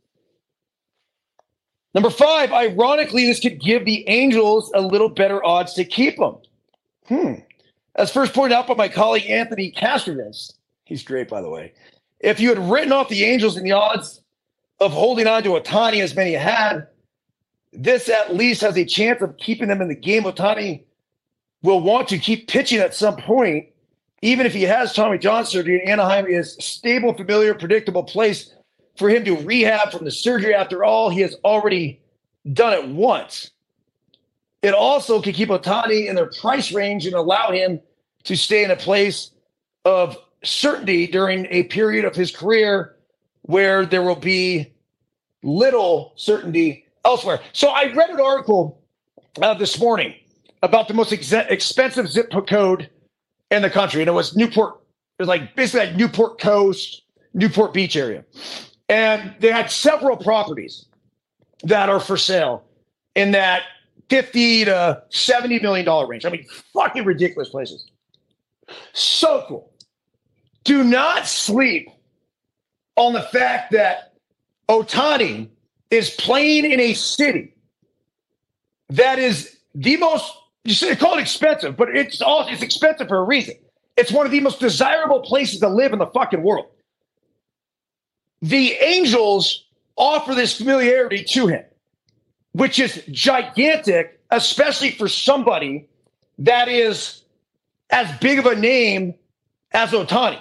Number 1.97 2.11
five, 2.11 2.53
ironically, 2.53 3.24
this 3.24 3.40
could 3.40 3.59
give 3.59 3.86
the 3.86 4.07
Angels 4.07 4.70
a 4.74 4.82
little 4.82 5.09
better 5.09 5.42
odds 5.42 5.72
to 5.72 5.84
keep 5.84 6.18
him. 6.18 6.34
Hmm. 7.07 7.32
As 7.94 8.12
first 8.12 8.34
pointed 8.34 8.55
out 8.55 8.66
by 8.66 8.74
my 8.74 8.88
colleague 8.88 9.24
Anthony 9.30 9.72
Castrovince, 9.72 10.53
he's 10.84 11.03
great, 11.03 11.26
by 11.26 11.40
the 11.40 11.49
way. 11.49 11.72
If 12.20 12.38
you 12.38 12.51
had 12.51 12.59
written 12.70 12.92
off 12.92 13.09
the 13.09 13.24
Angels 13.24 13.57
and 13.57 13.64
the 13.64 13.72
odds 13.72 14.20
of 14.78 14.92
holding 14.92 15.26
on 15.26 15.42
to 15.44 15.49
Ohtani 15.59 16.03
as 16.03 16.14
many 16.14 16.34
had, 16.34 16.86
this 17.72 18.11
at 18.11 18.34
least 18.34 18.61
has 18.61 18.76
a 18.76 18.84
chance 18.84 19.22
of 19.22 19.38
keeping 19.38 19.68
them 19.68 19.80
in 19.80 19.88
the 19.88 19.94
game. 19.94 20.24
Ohtani 20.24 20.84
will 21.62 21.80
want 21.80 22.09
to 22.09 22.18
keep 22.18 22.47
pitching 22.47 22.80
at 22.80 22.94
some 22.94 23.16
point, 23.16 23.68
even 24.20 24.44
if 24.44 24.53
he 24.53 24.64
has 24.64 24.92
Tommy 24.92 25.16
John 25.16 25.47
surgery. 25.47 25.82
Anaheim 25.86 26.26
is 26.26 26.59
stable, 26.61 27.14
familiar, 27.14 27.55
predictable 27.55 28.05
place 28.05 28.53
for 28.97 29.09
him 29.09 29.24
to 29.24 29.36
rehab 29.36 29.92
from 29.92 30.05
the 30.05 30.11
surgery. 30.11 30.55
After 30.55 30.84
all, 30.84 31.11
he 31.11 31.20
has 31.20 31.36
already 31.44 32.01
done 32.53 32.72
it 32.72 32.88
once. 32.88 33.51
It 34.62 34.74
also 34.74 35.20
can 35.20 35.32
keep 35.32 35.49
Ohtani 35.49 36.09
in 36.09 36.16
their 36.16 36.30
price 36.40 36.72
range 36.72 37.07
and 37.07 37.14
allow 37.14 37.51
him 37.51 37.80
to 38.24 38.36
stay 38.36 38.64
in 38.64 38.70
a 38.70 38.76
place 38.76 39.30
of 39.84 40.16
certainty 40.42 41.07
during 41.07 41.47
a 41.51 41.64
period 41.64 42.05
of 42.05 42.14
his 42.14 42.34
career 42.34 42.97
where 43.42 43.86
there 43.86 44.03
will 44.03 44.16
be 44.16 44.72
little 45.42 46.12
certainty 46.16 46.84
elsewhere. 47.05 47.40
So 47.53 47.68
I 47.68 47.92
read 47.92 48.11
an 48.11 48.20
article 48.20 48.82
uh, 49.40 49.55
this 49.55 49.78
morning 49.78 50.14
about 50.62 50.88
the 50.88 50.94
most 50.94 51.12
ex- 51.12 51.32
expensive 51.32 52.09
zip 52.09 52.32
code 52.49 52.90
in 53.51 53.62
the 53.62 53.70
country, 53.70 54.03
and 54.03 54.09
it 54.09 54.12
was 54.12 54.36
Newport. 54.36 54.80
It 55.18 55.22
was 55.22 55.28
like 55.28 55.55
basically 55.55 55.86
like 55.86 55.97
Newport 55.97 56.40
Coast, 56.40 57.03
Newport 57.32 57.72
Beach 57.72 57.97
area, 57.97 58.24
and 58.89 59.34
they 59.41 59.51
had 59.51 59.70
several 59.70 60.16
properties 60.16 60.87
that 61.62 61.89
are 61.89 62.01
for 62.01 62.16
sale 62.16 62.64
in 63.14 63.32
that 63.32 63.62
fifty 64.09 64.64
to 64.64 65.03
seventy 65.09 65.59
million 65.59 65.84
dollar 65.84 66.07
range. 66.07 66.24
I 66.24 66.30
mean, 66.30 66.45
fucking 66.72 67.05
ridiculous 67.05 67.49
places. 67.49 67.87
So 68.93 69.45
cool. 69.49 69.72
Do 70.64 70.82
not 70.82 71.26
sleep 71.26 71.89
on 72.97 73.12
the 73.12 73.22
fact 73.22 73.72
that 73.72 74.14
Ohtani 74.68 75.49
is 75.91 76.11
playing 76.11 76.70
in 76.70 76.80
a 76.80 76.95
city 76.95 77.55
that 78.89 79.18
is 79.18 79.59
the 79.74 79.97
most 79.97 80.32
you 80.64 80.74
should 80.74 80.99
call 80.99 81.16
it 81.16 81.20
expensive, 81.20 81.76
but 81.76 81.95
it's 81.95 82.20
all 82.20 82.47
it's 82.49 82.62
expensive 82.62 83.09
for 83.09 83.18
a 83.18 83.22
reason. 83.22 83.55
It's 83.97 84.12
one 84.12 84.26
of 84.26 84.32
the 84.32 84.41
most 84.41 84.61
desirable 84.61 85.20
places 85.20 85.61
to 85.61 85.68
live 85.68 85.93
in 85.93 85.99
the 85.99 86.09
fucking 86.09 86.43
world. 86.43 86.66
The 88.43 88.72
Angels 88.72 89.64
offer 89.97 90.34
this 90.34 90.57
familiarity 90.57 91.24
to 91.30 91.47
him, 91.47 91.64
which 92.53 92.78
is 92.78 93.03
gigantic, 93.11 94.20
especially 94.30 94.91
for 94.91 95.09
somebody 95.09 95.89
that 96.39 96.68
is 96.68 97.22
as 97.91 98.11
big 98.18 98.39
of 98.39 98.47
a 98.47 98.55
name 98.55 99.14
as 99.72 99.91
Ohtani. 99.91 100.41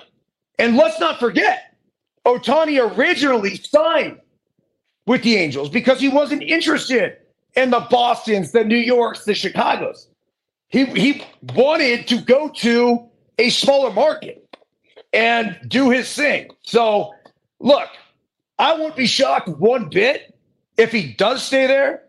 And 0.60 0.76
let's 0.76 1.00
not 1.00 1.20
forget, 1.20 1.76
Ohtani 2.26 2.98
originally 2.98 3.56
signed 3.58 4.20
with 5.06 5.24
the 5.24 5.36
Angels 5.38 5.70
because 5.70 6.00
he 6.00 6.10
wasn't 6.10 6.43
interested 6.43 7.18
in 7.56 7.70
the 7.70 7.86
Bostons, 7.89 8.52
the 8.52 8.64
New 8.64 8.78
Yorks, 8.78 9.26
the 9.26 9.34
Chicagos. 9.34 10.08
He 10.68 10.86
he 10.86 11.24
wanted 11.54 12.08
to 12.08 12.20
go 12.22 12.50
to 12.50 13.08
a 13.38 13.50
smaller 13.50 13.91
market 13.91 14.46
and 15.14 15.58
do 15.68 15.89
his 15.89 16.14
thing. 16.14 16.50
So 16.64 17.14
look, 17.66 17.89
I 18.57 18.78
won't 18.78 18.95
be 18.95 19.07
shocked 19.07 19.49
one 19.49 19.89
bit 19.89 20.34
if 20.78 20.91
he 20.91 21.11
does 21.13 21.43
stay 21.43 21.68
there. 21.68 22.03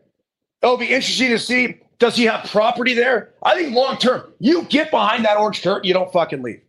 It'll 0.63 0.77
be 0.77 0.87
interesting 0.87 1.31
to 1.31 1.39
see 1.39 1.81
does 1.99 2.15
he 2.15 2.25
have 2.25 2.49
property 2.51 2.93
there? 2.93 3.33
I 3.43 3.55
think 3.55 3.75
long 3.75 3.97
term, 3.97 4.33
you 4.39 4.65
get 4.65 4.91
behind 4.91 5.25
that 5.25 5.39
orange 5.39 5.63
curtain, 5.63 5.89
you 5.89 5.95
don't 5.95 6.13
fucking 6.13 6.43
leave. 6.43 6.61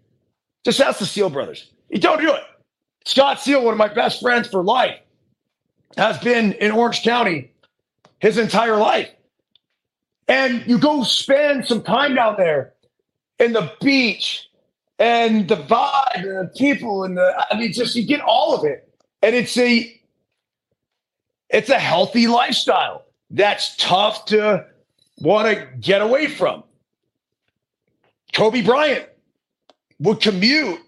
Just 0.63 0.79
ask 0.79 0.99
the 0.99 1.05
Seal 1.05 1.29
brothers. 1.29 1.69
You 1.89 1.99
don't 1.99 2.21
do 2.21 2.33
it. 2.33 2.43
Scott 3.05 3.41
Seal, 3.41 3.63
one 3.63 3.73
of 3.73 3.77
my 3.77 3.93
best 3.93 4.21
friends 4.21 4.47
for 4.47 4.63
life, 4.63 4.97
has 5.97 6.17
been 6.19 6.53
in 6.53 6.71
Orange 6.71 7.03
County 7.03 7.51
his 8.19 8.37
entire 8.37 8.77
life. 8.77 9.09
And 10.27 10.65
you 10.65 10.77
go 10.77 11.03
spend 11.03 11.65
some 11.65 11.83
time 11.83 12.15
down 12.15 12.35
there 12.37 12.73
in 13.39 13.53
the 13.53 13.71
beach 13.81 14.46
and 14.99 15.47
the 15.47 15.55
vibe 15.55 16.15
and 16.15 16.49
the 16.49 16.51
people 16.55 17.03
and 17.03 17.17
the 17.17 17.45
I 17.51 17.57
mean 17.57 17.71
just 17.73 17.95
you 17.95 18.05
get 18.05 18.21
all 18.21 18.55
of 18.55 18.65
it. 18.65 18.89
And 19.21 19.35
it's 19.35 19.57
a 19.57 19.99
it's 21.49 21.69
a 21.69 21.79
healthy 21.79 22.27
lifestyle 22.27 23.05
that's 23.29 23.75
tough 23.77 24.25
to 24.25 24.65
want 25.19 25.47
to 25.47 25.67
get 25.79 26.01
away 26.01 26.27
from. 26.27 26.63
Kobe 28.33 28.61
Bryant 28.61 29.07
would 29.99 30.21
commute 30.21 30.79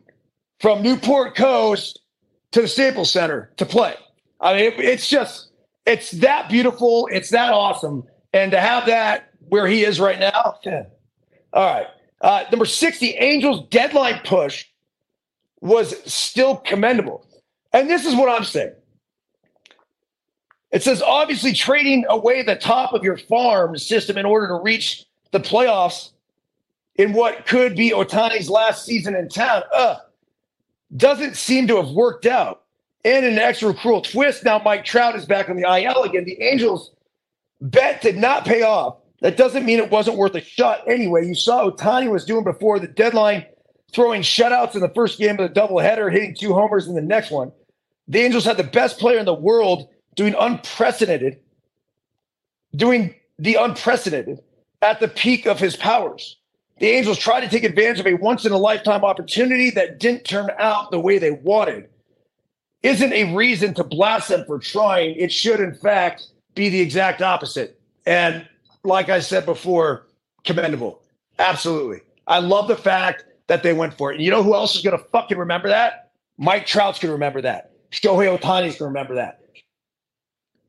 from 0.59 0.81
Newport 0.81 1.35
Coast 1.35 1.99
to 2.51 2.61
the 2.61 2.67
Staples 2.67 3.11
Center 3.11 3.51
to 3.57 3.65
play. 3.65 3.95
I 4.41 4.53
mean, 4.53 4.63
it, 4.65 4.79
it's 4.79 5.07
just, 5.09 5.49
it's 5.85 6.11
that 6.11 6.49
beautiful. 6.49 7.07
It's 7.11 7.29
that 7.29 7.51
awesome. 7.51 8.03
And 8.33 8.51
to 8.51 8.59
have 8.59 8.85
that 8.85 9.31
where 9.47 9.67
he 9.67 9.83
is 9.83 9.99
right 9.99 10.19
now, 10.19 10.59
yeah. 10.63 10.83
all 11.53 11.65
right. 11.65 11.87
Uh, 12.21 12.43
number 12.51 12.65
six, 12.65 12.99
the 12.99 13.15
Angels 13.15 13.67
deadline 13.69 14.19
push 14.23 14.65
was 15.61 15.95
still 16.11 16.57
commendable. 16.57 17.25
And 17.73 17.89
this 17.89 18.05
is 18.05 18.15
what 18.15 18.29
I'm 18.29 18.43
saying. 18.43 18.73
It 20.71 20.83
says 20.83 21.01
obviously 21.01 21.53
trading 21.53 22.05
away 22.09 22.43
the 22.43 22.55
top 22.55 22.93
of 22.93 23.03
your 23.03 23.17
farm 23.17 23.77
system 23.77 24.17
in 24.17 24.25
order 24.25 24.47
to 24.47 24.55
reach 24.55 25.05
the 25.31 25.39
playoffs 25.39 26.11
in 26.95 27.13
what 27.13 27.45
could 27.45 27.75
be 27.75 27.91
Ohtani's 27.91 28.49
last 28.49 28.85
season 28.85 29.15
in 29.15 29.29
town 29.29 29.63
uh, 29.73 29.97
doesn't 30.95 31.37
seem 31.37 31.67
to 31.67 31.77
have 31.77 31.89
worked 31.91 32.25
out. 32.25 32.63
And 33.05 33.25
an 33.25 33.39
extra 33.39 33.73
cruel 33.73 34.01
twist, 34.01 34.43
now 34.43 34.59
Mike 34.59 34.83
Trout 34.83 35.15
is 35.15 35.25
back 35.25 35.49
on 35.49 35.55
the 35.55 35.63
IL 35.63 36.03
again. 36.03 36.25
The 36.25 36.41
Angels 36.41 36.91
bet 37.61 38.01
did 38.01 38.17
not 38.17 38.45
pay 38.45 38.63
off. 38.63 38.97
That 39.21 39.37
doesn't 39.37 39.65
mean 39.65 39.79
it 39.79 39.91
wasn't 39.91 40.17
worth 40.17 40.35
a 40.35 40.41
shot 40.41 40.87
anyway. 40.87 41.27
You 41.27 41.35
saw 41.35 41.69
Ohtani 41.69 42.09
was 42.09 42.25
doing 42.25 42.43
before 42.43 42.79
the 42.79 42.87
deadline, 42.87 43.45
throwing 43.91 44.21
shutouts 44.21 44.75
in 44.75 44.81
the 44.81 44.89
first 44.89 45.19
game 45.19 45.39
of 45.39 45.53
the 45.53 45.59
doubleheader, 45.59 46.11
hitting 46.11 46.35
two 46.35 46.53
homers 46.53 46.87
in 46.87 46.95
the 46.95 47.01
next 47.01 47.31
one. 47.31 47.51
The 48.07 48.19
Angels 48.19 48.45
had 48.45 48.57
the 48.57 48.63
best 48.63 48.97
player 48.97 49.19
in 49.19 49.25
the 49.25 49.33
world 49.33 49.89
doing 50.15 50.35
unprecedented, 50.39 51.39
doing 52.75 53.13
the 53.37 53.55
unprecedented 53.55 54.39
at 54.81 54.99
the 54.99 55.07
peak 55.07 55.45
of 55.45 55.59
his 55.59 55.75
powers. 55.75 56.37
The 56.79 56.87
Angels 56.87 57.17
tried 57.17 57.41
to 57.41 57.49
take 57.49 57.63
advantage 57.63 57.99
of 57.99 58.07
a 58.07 58.13
once 58.13 58.45
in 58.45 58.53
a 58.53 58.57
lifetime 58.57 59.03
opportunity 59.03 59.69
that 59.71 59.99
didn't 59.99 60.23
turn 60.23 60.49
out 60.57 60.91
the 60.91 60.99
way 60.99 61.17
they 61.17 61.31
wanted. 61.31 61.89
Isn't 62.83 63.11
a 63.11 63.35
reason 63.35 63.73
to 63.73 63.83
blast 63.83 64.29
them 64.29 64.45
for 64.45 64.59
trying. 64.59 65.15
It 65.17 65.33
should, 65.33 65.59
in 65.59 65.75
fact, 65.75 66.27
be 66.55 66.69
the 66.69 66.79
exact 66.79 67.21
opposite. 67.21 67.79
And 68.05 68.47
like 68.83 69.09
I 69.09 69.19
said 69.19 69.45
before, 69.45 70.07
commendable. 70.43 71.01
Absolutely. 71.37 72.01
I 72.27 72.39
love 72.39 72.67
the 72.67 72.75
fact 72.75 73.25
that 73.47 73.63
they 73.63 73.73
went 73.73 73.93
for 73.93 74.11
it. 74.11 74.15
And 74.15 74.23
you 74.23 74.31
know 74.31 74.43
who 74.43 74.53
else 74.53 74.75
is 74.75 74.81
going 74.81 74.97
to 74.97 75.03
fucking 75.05 75.37
remember 75.37 75.69
that? 75.69 76.11
Mike 76.37 76.65
Trout's 76.65 76.99
going 76.99 77.09
to 77.09 77.13
remember 77.13 77.41
that. 77.41 77.71
Shohei 77.91 78.37
Ohtani's 78.37 78.77
going 78.77 78.77
to 78.77 78.85
remember 78.85 79.15
that. 79.15 79.41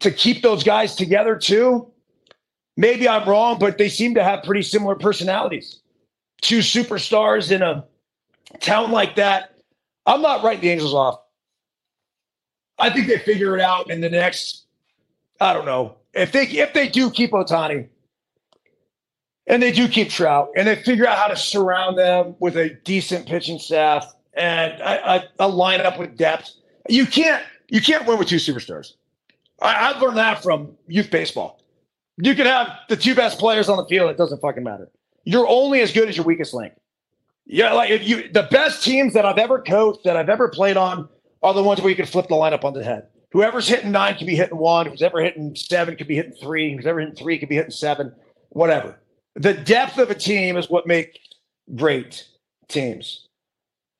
To 0.00 0.10
keep 0.10 0.42
those 0.42 0.64
guys 0.64 0.94
together 0.96 1.36
too, 1.36 1.92
maybe 2.76 3.08
I'm 3.08 3.28
wrong, 3.28 3.58
but 3.58 3.76
they 3.76 3.88
seem 3.88 4.14
to 4.14 4.24
have 4.24 4.42
pretty 4.42 4.62
similar 4.62 4.94
personalities 4.94 5.80
two 6.40 6.58
superstars 6.58 7.50
in 7.50 7.62
a 7.62 7.84
town 8.60 8.90
like 8.90 9.16
that. 9.16 9.54
I'm 10.06 10.22
not 10.22 10.42
writing 10.42 10.62
the 10.62 10.70
Angels 10.70 10.94
off. 10.94 11.20
I 12.78 12.90
think 12.90 13.08
they 13.08 13.18
figure 13.18 13.56
it 13.56 13.60
out 13.60 13.90
in 13.90 14.00
the 14.00 14.08
next, 14.08 14.64
I 15.40 15.52
don't 15.52 15.66
know. 15.66 15.96
If 16.14 16.32
they 16.32 16.44
if 16.44 16.72
they 16.72 16.88
do 16.88 17.10
keep 17.10 17.30
Ohtani 17.32 17.88
and 19.50 19.62
they 19.62 19.72
do 19.72 19.86
keep 19.88 20.08
Trout 20.08 20.50
and 20.56 20.66
they 20.66 20.76
figure 20.76 21.06
out 21.06 21.18
how 21.18 21.26
to 21.26 21.36
surround 21.36 21.98
them 21.98 22.34
with 22.38 22.56
a 22.56 22.70
decent 22.84 23.26
pitching 23.26 23.58
staff 23.58 24.06
and 24.34 24.72
a, 24.80 25.16
a, 25.16 25.24
a 25.40 25.50
lineup 25.50 25.98
with 25.98 26.16
depth, 26.16 26.52
you 26.88 27.04
can't 27.04 27.42
you 27.68 27.82
can't 27.82 28.06
win 28.06 28.18
with 28.18 28.28
two 28.28 28.36
superstars. 28.36 28.94
I, 29.60 29.90
I've 29.90 30.00
learned 30.00 30.16
that 30.16 30.42
from 30.42 30.76
youth 30.86 31.10
baseball. 31.10 31.62
You 32.16 32.34
can 32.34 32.46
have 32.46 32.68
the 32.88 32.96
two 32.96 33.14
best 33.14 33.38
players 33.38 33.68
on 33.68 33.76
the 33.76 33.84
field, 33.86 34.10
it 34.10 34.16
doesn't 34.16 34.40
fucking 34.40 34.62
matter 34.62 34.90
you're 35.24 35.48
only 35.48 35.80
as 35.80 35.92
good 35.92 36.08
as 36.08 36.16
your 36.16 36.26
weakest 36.26 36.54
link. 36.54 36.72
Yeah, 37.46 37.72
like 37.72 37.90
if 37.90 38.06
you 38.06 38.28
the 38.32 38.48
best 38.50 38.84
teams 38.84 39.14
that 39.14 39.24
I've 39.24 39.38
ever 39.38 39.60
coached, 39.60 40.04
that 40.04 40.16
I've 40.16 40.28
ever 40.28 40.48
played 40.48 40.76
on, 40.76 41.08
are 41.42 41.54
the 41.54 41.62
ones 41.62 41.80
where 41.80 41.90
you 41.90 41.96
can 41.96 42.06
flip 42.06 42.28
the 42.28 42.34
lineup 42.34 42.64
on 42.64 42.74
the 42.74 42.84
head. 42.84 43.08
Whoever's 43.32 43.68
hitting 43.68 43.92
nine 43.92 44.16
can 44.16 44.26
be 44.26 44.36
hitting 44.36 44.58
one. 44.58 44.86
Who's 44.86 45.02
ever 45.02 45.20
hitting 45.20 45.54
seven 45.56 45.96
could 45.96 46.06
be 46.06 46.16
hitting 46.16 46.32
three. 46.32 46.74
Who's 46.74 46.86
ever 46.86 47.00
hitting 47.00 47.14
three 47.14 47.38
could 47.38 47.48
be 47.48 47.56
hitting 47.56 47.70
seven. 47.70 48.12
Whatever. 48.50 49.00
The 49.36 49.54
depth 49.54 49.98
of 49.98 50.10
a 50.10 50.14
team 50.14 50.56
is 50.56 50.68
what 50.68 50.86
makes 50.86 51.18
great 51.74 52.26
teams. 52.68 53.28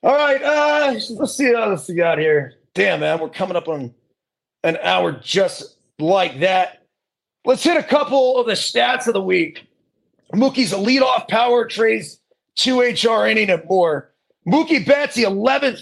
All 0.03 0.15
right, 0.15 0.43
uh, 0.43 0.99
let's 1.11 1.37
see 1.37 1.53
what 1.53 1.69
else 1.69 1.89
we 1.89 1.95
got 1.95 2.19
here. 2.19 2.55
Damn, 2.75 3.01
man, 3.01 3.21
we're 3.21 3.29
coming 3.29 3.57
up 3.57 3.69
on 3.69 3.95
an 4.65 4.79
hour 4.83 5.13
just 5.13 5.77
like 5.99 6.41
that. 6.41 6.87
Let's 7.45 7.63
hit 7.63 7.77
a 7.77 7.83
couple 7.83 8.39
of 8.39 8.47
the 8.47 8.53
stats 8.53 9.07
of 9.07 9.15
the 9.15 9.23
week. 9.23 9.67
Mookie's 10.35 10.73
a 10.73 10.77
leadoff 10.77 11.29
power 11.29 11.67
trades 11.67 12.21
two 12.55 12.81
HR 12.81 13.27
inning 13.27 13.51
and 13.51 13.63
more. 13.69 14.13
Mookie 14.47 14.85
Betts, 14.87 15.15
the 15.15 15.25
11th 15.25 15.81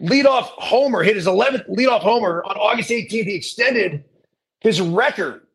leadoff 0.00 0.44
homer, 0.44 1.02
hit 1.02 1.16
his 1.16 1.26
11th 1.26 1.68
leadoff 1.68 2.00
homer 2.00 2.42
on 2.44 2.56
August 2.56 2.90
18th. 2.90 3.24
He 3.24 3.34
extended 3.34 4.04
his 4.60 4.80
record 4.80 5.46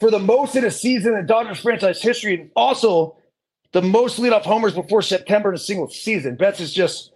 for 0.00 0.10
the 0.10 0.18
most 0.18 0.56
in 0.56 0.64
a 0.64 0.70
season 0.70 1.14
in 1.14 1.26
Dodgers 1.26 1.60
franchise 1.60 2.02
history 2.02 2.40
and 2.40 2.50
also 2.56 3.16
the 3.72 3.82
most 3.82 4.18
leadoff 4.18 4.42
homers 4.42 4.74
before 4.74 5.02
September 5.02 5.50
in 5.50 5.54
a 5.54 5.58
single 5.58 5.88
season. 5.88 6.34
Betts 6.34 6.58
is 6.58 6.72
just 6.72 7.12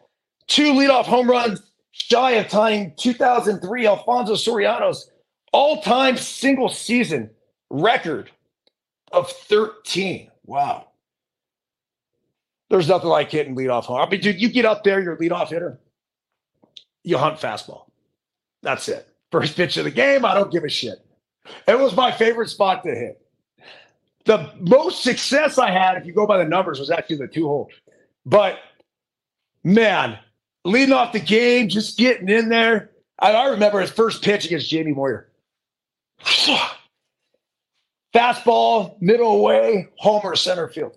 two 0.46 0.74
leadoff 0.74 1.06
home 1.06 1.28
runs 1.28 1.60
shy 1.92 2.32
of 2.32 2.48
tying 2.48 2.92
2003 2.96 3.86
Alfonso 3.86 4.34
Soriano's 4.34 5.10
all 5.52 5.80
time 5.80 6.16
single 6.16 6.68
season 6.68 7.30
record 7.70 8.30
of 9.12 9.30
13. 9.30 10.30
Wow. 10.44 10.88
There's 12.68 12.88
nothing 12.88 13.08
like 13.08 13.30
hitting 13.30 13.56
leadoff 13.56 13.84
home. 13.84 14.00
I 14.00 14.08
mean, 14.08 14.20
dude, 14.20 14.40
you 14.40 14.48
get 14.48 14.64
up 14.64 14.84
there, 14.84 15.00
you're 15.00 15.14
a 15.14 15.18
leadoff 15.18 15.48
hitter, 15.48 15.78
you 17.02 17.16
hunt 17.16 17.38
fastball. 17.38 17.84
That's 18.62 18.88
it. 18.88 19.06
First 19.30 19.56
pitch 19.56 19.76
of 19.76 19.84
the 19.84 19.90
game, 19.90 20.24
I 20.24 20.34
don't 20.34 20.50
give 20.50 20.64
a 20.64 20.68
shit. 20.68 21.03
It 21.66 21.78
was 21.78 21.94
my 21.94 22.10
favorite 22.10 22.48
spot 22.48 22.82
to 22.84 22.90
hit. 22.90 23.20
The 24.24 24.50
most 24.60 25.02
success 25.02 25.58
I 25.58 25.70
had, 25.70 25.98
if 25.98 26.06
you 26.06 26.12
go 26.12 26.26
by 26.26 26.38
the 26.38 26.44
numbers, 26.44 26.80
was 26.80 26.90
actually 26.90 27.16
the 27.16 27.28
two 27.28 27.46
hole. 27.46 27.68
But 28.24 28.58
man, 29.62 30.18
leading 30.64 30.94
off 30.94 31.12
the 31.12 31.20
game, 31.20 31.68
just 31.68 31.98
getting 31.98 32.28
in 32.28 32.48
there. 32.48 32.90
I, 33.18 33.32
I 33.32 33.48
remember 33.48 33.80
his 33.80 33.90
first 33.90 34.22
pitch 34.22 34.46
against 34.46 34.70
Jamie 34.70 34.92
Moyer. 34.92 35.28
Fastball, 38.14 39.00
middle 39.00 39.32
away, 39.32 39.88
homer, 39.98 40.36
center 40.36 40.68
field. 40.68 40.96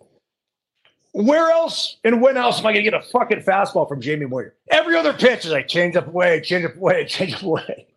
Where 1.14 1.50
else 1.50 1.98
and 2.04 2.22
when 2.22 2.38
else 2.38 2.60
am 2.60 2.68
I 2.68 2.74
going 2.74 2.86
to 2.86 2.92
get 2.92 2.94
a 2.94 3.02
fucking 3.02 3.42
fastball 3.42 3.88
from 3.88 4.02
Jamie 4.02 4.28
Moyer? 4.28 4.54
Every 4.70 4.96
other 4.96 5.14
pitch 5.14 5.46
is 5.46 5.52
like 5.52 5.68
change 5.68 5.96
up 5.96 6.08
away, 6.08 6.42
change 6.42 6.64
up 6.66 6.76
away, 6.76 7.06
change 7.10 7.34
up 7.34 7.42
away. 7.42 7.88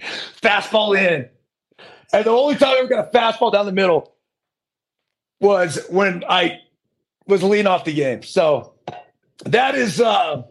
fastball 0.00 0.98
in. 0.98 1.28
And 2.12 2.24
the 2.24 2.30
only 2.30 2.56
time 2.56 2.70
I 2.70 2.78
ever 2.78 2.88
got 2.88 3.08
a 3.08 3.16
fastball 3.16 3.52
down 3.52 3.66
the 3.66 3.72
middle 3.72 4.14
was 5.40 5.84
when 5.88 6.24
I 6.28 6.60
was 7.26 7.42
leading 7.42 7.66
off 7.66 7.84
the 7.84 7.94
game. 7.94 8.22
So 8.22 8.74
that 9.44 9.74
is 9.74 10.00
uh 10.00 10.42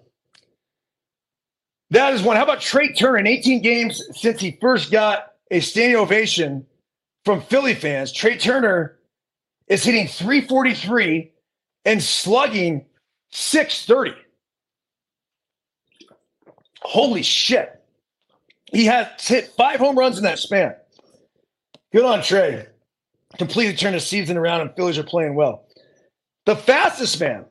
that 1.91 2.13
is 2.13 2.21
one. 2.21 2.37
How 2.37 2.43
about 2.43 2.61
Trea 2.61 2.93
Turner 2.93 3.17
in 3.17 3.27
18 3.27 3.61
games 3.61 4.01
since 4.13 4.39
he 4.39 4.57
first 4.61 4.91
got 4.91 5.33
a 5.51 5.59
standing 5.59 5.97
ovation 5.97 6.65
from 7.25 7.41
Philly 7.41 7.73
fans? 7.73 8.11
Trea 8.11 8.37
Turner 8.37 8.97
is 9.67 9.83
hitting 9.83 10.07
343 10.07 11.31
and 11.85 12.01
slugging 12.01 12.85
630. 13.31 14.19
Holy 16.81 17.23
shit. 17.23 17.75
He 18.71 18.85
has 18.85 19.07
hit 19.19 19.47
five 19.57 19.79
home 19.79 19.97
runs 19.97 20.17
in 20.17 20.23
that 20.23 20.39
span. 20.39 20.75
Good 21.91 22.05
on 22.05 22.21
Trea. 22.21 22.67
Completely 23.37 23.75
turned 23.75 23.95
the 23.95 23.99
season 23.99 24.37
around, 24.37 24.61
and 24.61 24.75
Phillies 24.75 24.97
are 24.97 25.03
playing 25.03 25.35
well. 25.35 25.65
The 26.45 26.55
fastest 26.55 27.19
man 27.19 27.45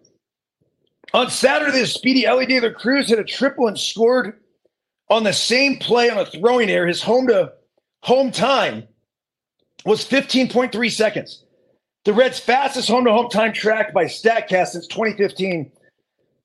on 1.14 1.30
Saturday, 1.30 1.80
the 1.80 1.86
speedy 1.86 2.26
Elly 2.26 2.46
De 2.46 2.60
La 2.60 2.70
Cruz 2.70 3.08
hit 3.08 3.18
a 3.18 3.24
triple 3.24 3.68
and 3.68 3.78
scored 3.78 4.40
on 5.08 5.24
the 5.24 5.32
same 5.32 5.78
play 5.78 6.10
on 6.10 6.18
a 6.18 6.26
throwing 6.26 6.68
error. 6.68 6.86
His 6.86 7.02
home 7.02 7.26
to 7.28 7.52
home 8.02 8.30
time 8.30 8.86
was 9.84 10.04
15.3 10.04 10.90
seconds. 10.90 11.44
The 12.04 12.12
Reds' 12.12 12.38
fastest 12.38 12.88
home 12.88 13.04
to 13.04 13.12
home 13.12 13.28
time 13.28 13.52
tracked 13.52 13.94
by 13.94 14.04
StatCast 14.04 14.68
since 14.68 14.86
2015, 14.88 15.70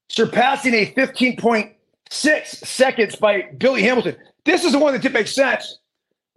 surpassing 0.10 0.74
a 0.74 0.91
15.6 0.94 2.48
seconds 2.48 3.16
by 3.16 3.50
Billy 3.58 3.82
Hamilton. 3.84 4.16
This 4.46 4.64
is 4.64 4.72
the 4.72 4.80
one 4.80 4.94
that 4.94 5.02
didn't 5.02 5.14
make 5.14 5.28
sense 5.28 5.80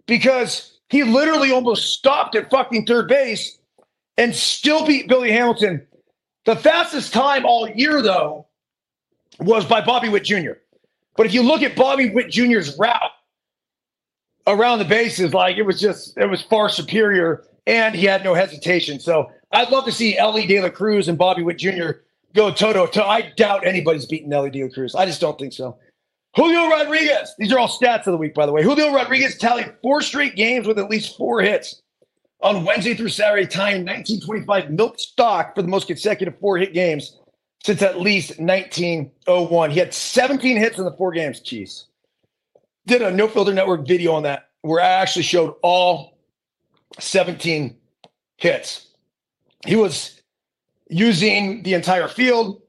because 0.05 0.76
he 0.89 1.03
literally 1.03 1.51
almost 1.51 1.93
stopped 1.93 2.35
at 2.35 2.49
fucking 2.49 2.85
third 2.85 3.07
base 3.07 3.57
and 4.17 4.33
still 4.33 4.85
beat 4.85 5.07
Billy 5.07 5.31
Hamilton. 5.31 5.85
The 6.45 6.55
fastest 6.55 7.13
time 7.13 7.45
all 7.45 7.69
year, 7.69 8.01
though, 8.01 8.47
was 9.39 9.65
by 9.65 9.81
Bobby 9.81 10.09
Witt 10.09 10.23
Jr. 10.23 10.53
But 11.15 11.25
if 11.25 11.33
you 11.33 11.43
look 11.43 11.61
at 11.61 11.75
Bobby 11.75 12.09
Witt 12.09 12.29
Jr.'s 12.29 12.77
route 12.77 13.11
around 14.45 14.79
the 14.79 14.85
bases, 14.85 15.33
like 15.33 15.57
it 15.57 15.63
was 15.63 15.79
just, 15.79 16.17
it 16.17 16.27
was 16.27 16.41
far 16.41 16.69
superior 16.69 17.43
and 17.65 17.93
he 17.93 18.05
had 18.05 18.23
no 18.23 18.33
hesitation. 18.33 18.99
So 18.99 19.29
I'd 19.51 19.69
love 19.69 19.85
to 19.85 19.91
see 19.91 20.17
Elly 20.17 20.47
De 20.47 20.61
La 20.61 20.69
Cruz 20.69 21.07
and 21.07 21.17
Bobby 21.17 21.43
Witt 21.43 21.57
Jr. 21.57 21.91
go 22.33 22.51
toe 22.51 22.73
to 22.73 22.91
toe. 22.91 23.03
I 23.05 23.33
doubt 23.35 23.65
anybody's 23.67 24.05
beating 24.05 24.31
Elly 24.31 24.49
De 24.49 24.63
La 24.63 24.69
Cruz. 24.69 24.95
I 24.95 25.05
just 25.05 25.19
don't 25.19 25.37
think 25.37 25.53
so. 25.53 25.77
Julio 26.37 26.69
Rodriguez. 26.69 27.33
These 27.39 27.51
are 27.51 27.57
all 27.57 27.67
stats 27.67 28.05
of 28.05 28.11
the 28.11 28.17
week, 28.17 28.35
by 28.35 28.45
the 28.45 28.51
way. 28.51 28.61
Julio 28.61 28.93
Rodriguez 28.93 29.39
tallied 29.39 29.73
four 29.81 30.03
straight 30.03 30.35
games 30.35 30.67
with 30.67 30.77
at 30.77 30.87
least 30.87 31.17
four 31.17 31.41
hits 31.41 31.81
on 32.41 32.63
Wednesday 32.63 32.93
through 32.93 33.09
Saturday, 33.09 33.47
tying 33.47 33.83
1925 33.83 34.69
Milt 34.69 34.99
Stock 34.99 35.55
for 35.55 35.63
the 35.63 35.67
most 35.67 35.87
consecutive 35.87 36.37
four 36.39 36.59
hit 36.59 36.75
games 36.75 37.17
since 37.65 37.81
at 37.81 37.99
least 37.99 38.39
1901. 38.39 39.71
He 39.71 39.79
had 39.79 39.91
17 39.91 40.57
hits 40.57 40.77
in 40.77 40.85
the 40.85 40.91
four 40.91 41.11
games. 41.11 41.41
Jeez. 41.41 41.85
Did 42.85 43.01
a 43.01 43.09
No 43.09 43.27
Filter 43.27 43.51
Network 43.51 43.87
video 43.87 44.13
on 44.13 44.21
that 44.21 44.49
where 44.61 44.79
I 44.79 44.89
actually 44.89 45.23
showed 45.23 45.55
all 45.63 46.19
17 46.99 47.75
hits. 48.37 48.89
He 49.65 49.75
was 49.75 50.21
using 50.87 51.63
the 51.63 51.73
entire 51.73 52.07
field. 52.07 52.61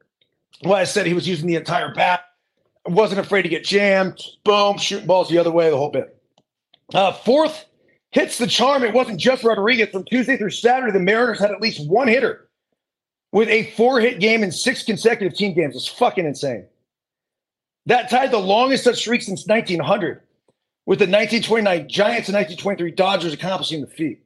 Well, 0.65 0.75
I 0.75 0.85
said 0.85 1.05
he 1.05 1.13
was 1.13 1.29
using 1.29 1.47
the 1.47 1.57
entire 1.57 1.93
bat 1.93 2.23
wasn't 2.91 3.21
afraid 3.21 3.43
to 3.43 3.49
get 3.49 3.65
jammed. 3.65 4.21
Boom, 4.45 4.79
shooting 4.79 5.07
balls 5.07 5.29
the 5.29 5.39
other 5.39 5.51
way, 5.51 5.71
the 5.71 5.77
whole 5.77 5.91
bit. 5.91 6.17
Uh, 6.95 7.13
fourth 7.13 7.67
hits 8.11 8.39
the 8.39 8.47
charm. 8.47 8.83
It 8.83 8.95
wasn't 8.95 9.21
just 9.21 9.45
Rodriguez. 9.45 9.91
From 9.91 10.05
Tuesday 10.05 10.37
through 10.37 10.51
Saturday, 10.51 10.93
the 10.93 11.01
Mariners 11.01 11.39
had 11.39 11.51
at 11.51 11.61
least 11.61 11.87
one 11.89 12.09
hitter 12.09 12.49
with 13.33 13.49
a 13.49 13.71
four 13.73 14.01
hit 14.01 14.21
game 14.21 14.43
in 14.43 14.53
six 14.53 14.83
consecutive 14.83 15.37
team 15.37 15.55
games. 15.55 15.77
It's 15.77 15.87
fucking 15.87 16.25
insane. 16.25 16.67
That 17.87 18.11
tied 18.11 18.31
the 18.31 18.39
longest 18.39 18.85
such 18.85 18.99
streak 18.99 19.23
since 19.23 19.47
1900, 19.47 20.21
with 20.87 20.99
the 20.99 21.05
1929 21.05 21.89
Giants 21.89 22.29
and 22.29 22.37
1923 22.37 22.91
Dodgers 22.93 23.33
accomplishing 23.33 23.81
the 23.81 23.87
feat. 23.87 24.23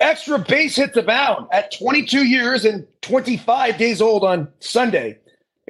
Extra 0.00 0.38
base 0.38 0.76
hits 0.76 0.96
abound 0.96 1.46
at 1.52 1.72
22 1.72 2.26
years 2.26 2.64
and 2.64 2.86
25 3.02 3.78
days 3.78 4.02
old 4.02 4.24
on 4.24 4.48
Sunday. 4.60 5.18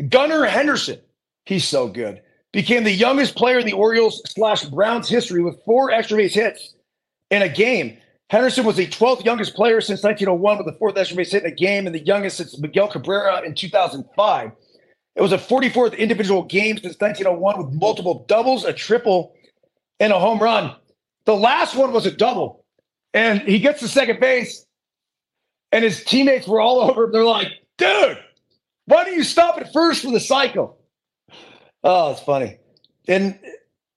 Gunnar 0.09 0.45
Henderson 0.47 0.99
He's 1.47 1.67
so 1.67 1.89
good. 1.89 2.21
Became 2.53 2.85
the 2.85 2.93
youngest 2.93 3.37
player 3.37 3.59
in 3.59 3.67
the 3.67 3.73
Orioles 3.73 4.23
slash 4.27 4.65
Browns 4.65 5.09
history 5.09 5.43
with 5.43 5.63
four 5.65 5.91
extra 5.91 6.19
base 6.19 6.35
hits 6.35 6.75
in 7.31 7.43
a 7.43 7.49
game. 7.49 7.97
Henderson 8.29 8.65
was 8.65 8.77
the 8.77 8.87
12th 8.87 9.25
youngest 9.25 9.55
player 9.55 9.81
since 9.81 10.03
1901 10.03 10.59
with 10.59 10.67
the 10.67 10.79
fourth 10.79 10.97
extra 10.97 11.17
base 11.17 11.31
hit 11.31 11.45
in 11.45 11.53
a 11.53 11.55
game, 11.55 11.87
and 11.87 11.95
the 11.95 12.05
youngest 12.05 12.39
since 12.39 12.59
Miguel 12.59 12.89
Cabrera 12.89 13.43
in 13.43 13.55
2005. 13.55 14.51
It 15.15 15.23
was 15.23 15.33
a 15.33 15.39
44th 15.39 15.97
individual 15.97 16.43
game 16.43 16.77
since 16.77 16.97
1901 16.99 17.59
with 17.59 17.75
multiple 17.75 18.25
doubles, 18.29 18.65
a 18.65 18.73
triple, 18.73 19.35
and 20.01 20.13
a 20.13 20.19
home 20.19 20.41
run. 20.41 20.75
The 21.25 21.37
last 21.37 21.77
one 21.77 21.93
was 21.93 22.05
a 22.05 22.11
double, 22.11 22.65
and 23.15 23.41
he 23.43 23.61
gets 23.61 23.81
to 23.81 23.89
second 23.89 24.19
base, 24.19 24.67
and 25.71 25.85
his 25.85 26.05
teammates 26.05 26.49
were 26.49 26.61
all 26.61 26.81
over 26.91 27.05
him. 27.05 27.13
They're 27.13 27.25
like, 27.25 27.49
dude, 27.79 28.19
why 28.87 29.05
don't 29.05 29.15
you 29.15 29.25
stop 29.25 29.59
at 29.59 29.73
first 29.73 30.03
for 30.03 30.11
the 30.11 30.21
cycle? 30.21 30.76
Oh, 31.89 32.11
it's 32.11 32.21
funny. 32.21 32.59
And 33.07 33.39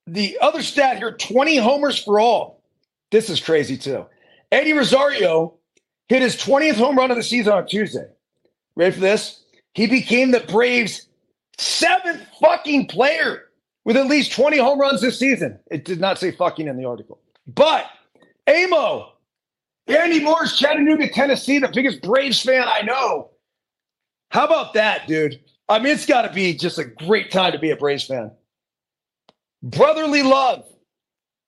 the 0.06 0.38
other 0.42 0.62
stat 0.62 0.98
here 0.98 1.12
20 1.12 1.58
homers 1.58 1.98
for 1.98 2.20
all. 2.20 2.62
This 3.10 3.32
is 3.32 3.40
crazy 3.40 3.78
too. 3.78 4.06
Eddie 4.52 4.74
Rosario 4.74 5.56
hit 6.08 6.22
his 6.22 6.36
20th 6.36 6.76
home 6.76 6.96
run 6.96 7.10
of 7.10 7.18
the 7.18 7.24
season 7.24 7.52
on 7.54 7.66
Tuesday. 7.66 8.06
Ready 8.76 8.94
for 8.94 9.02
this? 9.02 9.44
He 9.74 9.88
became 9.88 10.30
the 10.30 10.42
Braves' 10.42 11.08
seventh 11.58 12.22
fucking 12.40 12.88
player 12.88 13.46
with 13.86 13.98
at 13.98 14.06
least 14.06 14.34
20 14.34 14.60
home 14.60 14.80
runs 14.80 15.02
this 15.02 15.18
season. 15.18 15.60
It 15.72 15.84
did 15.84 16.00
not 16.00 16.20
say 16.20 16.30
fucking 16.30 16.68
in 16.68 16.78
the 16.78 16.86
article. 16.86 17.20
But 17.48 17.88
Amo, 18.48 19.14
Andy 19.88 20.20
Moore's 20.24 20.56
Chattanooga, 20.56 21.10
Tennessee, 21.10 21.58
the 21.58 21.72
biggest 21.74 22.04
Braves 22.04 22.40
fan 22.40 22.66
I 22.68 22.82
know. 22.84 23.32
How 24.30 24.46
about 24.46 24.76
that, 24.76 25.08
dude? 25.08 25.40
I 25.70 25.78
mean, 25.78 25.94
it's 25.94 26.08
got 26.08 26.24
to 26.24 26.34
be 26.34 26.56
just 26.56 26.80
a 26.80 26.84
great 26.84 27.32
time 27.32 27.52
to 27.52 27.60
be 27.60 27.70
a 27.70 27.76
Braves 27.76 28.04
fan. 28.04 28.32
Brotherly 29.62 30.24
love 30.24 30.66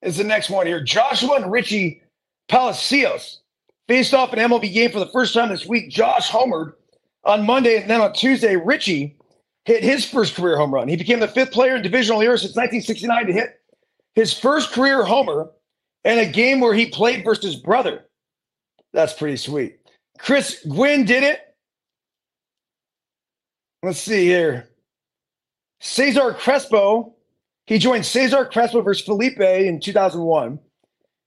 is 0.03 0.17
the 0.17 0.23
next 0.23 0.49
one 0.49 0.67
here. 0.67 0.81
Joshua 0.81 1.37
and 1.37 1.51
Richie 1.51 2.03
Palacios 2.47 3.39
faced 3.87 4.13
off 4.13 4.31
an 4.31 4.39
MLB 4.39 4.71
game 4.71 4.91
for 4.91 4.99
the 4.99 5.07
first 5.07 5.33
time 5.33 5.49
this 5.49 5.65
week. 5.65 5.89
Josh 5.89 6.29
homered 6.29 6.73
on 7.23 7.45
Monday, 7.45 7.81
and 7.81 7.89
then 7.89 7.99
on 7.99 8.13
Tuesday, 8.13 8.55
Richie 8.55 9.15
hit 9.65 9.83
his 9.83 10.05
first 10.05 10.35
career 10.35 10.55
home 10.55 10.73
run. 10.73 10.87
He 10.87 10.95
became 10.95 11.19
the 11.19 11.27
fifth 11.27 11.51
player 11.51 11.75
in 11.75 11.81
divisional 11.81 12.21
era 12.21 12.37
since 12.37 12.55
1969 12.55 13.27
to 13.27 13.33
hit 13.33 13.61
his 14.13 14.37
first 14.37 14.71
career 14.71 15.03
homer 15.03 15.49
in 16.03 16.19
a 16.19 16.25
game 16.25 16.59
where 16.59 16.73
he 16.73 16.87
played 16.87 17.23
versus 17.23 17.55
brother. 17.55 18.05
That's 18.93 19.13
pretty 19.13 19.37
sweet. 19.37 19.79
Chris 20.19 20.63
Gwynn 20.67 21.05
did 21.05 21.23
it 21.23 21.50
Let's 23.83 23.99
see 23.99 24.25
here. 24.25 24.67
Cesar 25.79 26.33
Crespo. 26.33 27.15
He 27.65 27.79
joined 27.79 28.05
Cesar 28.05 28.45
Crespo 28.45 28.81
versus 28.81 29.05
Felipe 29.05 29.39
in 29.39 29.79
2001, 29.79 30.59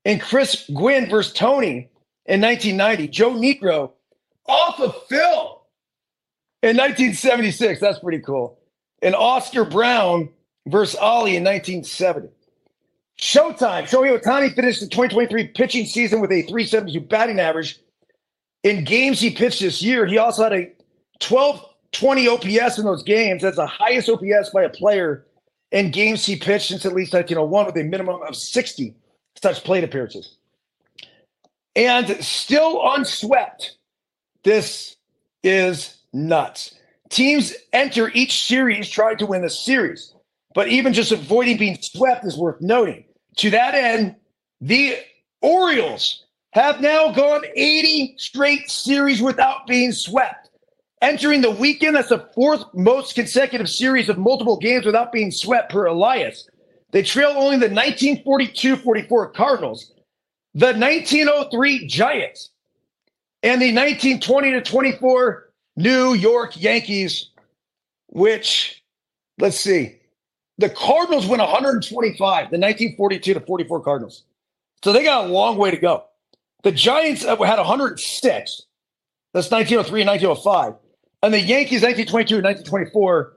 and 0.04 0.20
Chris 0.20 0.68
Gwynn 0.74 1.08
versus 1.08 1.32
Tony 1.32 1.88
in 2.26 2.40
1990. 2.40 3.08
Joe 3.08 3.30
Niekro 3.30 3.92
off 4.46 4.78
of 4.80 4.94
Phil 5.08 5.62
in 6.62 6.76
1976. 6.76 7.80
That's 7.80 7.98
pretty 7.98 8.20
cool. 8.20 8.58
And 9.02 9.14
Oscar 9.14 9.64
Brown 9.64 10.28
versus 10.66 10.96
Ollie 10.96 11.36
in 11.36 11.44
1970. 11.44 12.28
Showtime. 13.18 13.84
Shohei 13.84 14.20
Ohtani 14.20 14.54
finished 14.54 14.80
the 14.80 14.86
2023 14.86 15.48
pitching 15.48 15.86
season 15.86 16.20
with 16.20 16.32
a 16.32 16.42
372 16.42 17.00
batting 17.00 17.40
average. 17.40 17.78
In 18.64 18.84
games 18.84 19.20
he 19.20 19.30
pitched 19.30 19.60
this 19.60 19.82
year, 19.82 20.04
he 20.06 20.18
also 20.18 20.42
had 20.42 20.52
a 20.52 20.72
1220 21.98 22.58
OPS 22.60 22.78
in 22.78 22.84
those 22.84 23.02
games. 23.02 23.42
That's 23.42 23.56
the 23.56 23.66
highest 23.66 24.08
OPS 24.08 24.50
by 24.50 24.64
a 24.64 24.68
player 24.68 25.26
in 25.70 25.90
games 25.90 26.24
he 26.24 26.36
pitched 26.36 26.68
since 26.68 26.86
at 26.86 26.92
least 26.92 27.12
1901 27.12 27.66
with 27.66 27.76
a 27.76 27.82
minimum 27.84 28.22
of 28.22 28.36
60 28.36 28.94
such 29.42 29.64
plate 29.64 29.84
appearances. 29.84 30.36
And 31.76 32.08
still 32.24 32.80
unswept. 32.84 33.76
This 34.44 34.96
is 35.42 35.98
nuts. 36.12 36.74
Teams 37.10 37.54
enter 37.72 38.10
each 38.14 38.46
series 38.46 38.88
trying 38.88 39.18
to 39.18 39.26
win 39.26 39.42
the 39.42 39.50
series, 39.50 40.14
but 40.54 40.68
even 40.68 40.92
just 40.92 41.12
avoiding 41.12 41.58
being 41.58 41.78
swept 41.80 42.24
is 42.24 42.36
worth 42.36 42.60
noting. 42.60 43.04
To 43.36 43.50
that 43.50 43.74
end, 43.74 44.16
the 44.60 44.96
Orioles 45.42 46.24
have 46.52 46.80
now 46.80 47.12
gone 47.12 47.44
80 47.54 48.14
straight 48.16 48.70
series 48.70 49.20
without 49.20 49.66
being 49.66 49.92
swept. 49.92 50.43
Entering 51.02 51.42
the 51.42 51.50
weekend, 51.50 51.96
that's 51.96 52.08
the 52.08 52.28
fourth 52.34 52.64
most 52.72 53.14
consecutive 53.14 53.68
series 53.68 54.08
of 54.08 54.16
multiple 54.16 54.56
games 54.56 54.86
without 54.86 55.12
being 55.12 55.30
swept 55.30 55.70
per 55.70 55.86
Elias. 55.86 56.48
They 56.92 57.02
trail 57.02 57.30
only 57.30 57.56
the 57.56 57.68
1942 57.68 58.76
44 58.76 59.32
Cardinals, 59.32 59.92
the 60.54 60.66
1903 60.66 61.86
Giants, 61.86 62.50
and 63.42 63.60
the 63.60 63.74
1920 63.74 64.52
to 64.52 64.62
24 64.62 65.50
New 65.76 66.14
York 66.14 66.52
Yankees, 66.60 67.30
which, 68.08 68.82
let's 69.38 69.58
see, 69.58 69.98
the 70.58 70.70
Cardinals 70.70 71.26
went 71.26 71.40
125, 71.40 72.18
the 72.18 72.58
1942 72.58 73.34
to 73.34 73.40
44 73.40 73.80
Cardinals. 73.80 74.22
So 74.84 74.92
they 74.92 75.02
got 75.02 75.24
a 75.24 75.28
long 75.28 75.56
way 75.56 75.70
to 75.70 75.76
go. 75.76 76.04
The 76.62 76.72
Giants 76.72 77.24
uh, 77.24 77.36
had 77.42 77.58
106. 77.58 78.62
That's 79.32 79.50
1903 79.50 80.00
and 80.02 80.08
1905. 80.08 80.74
And 81.24 81.32
the 81.32 81.40
Yankees, 81.40 81.80
1922 81.80 82.36
and 82.36 82.44
1924, 82.44 83.32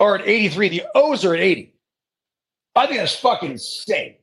are 0.00 0.16
at 0.16 0.26
83. 0.26 0.68
The 0.68 0.82
O's 0.96 1.24
are 1.24 1.32
at 1.32 1.40
80. 1.40 1.72
I 2.74 2.86
think 2.88 2.98
that's 2.98 3.14
fucking 3.14 3.52
insane. 3.52 4.16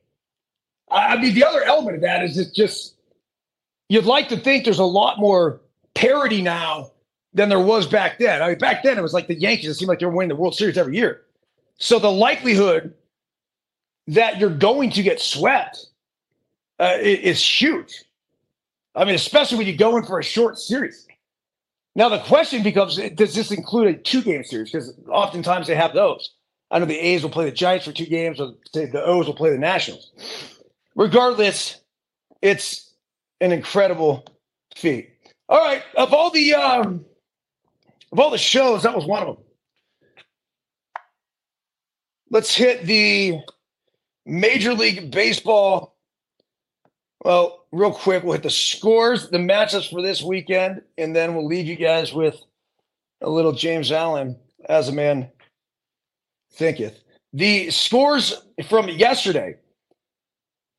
I 0.90 1.16
mean, 1.16 1.34
the 1.34 1.42
other 1.42 1.62
element 1.62 1.96
of 1.96 2.02
that 2.02 2.22
is 2.22 2.36
it's 2.36 2.50
just 2.50 2.96
you'd 3.88 4.04
like 4.04 4.28
to 4.28 4.36
think 4.36 4.64
there's 4.64 4.78
a 4.78 4.84
lot 4.84 5.18
more 5.18 5.62
parity 5.94 6.42
now 6.42 6.90
than 7.32 7.48
there 7.48 7.60
was 7.60 7.86
back 7.86 8.18
then. 8.18 8.42
I 8.42 8.48
mean, 8.48 8.58
back 8.58 8.82
then 8.82 8.98
it 8.98 9.02
was 9.02 9.14
like 9.14 9.26
the 9.26 9.34
Yankees. 9.34 9.70
It 9.70 9.74
seemed 9.76 9.88
like 9.88 10.00
they 10.00 10.06
were 10.06 10.12
winning 10.12 10.28
the 10.28 10.36
World 10.36 10.54
Series 10.54 10.76
every 10.76 10.94
year. 10.94 11.22
So 11.78 11.98
the 11.98 12.12
likelihood 12.12 12.92
that 14.08 14.38
you're 14.38 14.50
going 14.50 14.90
to 14.90 15.02
get 15.02 15.18
swept 15.18 15.86
uh, 16.78 16.98
is 17.00 17.42
huge. 17.42 18.04
I 18.94 19.06
mean, 19.06 19.14
especially 19.14 19.56
when 19.56 19.66
you 19.66 19.76
go 19.76 19.96
in 19.96 20.04
for 20.04 20.18
a 20.18 20.24
short 20.24 20.58
series. 20.58 21.07
Now 21.98 22.08
the 22.08 22.20
question 22.20 22.62
becomes: 22.62 22.96
Does 22.96 23.34
this 23.34 23.50
include 23.50 23.88
a 23.88 23.98
two-game 23.98 24.44
series? 24.44 24.70
Because 24.70 24.96
oftentimes 25.08 25.66
they 25.66 25.74
have 25.74 25.94
those. 25.94 26.30
I 26.70 26.78
know 26.78 26.84
the 26.84 26.96
A's 26.96 27.24
will 27.24 27.30
play 27.30 27.44
the 27.44 27.50
Giants 27.50 27.86
for 27.86 27.92
two 27.92 28.06
games, 28.06 28.38
or 28.40 28.52
the 28.72 29.02
O's 29.04 29.26
will 29.26 29.34
play 29.34 29.50
the 29.50 29.58
Nationals. 29.58 30.12
Regardless, 30.94 31.80
it's 32.40 32.94
an 33.40 33.50
incredible 33.50 34.24
feat. 34.76 35.10
All 35.48 35.58
right, 35.58 35.82
of 35.96 36.14
all 36.14 36.30
the 36.30 36.54
um, 36.54 37.04
of 38.12 38.20
all 38.20 38.30
the 38.30 38.38
shows, 38.38 38.84
that 38.84 38.94
was 38.94 39.04
one 39.04 39.22
of 39.22 39.34
them. 39.34 39.44
Let's 42.30 42.54
hit 42.54 42.84
the 42.84 43.40
Major 44.24 44.72
League 44.72 45.10
Baseball. 45.10 45.96
Well, 47.24 47.57
real 47.72 47.92
quick, 47.92 48.22
we'll 48.22 48.34
hit 48.34 48.42
the 48.42 48.50
scores, 48.50 49.28
the 49.30 49.38
matchups 49.38 49.90
for 49.90 50.02
this 50.02 50.22
weekend, 50.22 50.82
and 50.96 51.14
then 51.14 51.34
we'll 51.34 51.46
leave 51.46 51.66
you 51.66 51.76
guys 51.76 52.12
with 52.12 52.36
a 53.20 53.28
little 53.28 53.52
James 53.52 53.92
Allen 53.92 54.36
as 54.68 54.88
a 54.88 54.92
man 54.92 55.30
thinketh. 56.52 57.00
The 57.32 57.70
scores 57.70 58.42
from 58.68 58.88
yesterday, 58.88 59.56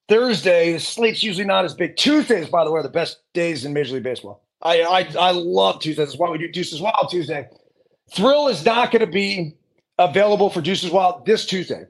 Thursday, 0.08 0.74
the 0.74 0.80
slate's 0.80 1.24
usually 1.24 1.46
not 1.46 1.66
as 1.66 1.76
big. 1.76 1.96
Tuesdays, 1.96 2.50
by 2.50 2.64
the 2.64 2.72
way, 2.72 2.80
are 2.80 2.84
the 2.84 2.90
best 2.90 3.20
days 3.34 3.66
in 3.66 3.74
Major 3.74 3.96
League 3.96 4.04
Baseball. 4.04 4.44
I 4.62 4.82
I, 4.82 5.08
I 5.20 5.32
love 5.32 5.80
Tuesdays. 5.80 6.08
That's 6.08 6.20
why 6.20 6.30
we 6.30 6.40
do 6.40 6.52
Deuces 6.52 6.82
Wild 6.82 7.10
Tuesday. 7.10 7.48
Thrill 8.14 8.48
is 8.48 8.66
not 8.66 8.92
going 8.92 9.02
to 9.02 9.12
be 9.12 9.56
available 10.00 10.50
for 10.50 10.62
Deuces 10.62 10.90
Wild 10.90 11.26
this 11.26 11.46
Tuesday, 11.46 11.86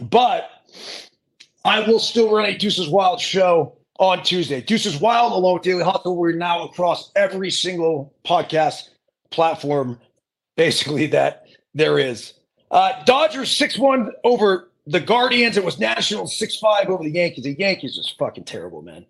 but 0.00 0.48
I 1.64 1.80
will 1.80 1.98
still 1.98 2.32
run 2.32 2.46
a 2.46 2.56
Deuces 2.56 2.88
Wild 2.88 3.20
show 3.20 3.76
on 3.98 4.22
Tuesday. 4.22 4.60
Deuces 4.60 5.00
Wild 5.00 5.32
along 5.32 5.54
with 5.54 5.62
Daily 5.62 5.84
Hustle. 5.84 6.16
We're 6.16 6.32
now 6.32 6.64
across 6.64 7.10
every 7.16 7.50
single 7.50 8.14
podcast 8.24 8.90
platform, 9.30 9.98
basically 10.56 11.06
that 11.08 11.46
there 11.74 11.98
is. 11.98 12.34
Uh, 12.70 13.02
Dodgers 13.04 13.54
6 13.56 13.78
1 13.78 14.12
over 14.24 14.70
the 14.86 15.00
Guardians. 15.00 15.56
It 15.56 15.64
was 15.64 15.78
Nationals 15.78 16.36
6 16.38 16.56
5 16.56 16.88
over 16.88 17.04
the 17.04 17.10
Yankees. 17.10 17.44
The 17.44 17.54
Yankees 17.58 17.96
is 17.96 18.14
fucking 18.18 18.44
terrible, 18.44 18.82
man. 18.82 19.04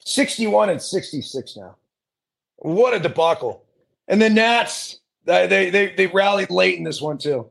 61 0.00 0.70
and 0.70 0.80
66 0.80 1.56
now. 1.56 1.76
What 2.58 2.94
a 2.94 3.00
debacle. 3.00 3.64
And 4.08 4.22
the 4.22 4.30
Nats, 4.30 5.00
they, 5.24 5.70
they, 5.70 5.94
they 5.94 6.06
rallied 6.06 6.50
late 6.50 6.78
in 6.78 6.84
this 6.84 7.02
one, 7.02 7.18
too. 7.18 7.50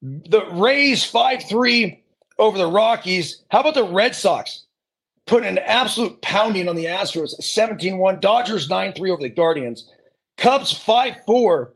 The 0.00 0.46
Rays 0.52 1.04
5 1.04 1.42
3 1.48 2.02
over 2.38 2.56
the 2.56 2.68
Rockies. 2.68 3.42
How 3.50 3.60
about 3.60 3.74
the 3.74 3.84
Red 3.84 4.14
Sox? 4.14 4.65
Putting 5.26 5.48
an 5.48 5.58
absolute 5.58 6.20
pounding 6.22 6.68
on 6.68 6.76
the 6.76 6.84
Astros 6.84 7.30
17 7.30 7.98
1. 7.98 8.20
Dodgers 8.20 8.68
9 8.68 8.92
3 8.92 9.10
over 9.10 9.22
the 9.22 9.28
Guardians. 9.28 9.90
Cubs 10.36 10.72
5 10.72 11.16
4 11.26 11.72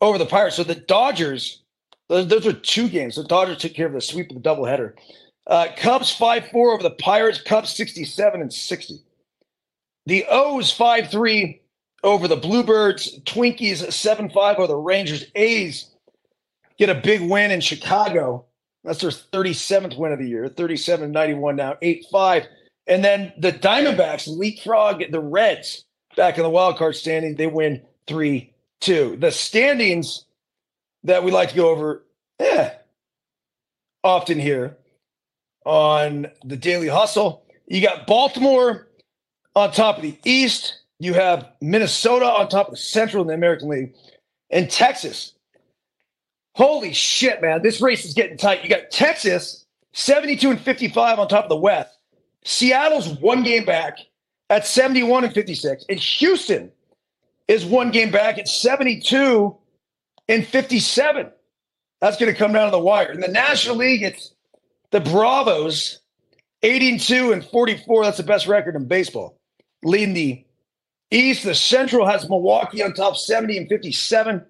over 0.00 0.18
the 0.18 0.26
Pirates. 0.26 0.56
So 0.56 0.64
the 0.64 0.74
Dodgers 0.74 1.64
those, 2.08 2.28
those 2.28 2.46
are 2.46 2.52
two 2.52 2.88
games. 2.88 3.16
The 3.16 3.24
Dodgers 3.24 3.58
took 3.58 3.74
care 3.74 3.86
of 3.86 3.92
the 3.92 4.00
sweep 4.00 4.30
of 4.30 4.42
the 4.42 4.48
doubleheader. 4.48 4.94
Uh, 5.46 5.68
Cubs 5.76 6.14
5 6.14 6.48
4 6.48 6.72
over 6.72 6.82
the 6.82 6.90
Pirates, 6.90 7.40
Cubs 7.40 7.70
67 7.70 8.40
and 8.40 8.52
60. 8.52 8.98
The 10.06 10.24
O's 10.28 10.70
5 10.70 11.10
3 11.10 11.60
over 12.02 12.28
the 12.28 12.36
Bluebirds, 12.36 13.20
Twinkies 13.20 13.90
7 13.92 14.30
5 14.30 14.56
over 14.56 14.66
the 14.66 14.76
Rangers. 14.76 15.26
A's 15.34 15.90
get 16.78 16.90
a 16.90 16.94
big 16.94 17.22
win 17.22 17.50
in 17.50 17.60
Chicago. 17.60 18.44
That's 18.84 19.00
their 19.00 19.10
37th 19.10 19.96
win 19.96 20.12
of 20.12 20.18
the 20.18 20.28
year, 20.28 20.48
37 20.48 21.10
91 21.10 21.56
now, 21.56 21.76
8 21.80 22.04
5. 22.12 22.46
And 22.86 23.04
then 23.04 23.32
the 23.38 23.52
Diamondbacks 23.52 24.28
leapfrog 24.28 25.02
the 25.10 25.20
Reds 25.20 25.84
back 26.16 26.36
in 26.36 26.42
the 26.42 26.50
wild 26.50 26.76
card 26.76 26.96
standing. 26.96 27.34
They 27.34 27.46
win 27.46 27.82
3 28.06 28.52
2. 28.80 29.16
The 29.18 29.30
standings 29.30 30.26
that 31.04 31.24
we 31.24 31.30
like 31.30 31.50
to 31.50 31.56
go 31.56 31.70
over 31.70 32.04
eh, 32.38 32.70
often 34.02 34.38
here 34.38 34.76
on 35.64 36.26
the 36.44 36.56
Daily 36.56 36.88
Hustle. 36.88 37.44
You 37.66 37.80
got 37.80 38.06
Baltimore 38.06 38.88
on 39.54 39.72
top 39.72 39.96
of 39.96 40.02
the 40.02 40.18
East. 40.24 40.80
You 40.98 41.14
have 41.14 41.50
Minnesota 41.60 42.26
on 42.26 42.48
top 42.48 42.68
of 42.68 42.74
the 42.74 42.78
Central 42.78 43.22
in 43.22 43.28
the 43.28 43.34
American 43.34 43.68
League, 43.68 43.94
and 44.50 44.70
Texas. 44.70 45.32
Holy 46.54 46.92
shit, 46.92 47.42
man! 47.42 47.62
This 47.62 47.80
race 47.80 48.04
is 48.04 48.14
getting 48.14 48.36
tight. 48.36 48.62
You 48.62 48.70
got 48.70 48.90
Texas 48.90 49.64
72 49.92 50.50
and 50.50 50.60
55 50.60 51.18
on 51.18 51.28
top 51.28 51.44
of 51.44 51.48
the 51.48 51.56
West. 51.56 51.98
Seattle's 52.44 53.08
one 53.08 53.42
game 53.42 53.64
back 53.64 53.98
at 54.50 54.66
71 54.66 55.24
and 55.24 55.34
56, 55.34 55.84
and 55.88 55.98
Houston 55.98 56.70
is 57.48 57.64
one 57.64 57.90
game 57.90 58.10
back 58.10 58.38
at 58.38 58.48
72 58.48 59.56
and 60.28 60.46
57. 60.46 61.30
That's 62.00 62.18
going 62.18 62.32
to 62.32 62.38
come 62.38 62.52
down 62.52 62.66
to 62.66 62.70
the 62.70 62.78
wire. 62.78 63.12
In 63.12 63.20
the 63.20 63.28
National 63.28 63.76
League, 63.76 64.02
it's 64.02 64.34
the 64.90 65.00
Bravos, 65.00 66.00
82 66.62 67.32
and 67.32 67.44
44. 67.44 68.04
That's 68.04 68.18
the 68.18 68.22
best 68.22 68.46
record 68.46 68.76
in 68.76 68.86
baseball. 68.86 69.38
Leading 69.82 70.14
the 70.14 70.44
East, 71.10 71.44
the 71.44 71.54
Central 71.54 72.06
has 72.06 72.28
Milwaukee 72.28 72.82
on 72.82 72.92
top, 72.92 73.16
70 73.16 73.56
and 73.56 73.68
57. 73.68 74.44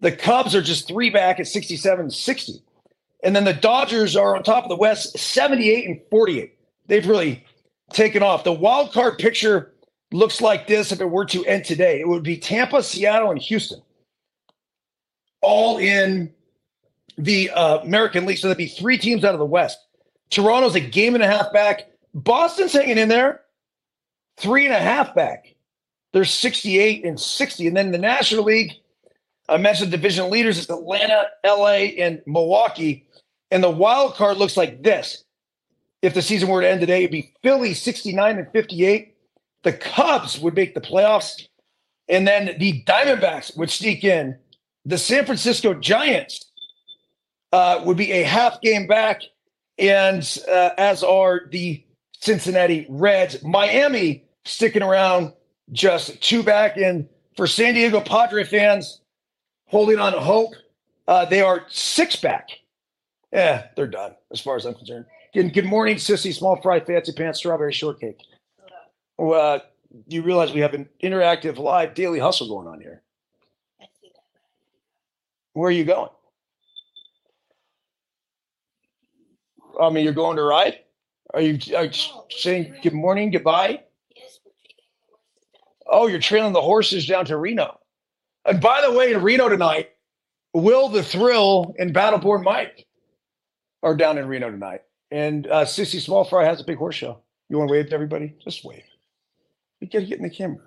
The 0.00 0.12
Cubs 0.12 0.54
are 0.54 0.62
just 0.62 0.88
three 0.88 1.10
back 1.10 1.40
at 1.40 1.46
67 1.46 2.00
and 2.00 2.12
60. 2.12 2.62
And 3.22 3.34
then 3.34 3.44
the 3.44 3.54
Dodgers 3.54 4.16
are 4.16 4.36
on 4.36 4.42
top 4.42 4.64
of 4.64 4.68
the 4.68 4.76
West, 4.76 5.18
78 5.18 5.88
and 5.88 6.00
48. 6.10 6.55
They've 6.86 7.06
really 7.06 7.44
taken 7.92 8.22
off. 8.22 8.44
The 8.44 8.52
wild 8.52 8.92
card 8.92 9.18
picture 9.18 9.74
looks 10.12 10.40
like 10.40 10.66
this 10.66 10.92
if 10.92 11.00
it 11.00 11.10
were 11.10 11.24
to 11.26 11.44
end 11.46 11.64
today. 11.64 12.00
It 12.00 12.08
would 12.08 12.22
be 12.22 12.36
Tampa, 12.36 12.82
Seattle, 12.82 13.30
and 13.30 13.40
Houston 13.40 13.80
all 15.46 15.78
in 15.78 16.32
the 17.16 17.50
uh, 17.50 17.78
American 17.78 18.26
League. 18.26 18.38
So 18.38 18.48
there'd 18.48 18.58
be 18.58 18.66
three 18.66 18.98
teams 18.98 19.24
out 19.24 19.32
of 19.32 19.38
the 19.38 19.46
West. 19.46 19.78
Toronto's 20.30 20.74
a 20.74 20.80
game 20.80 21.14
and 21.14 21.22
a 21.22 21.26
half 21.26 21.52
back. 21.52 21.88
Boston's 22.14 22.72
hanging 22.72 22.98
in 22.98 23.08
there, 23.08 23.42
three 24.38 24.64
and 24.66 24.74
a 24.74 24.78
half 24.78 25.14
back. 25.14 25.54
They're 26.12 26.24
68 26.24 27.04
and 27.04 27.20
60. 27.20 27.66
And 27.68 27.76
then 27.76 27.92
the 27.92 27.98
National 27.98 28.44
League, 28.44 28.72
I 29.48 29.56
mentioned 29.58 29.92
division 29.92 30.30
leaders. 30.30 30.58
It's 30.58 30.70
Atlanta, 30.70 31.26
LA, 31.44 31.92
and 31.98 32.20
Milwaukee. 32.26 33.06
And 33.50 33.62
the 33.62 33.70
wild 33.70 34.14
card 34.14 34.38
looks 34.38 34.56
like 34.56 34.82
this. 34.82 35.24
If 36.02 36.14
the 36.14 36.22
season 36.22 36.48
were 36.48 36.60
to 36.60 36.68
end 36.68 36.80
today, 36.80 37.00
it'd 37.00 37.10
be 37.10 37.32
Philly 37.42 37.74
69 37.74 38.38
and 38.38 38.52
58. 38.52 39.14
The 39.62 39.72
Cubs 39.72 40.38
would 40.38 40.54
make 40.54 40.74
the 40.74 40.80
playoffs. 40.80 41.48
And 42.08 42.26
then 42.26 42.56
the 42.58 42.82
Diamondbacks 42.84 43.56
would 43.56 43.70
sneak 43.70 44.04
in. 44.04 44.38
The 44.84 44.98
San 44.98 45.24
Francisco 45.24 45.74
Giants 45.74 46.44
uh, 47.52 47.82
would 47.84 47.96
be 47.96 48.12
a 48.12 48.22
half 48.22 48.60
game 48.60 48.86
back, 48.86 49.22
and 49.78 50.38
uh, 50.48 50.70
as 50.78 51.02
are 51.02 51.48
the 51.50 51.84
Cincinnati 52.20 52.86
Reds. 52.88 53.42
Miami 53.42 54.24
sticking 54.44 54.82
around 54.82 55.32
just 55.72 56.20
two 56.22 56.42
back. 56.42 56.76
And 56.76 57.08
for 57.36 57.46
San 57.46 57.74
Diego 57.74 58.00
Padre 58.00 58.44
fans 58.44 59.00
holding 59.66 59.98
on 59.98 60.12
to 60.12 60.20
hope, 60.20 60.54
uh, 61.08 61.24
they 61.24 61.40
are 61.40 61.64
six 61.68 62.16
back. 62.16 62.50
Yeah, 63.32 63.66
they're 63.76 63.86
done 63.86 64.14
as 64.32 64.40
far 64.40 64.56
as 64.56 64.64
I'm 64.64 64.74
concerned. 64.74 65.06
Good, 65.36 65.52
good 65.52 65.66
morning, 65.66 65.96
sissy, 65.96 66.32
small 66.32 66.56
fry, 66.62 66.80
fancy 66.80 67.12
pants, 67.12 67.40
strawberry 67.40 67.70
shortcake. 67.70 68.18
Uh, 69.18 69.58
you 70.06 70.22
realize 70.22 70.54
we 70.54 70.60
have 70.60 70.72
an 70.72 70.88
interactive 71.02 71.58
live 71.58 71.92
daily 71.92 72.18
hustle 72.18 72.48
going 72.48 72.66
on 72.66 72.80
here. 72.80 73.02
Where 75.52 75.68
are 75.68 75.72
you 75.72 75.84
going? 75.84 76.08
I 79.78 79.90
mean, 79.90 80.04
you're 80.04 80.14
going 80.14 80.38
to 80.38 80.42
ride? 80.42 80.78
Are 81.34 81.42
you, 81.42 81.58
are 81.76 81.84
you 81.84 81.92
saying 82.30 82.74
good 82.82 82.94
morning, 82.94 83.30
goodbye? 83.30 83.82
Oh, 85.86 86.06
you're 86.06 86.18
trailing 86.18 86.54
the 86.54 86.62
horses 86.62 87.06
down 87.06 87.26
to 87.26 87.36
Reno. 87.36 87.78
And 88.46 88.58
by 88.58 88.80
the 88.80 88.90
way, 88.90 89.12
in 89.12 89.20
Reno 89.20 89.50
tonight, 89.50 89.90
Will 90.54 90.88
the 90.88 91.02
Thrill 91.02 91.74
and 91.78 91.94
Battleborn 91.94 92.42
Mike 92.42 92.86
are 93.82 93.94
down 93.94 94.16
in 94.16 94.28
Reno 94.28 94.50
tonight. 94.50 94.80
And 95.10 95.46
uh, 95.46 95.64
Sissy 95.64 96.00
Small 96.00 96.24
Fry 96.24 96.44
has 96.44 96.60
a 96.60 96.64
big 96.64 96.78
horse 96.78 96.96
show. 96.96 97.20
You 97.48 97.58
want 97.58 97.68
to 97.68 97.72
wave 97.72 97.88
to 97.88 97.94
everybody? 97.94 98.34
Just 98.42 98.64
wave. 98.64 98.82
You 99.80 99.88
got 99.88 100.00
to 100.00 100.06
get 100.06 100.18
in 100.18 100.24
the 100.24 100.30
camera. 100.30 100.62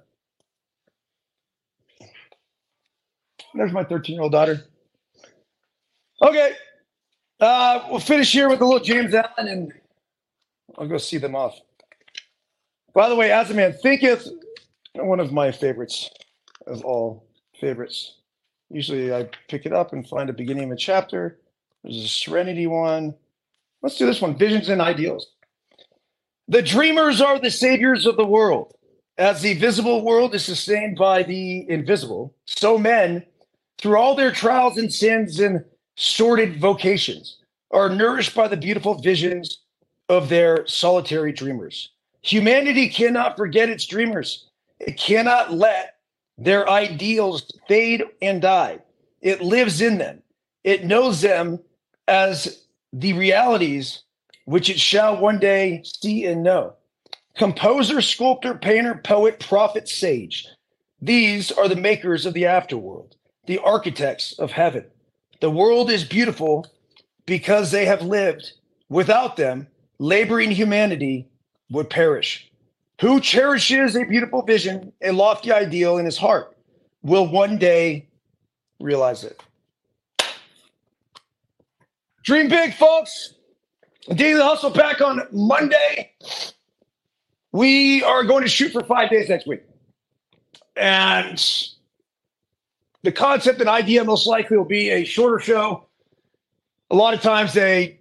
There's 3.54 3.72
my 3.72 3.84
13 3.84 4.16
year 4.16 4.24
old 4.24 4.32
daughter. 4.32 4.64
Okay. 6.22 6.54
Uh, 7.40 7.88
we'll 7.90 8.00
finish 8.00 8.32
here 8.32 8.50
with 8.50 8.62
a 8.62 8.66
little 8.66 8.84
James 8.84 9.14
Allen 9.14 9.48
and 9.48 9.74
I'll 10.78 10.88
go 10.88 10.98
see 10.98 11.18
them 11.18 11.36
off. 11.36 11.60
By 12.94 13.10
the 13.10 13.16
way, 13.16 13.32
as 13.32 13.50
a 13.50 13.54
man 13.54 13.74
thinketh, 13.74 14.28
one 14.94 15.20
of 15.20 15.32
my 15.32 15.52
favorites 15.52 16.10
of 16.68 16.84
all 16.84 17.26
favorites. 17.60 18.18
Usually 18.70 19.14
I 19.14 19.30
pick 19.48 19.66
it 19.66 19.74
up 19.74 19.94
and 19.94 20.08
find 20.08 20.30
a 20.30 20.34
beginning 20.34 20.66
of 20.66 20.72
a 20.72 20.76
chapter. 20.76 21.40
There's 21.84 22.04
a 22.04 22.08
Serenity 22.08 22.68
one. 22.68 23.16
Let's 23.82 23.98
do 23.98 24.06
this 24.06 24.22
one 24.22 24.38
Visions 24.38 24.70
and 24.70 24.82
Ideals. 24.82 25.28
The 26.48 26.62
dreamers 26.62 27.22
are 27.22 27.40
the 27.40 27.52
saviors 27.52 28.06
of 28.06 28.18
the 28.18 28.26
world. 28.26 28.74
As 29.18 29.42
the 29.42 29.54
visible 29.56 30.04
world 30.04 30.34
is 30.34 30.44
sustained 30.44 30.98
by 30.98 31.24
the 31.24 31.70
invisible, 31.70 32.34
so 32.46 32.78
men, 32.78 33.26
through 33.78 33.98
all 33.98 34.16
their 34.16 34.32
trials 34.32 34.78
and 34.78 34.92
sins 34.92 35.40
and 35.40 35.64
sordid 35.96 36.60
vocations, 36.60 37.38
are 37.72 37.90
nourished 37.90 38.34
by 38.34 38.48
the 38.48 38.58
beautiful 38.58 38.96
visions 38.96 39.60
of 40.08 40.30
their 40.30 40.66
solitary 40.66 41.32
dreamers. 41.32 41.92
Humanity 42.22 42.90
cannot 42.90 43.38
forget 43.38 43.70
its 43.70 43.86
dreamers. 43.86 44.50
It 44.80 44.98
cannot 44.98 45.54
let 45.54 45.96
their 46.38 46.70
ideals 46.70 47.52
fade 47.68 48.04
and 48.22 48.42
die. 48.42 48.80
It 49.22 49.42
lives 49.42 49.82
in 49.82 49.98
them. 49.98 50.24
It 50.64 50.86
knows 50.86 51.22
them 51.22 51.60
as 52.08 52.64
the 52.94 53.14
realities 53.14 54.04
which 54.46 54.70
it 54.70 54.80
shall 54.80 55.18
one 55.18 55.40
day 55.40 55.84
see 55.84 56.26
and 56.26 56.44
know. 56.44 56.74
Composer, 57.38 58.02
sculptor, 58.02 58.56
painter, 58.56 59.00
poet, 59.04 59.40
prophet, 59.40 59.88
sage. 59.88 60.48
These 61.02 61.52
are 61.52 61.68
the 61.68 61.76
makers 61.76 62.26
of 62.26 62.34
the 62.34 62.44
afterworld, 62.44 63.14
the 63.46 63.60
architects 63.60 64.38
of 64.40 64.52
heaven. 64.52 64.86
The 65.40 65.52
world 65.52 65.90
is 65.90 66.04
beautiful 66.04 66.66
because 67.26 67.72
they 67.72 67.86
have 67.86 68.02
lived. 68.02 68.54
Without 68.90 69.38
them, 69.38 69.68
laboring 70.00 70.52
humanity 70.52 71.28
would 71.70 71.90
perish. 71.90 72.52
Who 73.00 73.22
cherishes 73.22 73.96
a 73.96 74.04
beautiful 74.04 74.42
vision, 74.42 74.92
a 75.02 75.12
lofty 75.12 75.52
ideal 75.52 75.98
in 75.98 76.06
his 76.06 76.18
heart, 76.18 76.58
will 77.04 77.28
one 77.28 77.58
day 77.58 78.10
realize 78.80 79.24
it. 79.24 79.42
Dream 82.30 82.48
big, 82.48 82.76
folks. 82.76 83.34
Daily 84.14 84.40
Hustle 84.40 84.70
back 84.70 85.02
on 85.02 85.24
Monday. 85.32 86.14
We 87.52 88.04
are 88.04 88.24
going 88.24 88.44
to 88.44 88.48
shoot 88.48 88.72
for 88.72 88.84
five 88.84 89.10
days 89.10 89.30
next 89.30 89.48
week. 89.48 89.64
And 90.76 91.44
the 93.02 93.12
concept 93.12 93.62
and 93.62 93.68
idea 93.68 94.04
most 94.04 94.28
likely 94.28 94.58
will 94.58 94.66
be 94.66 94.92
a 94.92 95.06
shorter 95.06 95.40
show. 95.40 95.88
A 96.92 96.96
lot 96.96 97.16
of 97.16 97.22
times 97.22 97.54
they 97.54 98.00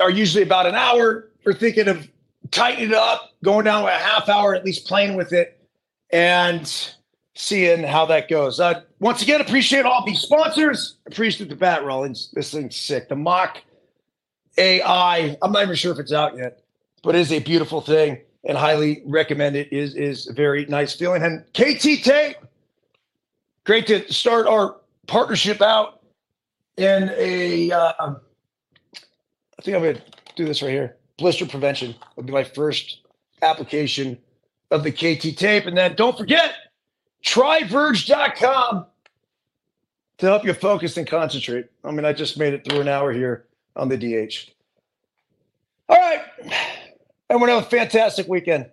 are 0.00 0.10
usually 0.10 0.44
about 0.44 0.66
an 0.66 0.76
hour. 0.76 1.32
We're 1.44 1.54
thinking 1.54 1.88
of 1.88 2.08
tightening 2.52 2.90
it 2.90 2.94
up, 2.94 3.32
going 3.42 3.64
down 3.64 3.82
to 3.82 3.88
a 3.88 3.98
half 3.98 4.28
hour, 4.28 4.54
at 4.54 4.64
least 4.64 4.86
playing 4.86 5.16
with 5.16 5.32
it, 5.32 5.60
and 6.12 6.94
seeing 7.40 7.82
how 7.82 8.06
that 8.06 8.28
goes. 8.28 8.60
Uh, 8.60 8.82
once 9.00 9.22
again, 9.22 9.40
appreciate 9.40 9.84
all 9.84 10.04
the 10.04 10.14
sponsors. 10.14 10.96
Appreciate 11.06 11.48
the 11.48 11.56
bat 11.56 11.84
Rollins. 11.84 12.30
This 12.32 12.52
thing's 12.52 12.76
sick. 12.76 13.08
The 13.08 13.16
Mach 13.16 13.58
AI. 14.58 15.36
I'm 15.42 15.52
not 15.52 15.62
even 15.62 15.74
sure 15.74 15.92
if 15.92 15.98
it's 15.98 16.12
out 16.12 16.36
yet, 16.36 16.62
but 17.02 17.14
it 17.14 17.20
is 17.20 17.32
a 17.32 17.38
beautiful 17.38 17.80
thing 17.80 18.18
and 18.44 18.56
highly 18.56 19.02
recommend 19.06 19.56
it. 19.56 19.72
Is 19.72 19.94
is 19.94 20.28
a 20.28 20.32
very 20.32 20.66
nice 20.66 20.94
feeling. 20.94 21.22
And 21.22 21.44
KT 21.54 22.04
Tape, 22.04 22.36
great 23.64 23.86
to 23.86 24.12
start 24.12 24.46
our 24.46 24.76
partnership 25.06 25.62
out 25.62 26.02
in 26.76 27.10
a. 27.16 27.70
Uh, 27.72 27.92
I 29.58 29.62
think 29.62 29.76
I'm 29.76 29.82
gonna 29.82 30.02
do 30.36 30.44
this 30.44 30.62
right 30.62 30.70
here. 30.70 30.96
Blister 31.16 31.46
prevention 31.46 31.94
will 32.16 32.24
be 32.24 32.32
my 32.32 32.44
first 32.44 33.00
application 33.42 34.18
of 34.70 34.84
the 34.84 34.92
KT 34.92 35.36
tape, 35.36 35.66
and 35.66 35.76
then 35.76 35.94
don't 35.96 36.16
forget 36.16 36.54
tryverge.com 37.24 38.86
to 40.18 40.26
help 40.26 40.44
you 40.44 40.52
focus 40.52 40.96
and 40.96 41.06
concentrate. 41.06 41.66
I 41.84 41.90
mean, 41.90 42.04
I 42.04 42.12
just 42.12 42.38
made 42.38 42.54
it 42.54 42.64
through 42.64 42.80
an 42.80 42.88
hour 42.88 43.12
here 43.12 43.46
on 43.76 43.88
the 43.88 43.96
DH. 43.96 44.50
All 45.88 45.96
right. 45.96 46.22
Everyone 47.30 47.48
have 47.48 47.62
a 47.64 47.66
fantastic 47.66 48.28
weekend. 48.28 48.66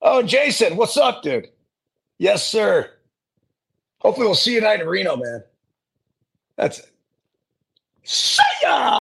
Oh, 0.00 0.22
Jason, 0.22 0.76
what's 0.76 0.96
up, 0.96 1.22
dude? 1.22 1.48
Yes, 2.18 2.46
sir. 2.46 2.90
Hopefully 3.98 4.26
we'll 4.26 4.34
see 4.34 4.54
you 4.54 4.60
tonight 4.60 4.80
in 4.80 4.86
Reno, 4.88 5.16
man. 5.16 5.44
That's 6.56 6.80
it. 6.80 6.90
See 8.02 8.42
ya! 8.62 8.98